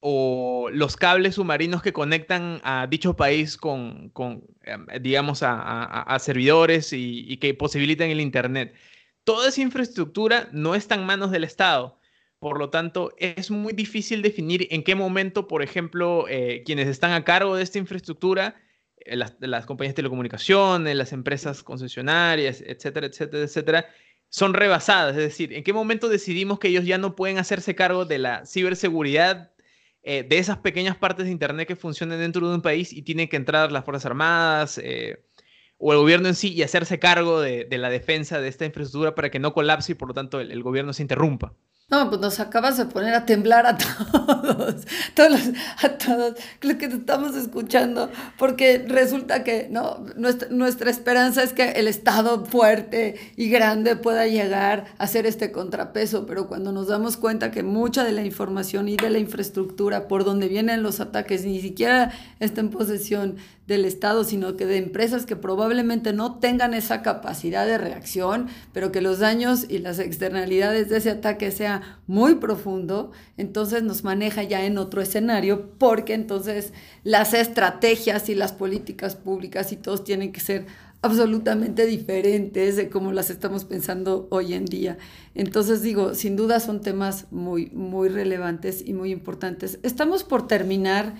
o 0.00 0.68
los 0.70 0.96
cables 0.96 1.36
submarinos 1.36 1.80
que 1.80 1.94
conectan 1.94 2.60
a 2.62 2.86
dicho 2.86 3.16
país 3.16 3.56
con, 3.56 4.12
digamos, 5.00 5.40
a, 5.42 6.18
servidores 6.20 6.92
y, 6.92 7.24
y 7.26 7.38
que 7.38 7.54
posibilitan 7.54 8.10
el 8.10 8.20
Internet. 8.20 8.74
Toda 9.24 9.48
esa 9.48 9.62
infraestructura 9.62 10.50
no 10.52 10.74
está 10.74 10.96
en 10.96 11.06
manos 11.06 11.30
del 11.30 11.44
Estado 11.44 11.98
por 12.42 12.58
lo 12.58 12.70
tanto, 12.70 13.12
es 13.18 13.52
muy 13.52 13.72
difícil 13.72 14.20
definir 14.20 14.66
en 14.72 14.82
qué 14.82 14.96
momento, 14.96 15.46
por 15.46 15.62
ejemplo, 15.62 16.26
eh, 16.28 16.64
quienes 16.66 16.88
están 16.88 17.12
a 17.12 17.22
cargo 17.22 17.54
de 17.54 17.62
esta 17.62 17.78
infraestructura, 17.78 18.56
eh, 18.96 19.14
las, 19.16 19.64
compañías 19.64 19.92
de 19.92 19.98
telecomunicaciones, 19.98 20.96
las 20.96 21.12
empresas 21.12 21.62
concesionarias, 21.62 22.60
etcétera, 22.60 23.06
etcétera, 23.06 23.44
etcétera, 23.44 23.86
son 24.28 24.54
rebasadas. 24.54 25.16
Es 25.16 25.22
decir, 25.22 25.52
en 25.52 25.62
qué 25.62 25.72
momento 25.72 26.08
decidimos 26.08 26.58
que 26.58 26.66
ellos 26.66 26.84
ya 26.84 26.98
no 26.98 27.14
pueden 27.14 27.38
hacerse 27.38 27.76
cargo 27.76 28.06
de 28.06 28.18
la 28.18 28.44
ciberseguridad 28.44 29.52
eh, 30.02 30.26
de 30.28 30.38
esas 30.38 30.58
pequeñas 30.58 30.96
partes 30.96 31.26
de 31.26 31.30
Internet 31.30 31.68
que 31.68 31.76
funcionan 31.76 32.18
dentro 32.18 32.48
de 32.48 32.56
un 32.56 32.62
país 32.62 32.92
y 32.92 33.02
tienen 33.02 33.28
que 33.28 33.36
entrar 33.36 33.70
las 33.70 33.84
Fuerzas 33.84 34.06
Armadas 34.06 34.80
o 35.78 35.92
el 35.92 35.98
gobierno 35.98 36.26
en 36.26 36.34
sí 36.34 36.52
y 36.52 36.64
hacerse 36.64 36.98
cargo 36.98 37.40
de, 37.40 37.68
la 37.70 37.88
defensa 37.88 38.40
de 38.40 38.48
esta 38.48 38.64
infraestructura 38.64 39.14
para 39.14 39.30
que 39.30 39.38
no 39.38 39.54
colapse 39.54 39.92
y 39.92 39.94
por 39.94 40.08
lo 40.08 40.14
tanto 40.14 40.40
el 40.40 40.62
gobierno 40.64 40.92
se 40.92 41.02
interrumpa. 41.02 41.54
No, 41.92 42.08
pues 42.08 42.22
nos 42.22 42.40
acabas 42.40 42.78
de 42.78 42.86
poner 42.86 43.12
a 43.12 43.26
temblar 43.26 43.66
a 43.66 43.76
todos, 43.76 44.76
todos 45.12 45.40
a 45.82 45.88
todos 45.90 46.36
los 46.62 46.76
que 46.76 46.88
te 46.88 46.96
estamos 46.96 47.36
escuchando, 47.36 48.08
porque 48.38 48.82
resulta 48.88 49.44
que 49.44 49.68
no 49.70 50.02
nuestra, 50.16 50.48
nuestra, 50.48 50.90
esperanza 50.90 51.42
es 51.42 51.52
que 51.52 51.72
el 51.72 51.88
Estado 51.88 52.46
fuerte 52.46 53.16
y 53.36 53.50
grande 53.50 53.94
pueda 53.94 54.26
llegar 54.26 54.86
a 54.96 55.06
ser 55.06 55.26
este 55.26 55.52
contrapeso, 55.52 56.24
pero 56.24 56.48
cuando 56.48 56.72
nos 56.72 56.86
damos 56.86 57.18
cuenta 57.18 57.50
que 57.50 57.62
mucha 57.62 58.04
de 58.04 58.12
la 58.12 58.24
información 58.24 58.88
y 58.88 58.96
de 58.96 59.10
la 59.10 59.18
infraestructura 59.18 60.08
por 60.08 60.24
donde 60.24 60.48
vienen 60.48 60.82
los 60.82 60.98
ataques 60.98 61.44
ni 61.44 61.60
siquiera 61.60 62.10
está 62.40 62.62
en 62.62 62.70
posesión 62.70 63.36
del 63.66 63.84
Estado, 63.84 64.24
sino 64.24 64.56
que 64.56 64.66
de 64.66 64.76
empresas 64.76 65.24
que 65.24 65.36
probablemente 65.36 66.12
no 66.12 66.38
tengan 66.38 66.74
esa 66.74 67.02
capacidad 67.02 67.66
de 67.66 67.78
reacción, 67.78 68.48
pero 68.72 68.90
que 68.90 69.00
los 69.00 69.20
daños 69.20 69.66
y 69.68 69.78
las 69.78 69.98
externalidades 69.98 70.88
de 70.88 70.96
ese 70.96 71.10
ataque 71.10 71.50
sea 71.50 72.00
muy 72.06 72.36
profundo, 72.36 73.12
entonces 73.36 73.82
nos 73.82 74.04
maneja 74.04 74.42
ya 74.42 74.64
en 74.64 74.78
otro 74.78 75.00
escenario, 75.00 75.70
porque 75.78 76.14
entonces 76.14 76.72
las 77.04 77.34
estrategias 77.34 78.28
y 78.28 78.34
las 78.34 78.52
políticas 78.52 79.14
públicas 79.14 79.72
y 79.72 79.76
todos 79.76 80.04
tienen 80.04 80.32
que 80.32 80.40
ser 80.40 80.66
absolutamente 81.02 81.84
diferentes 81.84 82.76
de 82.76 82.88
cómo 82.88 83.12
las 83.12 83.28
estamos 83.28 83.64
pensando 83.64 84.28
hoy 84.30 84.54
en 84.54 84.64
día. 84.64 84.98
Entonces 85.34 85.82
digo, 85.82 86.14
sin 86.14 86.36
duda 86.36 86.60
son 86.60 86.80
temas 86.80 87.26
muy, 87.32 87.70
muy 87.70 88.08
relevantes 88.08 88.84
y 88.86 88.92
muy 88.92 89.10
importantes. 89.10 89.80
Estamos 89.82 90.22
por 90.22 90.46
terminar 90.46 91.14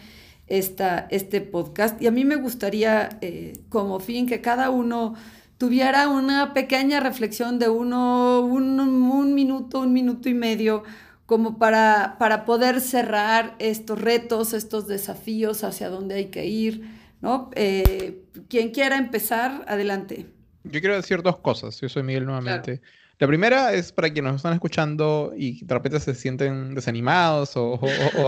esta, 0.46 1.06
este 1.10 1.40
podcast. 1.40 2.00
Y 2.00 2.06
a 2.06 2.10
mí 2.10 2.24
me 2.24 2.36
gustaría, 2.36 3.18
eh, 3.20 3.60
como 3.68 4.00
fin, 4.00 4.26
que 4.26 4.40
cada 4.40 4.70
uno 4.70 5.14
tuviera 5.58 6.08
una 6.08 6.54
pequeña 6.54 7.00
reflexión 7.00 7.58
de 7.58 7.68
uno, 7.68 8.40
un, 8.40 9.34
minuto, 9.34 9.80
un 9.80 9.92
minuto 9.92 10.28
y 10.28 10.34
medio, 10.34 10.82
como 11.26 11.58
para, 11.58 12.16
para 12.18 12.44
poder 12.44 12.80
cerrar 12.80 13.54
estos 13.58 14.00
retos, 14.00 14.52
estos 14.52 14.88
desafíos 14.88 15.64
hacia 15.64 15.88
dónde 15.88 16.16
hay 16.16 16.26
que 16.26 16.46
ir. 16.46 17.02
¿no? 17.22 17.50
Eh, 17.54 18.24
quien 18.48 18.70
quiera 18.72 18.98
empezar, 18.98 19.64
adelante. 19.68 20.26
Yo 20.64 20.80
quiero 20.80 20.96
decir 20.96 21.22
dos 21.22 21.38
cosas. 21.38 21.80
Yo 21.80 21.88
soy 21.88 22.02
Miguel 22.02 22.26
nuevamente. 22.26 22.82
La 23.22 23.28
primera 23.28 23.72
es 23.72 23.92
para 23.92 24.10
quienes 24.12 24.32
nos 24.32 24.40
están 24.40 24.54
escuchando 24.54 25.32
y 25.36 25.64
de 25.64 25.72
repente 25.72 26.00
se 26.00 26.12
sienten 26.12 26.74
desanimados 26.74 27.52
o, 27.54 27.78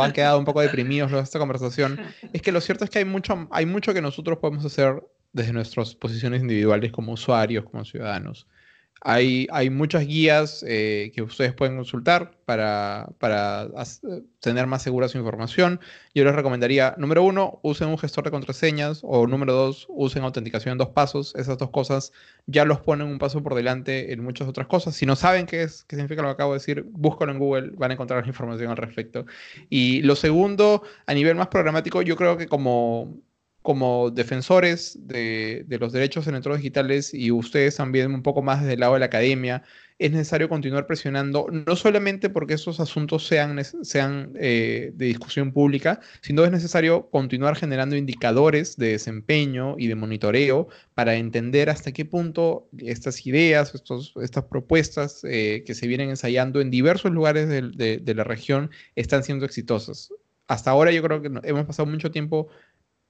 han 0.01 0.13
quedado 0.13 0.39
un 0.39 0.45
poco 0.45 0.61
deprimidos 0.61 1.11
luego 1.11 1.21
de 1.21 1.25
esta 1.25 1.41
conversación, 1.41 1.99
es 2.33 2.41
que 2.41 2.53
lo 2.53 2.61
cierto 2.61 2.85
es 2.85 2.91
que 2.91 3.01
hay 3.01 3.05
mucho, 3.05 3.49
hay 3.51 3.67
mucho 3.67 3.93
que 3.93 4.01
nosotros 4.01 4.39
podemos 4.39 4.65
hacer 4.65 5.03
desde 5.33 5.53
nuestras 5.53 5.97
posiciones 5.97 6.43
individuales 6.43 6.93
como 6.93 7.11
usuarios, 7.11 7.65
como 7.65 7.85
ciudadanos. 7.85 8.47
Hay, 9.07 9.69
muchas 9.69 10.07
guías 10.07 10.65
eh, 10.67 11.13
que 11.15 11.21
ustedes 11.21 11.53
pueden 11.53 11.77
consultar 11.77 12.39
para, 12.47 13.07
tener 14.41 14.67
más 14.67 14.83
segura 14.83 15.09
su 15.09 15.19
información. 15.19 15.79
Yo 16.15 16.25
les 16.25 16.35
recomendaría, 16.35 16.95
número 16.97 17.23
uno, 17.23 17.61
usen 17.63 17.89
un 17.89 17.99
gestor 17.99 18.25
de 18.25 18.31
contraseñas 18.31 19.01
o 19.03 19.27
número 19.27 19.53
dos, 19.53 19.87
usen 19.91 20.23
autenticación 20.23 20.73
en 20.73 20.79
dos 20.79 20.89
pasos. 20.89 21.35
Esas 21.37 21.59
dos 21.59 21.69
cosas 21.69 22.13
ya 22.47 22.65
los 22.65 22.81
ponen 22.81 23.07
un 23.07 23.19
paso 23.19 23.43
por 23.43 23.55
delante 23.55 24.11
en 24.11 24.25
muchas 24.25 24.49
otras 24.49 24.69
cosas. 24.69 24.97
Si 24.97 25.05
no 25.05 25.17
saben 25.17 25.45
qué 25.45 25.65
es, 25.65 25.85
qué 25.85 25.97
significa 25.97 26.23
lo 26.23 26.29
que 26.29 26.33
acabo 26.33 26.53
de 26.53 26.61
decir, 26.61 26.87
búscalo 26.91 27.33
en 27.33 27.39
Google, 27.39 27.73
van 27.77 27.91
a 27.91 27.95
encontrar 27.95 28.27
información 28.27 28.71
al 28.71 28.79
respecto. 28.79 29.27
Y 29.69 30.01
lo 30.01 30.17
segundo, 30.17 30.83
a 31.05 31.13
nivel 31.13 31.37
más 31.37 31.49
programático, 31.49 32.01
yo 32.01 32.17
creo 32.17 32.39
que 32.39 32.47
como 32.47 33.19
como 33.65 34.11
defensores 34.11 34.99
de, 35.09 35.65
los 35.81 35.91
derechos 35.91 36.27
en 36.27 36.35
entornos 36.35 36.59
digitales 36.59 37.15
y 37.15 37.31
ustedes 37.31 37.77
también 37.77 38.13
un 38.13 38.23
poco 38.23 38.43
más 38.43 38.61
desde 38.61 38.75
el 38.75 38.81
lado 38.81 38.93
de 38.93 39.01
la 39.01 39.07
academia, 39.07 39.63
es 39.99 40.11
necesario 40.11 40.51
continuar 40.51 40.87
presionando, 40.87 41.47
no 41.51 41.75
solamente 41.75 42.29
porque 42.29 42.53
esos 42.53 42.79
asuntos 42.79 43.27
sean, 43.27 43.59
sean 43.65 44.35
eh, 44.39 44.93
de 44.95 45.07
discusión 45.07 45.51
pública, 45.51 46.01
sino 46.21 46.45
es 46.45 46.51
necesario 46.51 47.09
continuar 47.09 47.57
generando 47.57 47.97
indicadores 47.97 48.77
de 48.77 48.89
desempeño 48.89 49.77
y 49.79 49.87
de 49.87 49.95
monitoreo 49.95 50.69
para 50.93 51.15
entender 51.15 51.71
hasta 51.71 51.93
qué 51.93 52.05
punto 52.05 52.69
estas 52.77 53.27
ideas, 53.27 53.75
estos, 53.75 54.13
estas 54.21 54.45
propuestas 54.45 55.25
eh, 55.25 55.65
que 55.65 55.73
se 55.73 55.87
vienen 55.87 56.11
ensayando 56.11 56.61
en 56.61 56.71
diversos 56.71 57.13
lugares 57.13 57.49
de, 57.49 57.99
de 57.99 58.15
la 58.15 58.25
región 58.25 58.71
están 58.95 59.25
siendo 59.25 59.47
exitosas. 59.47 60.11
Hasta 60.49 60.71
ahora 60.71 60.93
yo 60.93 61.03
creo 61.03 61.23
que 61.23 61.31
hemos 61.49 61.65
pasado 61.65 61.87
mucho 61.87 62.11
tiempo 62.11 62.49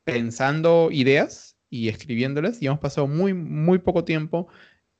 pensando 0.05 0.91
ideas 0.93 1.57
y 1.71 1.89
escribiéndolas 1.89 2.63
y 2.63 2.67
hemos 2.67 2.79
pasado 2.79 3.07
muy, 3.07 3.35
muy 3.35 3.79
poco 3.79 4.05
tiempo 4.05 4.49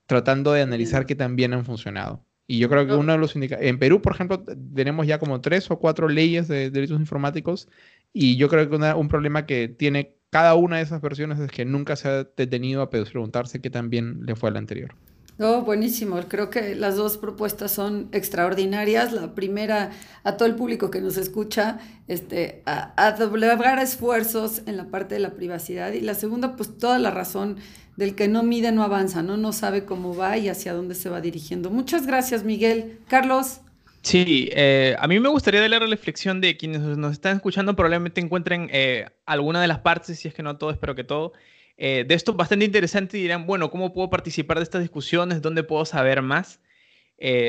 tratando 0.07 0.53
de 0.53 0.63
analizar 0.63 1.07
qué 1.07 1.15
tan 1.15 1.37
bien 1.37 1.53
han 1.53 1.65
funcionado. 1.65 2.25
Y 2.47 2.59
yo 2.59 2.69
creo 2.69 2.87
que 2.87 2.95
uno 2.95 3.13
de 3.13 3.19
los 3.19 3.35
en 3.37 3.79
Perú, 3.79 4.03
por 4.03 4.13
ejemplo, 4.13 4.43
tenemos 4.75 5.07
ya 5.07 5.19
como 5.19 5.41
tres 5.41 5.71
o 5.71 5.79
cuatro 5.79 6.09
leyes 6.09 6.47
de 6.47 6.71
delitos 6.71 7.01
informáticos 7.01 7.69
y 8.13 8.37
yo 8.37 8.49
creo 8.49 8.69
que 8.69 8.77
un 8.77 9.09
problema 9.09 9.47
que 9.47 9.69
tiene 9.69 10.17
cada 10.29 10.55
una 10.55 10.77
de 10.77 10.83
esas 10.83 11.01
versiones 11.01 11.39
es 11.39 11.51
que 11.51 11.65
nunca 11.65 11.97
se 11.97 12.09
ha 12.09 12.25
detenido 12.25 12.83
a 12.83 12.91
preguntarse 12.91 13.61
qué 13.61 13.71
tan 13.71 13.89
bien 13.89 14.27
le 14.27 14.35
fue 14.35 14.51
a 14.51 14.53
la 14.53 14.59
anterior. 14.59 14.95
Oh, 15.41 15.63
buenísimo. 15.63 16.21
Creo 16.29 16.49
que 16.49 16.77
las 16.77 16.97
dos 16.97 17.17
propuestas 17.17 17.73
son 17.73 18.09
extraordinarias. 18.13 19.13
La 19.13 19.35
primera, 19.35 19.91
a 20.23 20.37
todo 20.37 20.47
el 20.47 20.55
público 20.55 20.91
que 20.93 21.01
nos 21.01 21.17
escucha, 21.17 21.81
este, 22.07 22.63
a, 22.67 22.93
a 22.97 23.83
esfuerzos 23.83 24.63
en 24.67 24.77
la 24.77 24.85
parte 24.87 25.17
de 25.17 25.21
la 25.21 25.31
privacidad. 25.31 25.93
Y 25.93 26.01
la 26.01 26.15
segunda, 26.15 26.55
pues 26.55 26.79
toda 26.79 27.01
la 27.01 27.11
razón 27.11 27.57
del 27.97 28.15
que 28.15 28.29
no 28.29 28.45
mide, 28.45 28.71
no 28.71 28.85
avanza, 28.85 29.23
¿no? 29.23 29.37
No 29.37 29.53
sabe 29.53 29.85
cómo 29.85 30.15
va 30.17 30.39
y 30.39 30.49
hacia 30.49 30.73
dónde 30.73 30.95
se 30.95 31.09
va 31.09 31.21
dirigiendo. 31.21 31.69
Muchas 31.71 32.07
gracias, 32.07 32.45
Miguel. 32.45 33.01
Carlos. 33.09 33.61
Sí, 34.03 34.51
eh, 34.53 34.95
a 34.99 35.09
mí 35.09 35.19
me 35.19 35.31
gustaría 35.31 35.63
dar 35.63 35.71
la 35.71 35.79
reflexión 35.79 36.41
de 36.41 36.57
quienes 36.57 36.83
nos 36.83 37.13
están 37.13 37.37
escuchando 37.37 37.75
probablemente 37.75 38.21
encuentren 38.21 38.69
eh, 38.71 39.07
alguna 39.25 39.63
de 39.63 39.67
las 39.67 39.79
partes, 39.79 40.19
si 40.19 40.29
es 40.29 40.35
que 40.35 40.43
no 40.43 40.59
todo, 40.59 40.71
espero 40.71 40.95
que 40.95 41.05
todo, 41.05 41.33
eh, 41.77 42.05
de 42.07 42.15
esto 42.15 42.35
bastante 42.35 42.65
interesante 42.65 43.19
y 43.19 43.23
dirán, 43.23 43.47
bueno, 43.47 43.71
¿cómo 43.71 43.93
puedo 43.93 44.11
participar 44.11 44.59
de 44.59 44.65
estas 44.65 44.83
discusiones? 44.83 45.43
¿Dónde 45.43 45.63
puedo 45.63 45.85
saber 45.85 46.23
más? 46.23 46.61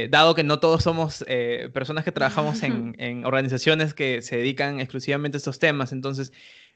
dado 0.09 0.35
que 0.35 0.43
no 0.43 0.59
todos 0.59 0.83
somos 0.83 1.25
personas 1.73 2.05
que 2.05 2.11
trabajamos 2.11 2.63
en, 2.63 2.95
en, 2.99 3.25
organizaciones 3.25 3.93
que 3.93 4.21
se 4.21 4.37
dedican 4.37 4.79
exclusivamente 4.79 5.35
a 5.35 5.39
estos 5.39 5.59
temas, 5.59 5.91
entonces 5.91 6.31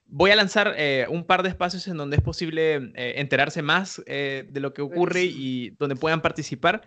voy 0.05 0.31
a 0.31 0.35
lanzar 0.35 0.75
un 1.07 1.23
par 1.23 1.43
de 1.43 1.49
espacios 1.49 1.87
en 1.87 1.95
donde 1.95 2.17
es 2.17 2.21
posible 2.21 2.91
enterarse 2.95 3.61
más 3.61 4.03
de 4.05 4.49
lo 4.59 4.73
que 4.73 4.81
ocurre 4.81 5.23
y 5.23 5.69
donde 5.77 5.95
puedan 5.95 6.21
participar. 6.21 6.81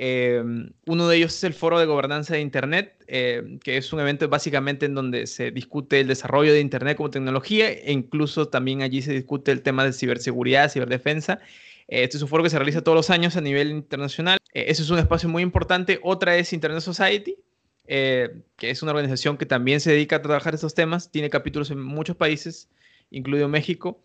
Eh, 0.00 0.44
uno 0.86 1.08
de 1.08 1.16
ellos 1.16 1.34
es 1.34 1.42
el 1.42 1.54
Foro 1.54 1.80
de 1.80 1.84
Gobernanza 1.84 2.34
de 2.34 2.40
Internet, 2.40 2.94
eh, 3.08 3.58
que 3.64 3.76
es 3.76 3.92
un 3.92 3.98
evento 3.98 4.28
básicamente 4.28 4.86
en 4.86 4.94
donde 4.94 5.26
se 5.26 5.50
discute 5.50 5.98
el 5.98 6.06
desarrollo 6.06 6.52
de 6.52 6.60
Internet 6.60 6.96
como 6.96 7.10
tecnología 7.10 7.68
e 7.68 7.90
incluso 7.90 8.46
también 8.46 8.82
allí 8.82 9.02
se 9.02 9.12
discute 9.12 9.50
el 9.50 9.60
tema 9.60 9.84
de 9.84 9.92
ciberseguridad, 9.92 10.70
ciberdefensa. 10.70 11.40
Eh, 11.88 12.04
este 12.04 12.16
es 12.16 12.22
un 12.22 12.28
foro 12.28 12.44
que 12.44 12.50
se 12.50 12.58
realiza 12.58 12.82
todos 12.82 12.94
los 12.94 13.10
años 13.10 13.36
a 13.36 13.40
nivel 13.40 13.70
internacional. 13.70 14.38
ese 14.54 14.82
es 14.82 14.90
un 14.90 15.00
espacio 15.00 15.28
muy 15.28 15.42
importante. 15.42 15.98
Otra 16.04 16.36
es 16.36 16.52
Internet 16.52 16.80
Society, 16.80 17.36
que 17.84 18.44
es 18.70 18.82
una 18.84 18.92
organización 18.92 19.36
que 19.36 19.46
también 19.46 19.80
se 19.80 19.90
dedica 19.90 20.16
a 20.16 20.22
trabajar 20.22 20.54
estos 20.54 20.74
temas. 20.74 21.10
Tiene 21.10 21.28
capítulos 21.28 21.72
en 21.72 21.82
muchos 21.82 22.14
países, 22.14 22.68
incluido 23.10 23.48
México. 23.48 24.00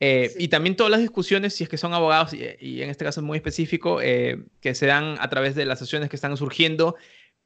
Eh, 0.00 0.32
y 0.38 0.48
también 0.48 0.76
todas 0.76 0.90
las 0.90 1.00
discusiones, 1.00 1.54
si 1.54 1.64
es 1.64 1.68
que 1.68 1.76
son 1.76 1.92
abogados, 1.92 2.32
y, 2.32 2.82
en 2.82 2.90
este 2.90 3.04
caso 3.04 3.20
es 3.20 3.26
muy 3.26 3.36
específico, 3.36 4.00
eh, 4.00 4.44
que 4.60 4.74
se 4.74 4.86
dan 4.86 5.16
a 5.20 5.28
través 5.28 5.54
de 5.54 5.64
las 5.64 5.80
sesiones 5.80 6.08
que 6.08 6.16
están 6.16 6.36
surgiendo, 6.36 6.96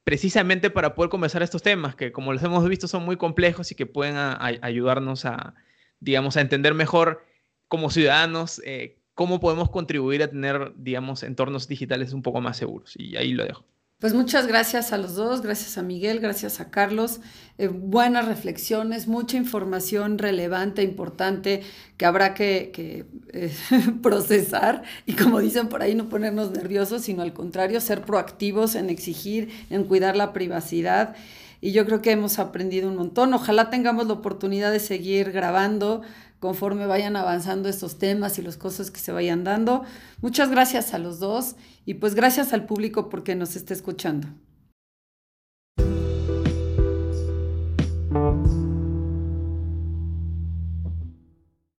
precisamente 0.03 0.69
para 0.69 0.95
poder 0.95 1.09
conversar 1.09 1.41
estos 1.43 1.63
temas, 1.63 1.95
que 1.95 2.11
como 2.11 2.33
los 2.33 2.43
hemos 2.43 2.67
visto 2.67 2.87
son 2.87 3.03
muy 3.03 3.17
complejos 3.17 3.71
y 3.71 3.75
que 3.75 3.85
pueden 3.85 4.15
ayudarnos 4.17 5.25
a, 5.25 5.55
digamos, 5.99 6.37
a 6.37 6.41
entender 6.41 6.73
mejor 6.73 7.25
como 7.67 7.89
ciudadanos 7.89 8.61
eh, 8.65 8.97
cómo 9.15 9.39
podemos 9.39 9.69
contribuir 9.69 10.21
a 10.23 10.27
tener, 10.27 10.73
digamos, 10.75 11.23
entornos 11.23 11.67
digitales 11.67 12.13
un 12.13 12.21
poco 12.21 12.41
más 12.41 12.57
seguros. 12.57 12.93
Y 12.97 13.15
ahí 13.15 13.33
lo 13.33 13.45
dejo. 13.45 13.65
Pues 14.03 14.13
muchas 14.13 14.47
gracias 14.47 14.91
a 14.91 14.97
los 14.97 15.15
dos, 15.15 15.41
gracias 15.41 15.77
a 15.77 15.81
Miguel, 15.81 16.19
gracias 16.19 16.59
a 16.59 16.69
Carlos. 16.69 17.21
Eh, 17.57 17.69
buenas 17.69 18.27
reflexiones, 18.27 19.07
mucha 19.07 19.37
información 19.37 20.17
relevante, 20.17 20.83
importante 20.83 21.61
que 21.95 22.05
habrá 22.05 22.33
que, 22.33 23.05
eh, 23.31 23.53
procesar 24.03 24.83
y 25.05 25.13
como 25.13 25.39
dicen 25.39 25.69
por 25.69 25.83
ahí, 25.83 25.95
no 25.95 26.09
ponernos 26.09 26.51
nerviosos, 26.51 27.03
sino 27.03 27.21
al 27.21 27.31
contrario, 27.31 27.79
ser 27.79 28.01
proactivos 28.01 28.75
en 28.75 28.89
exigir, 28.89 29.53
en 29.69 29.85
cuidar 29.85 30.17
la 30.17 30.33
privacidad. 30.33 31.15
Y 31.61 31.71
yo 31.71 31.85
creo 31.85 32.01
que 32.01 32.11
hemos 32.11 32.39
aprendido 32.39 32.89
un 32.89 32.97
montón. 32.97 33.33
Ojalá 33.33 33.69
tengamos 33.69 34.07
la 34.07 34.15
oportunidad 34.15 34.73
de 34.73 34.81
seguir 34.81 35.31
grabando 35.31 36.01
conforme 36.43 36.87
vayan 36.87 37.15
avanzando 37.15 37.69
estos 37.69 37.97
temas 37.97 38.37
y 38.37 38.41
las 38.41 38.57
cosas 38.57 38.91
que 38.91 38.99
se 38.99 39.13
vayan 39.13 39.45
dando. 39.45 39.85
Muchas 40.19 40.49
gracias 40.49 40.93
a 40.93 40.97
los 40.97 41.21
dos 41.21 41.55
y 41.85 41.93
pues 41.93 42.15
gracias 42.15 42.51
al 42.51 42.65
público 42.65 43.07
porque 43.07 43.33
nos 43.33 43.55
está 43.55 43.73
escuchando. 43.73 44.27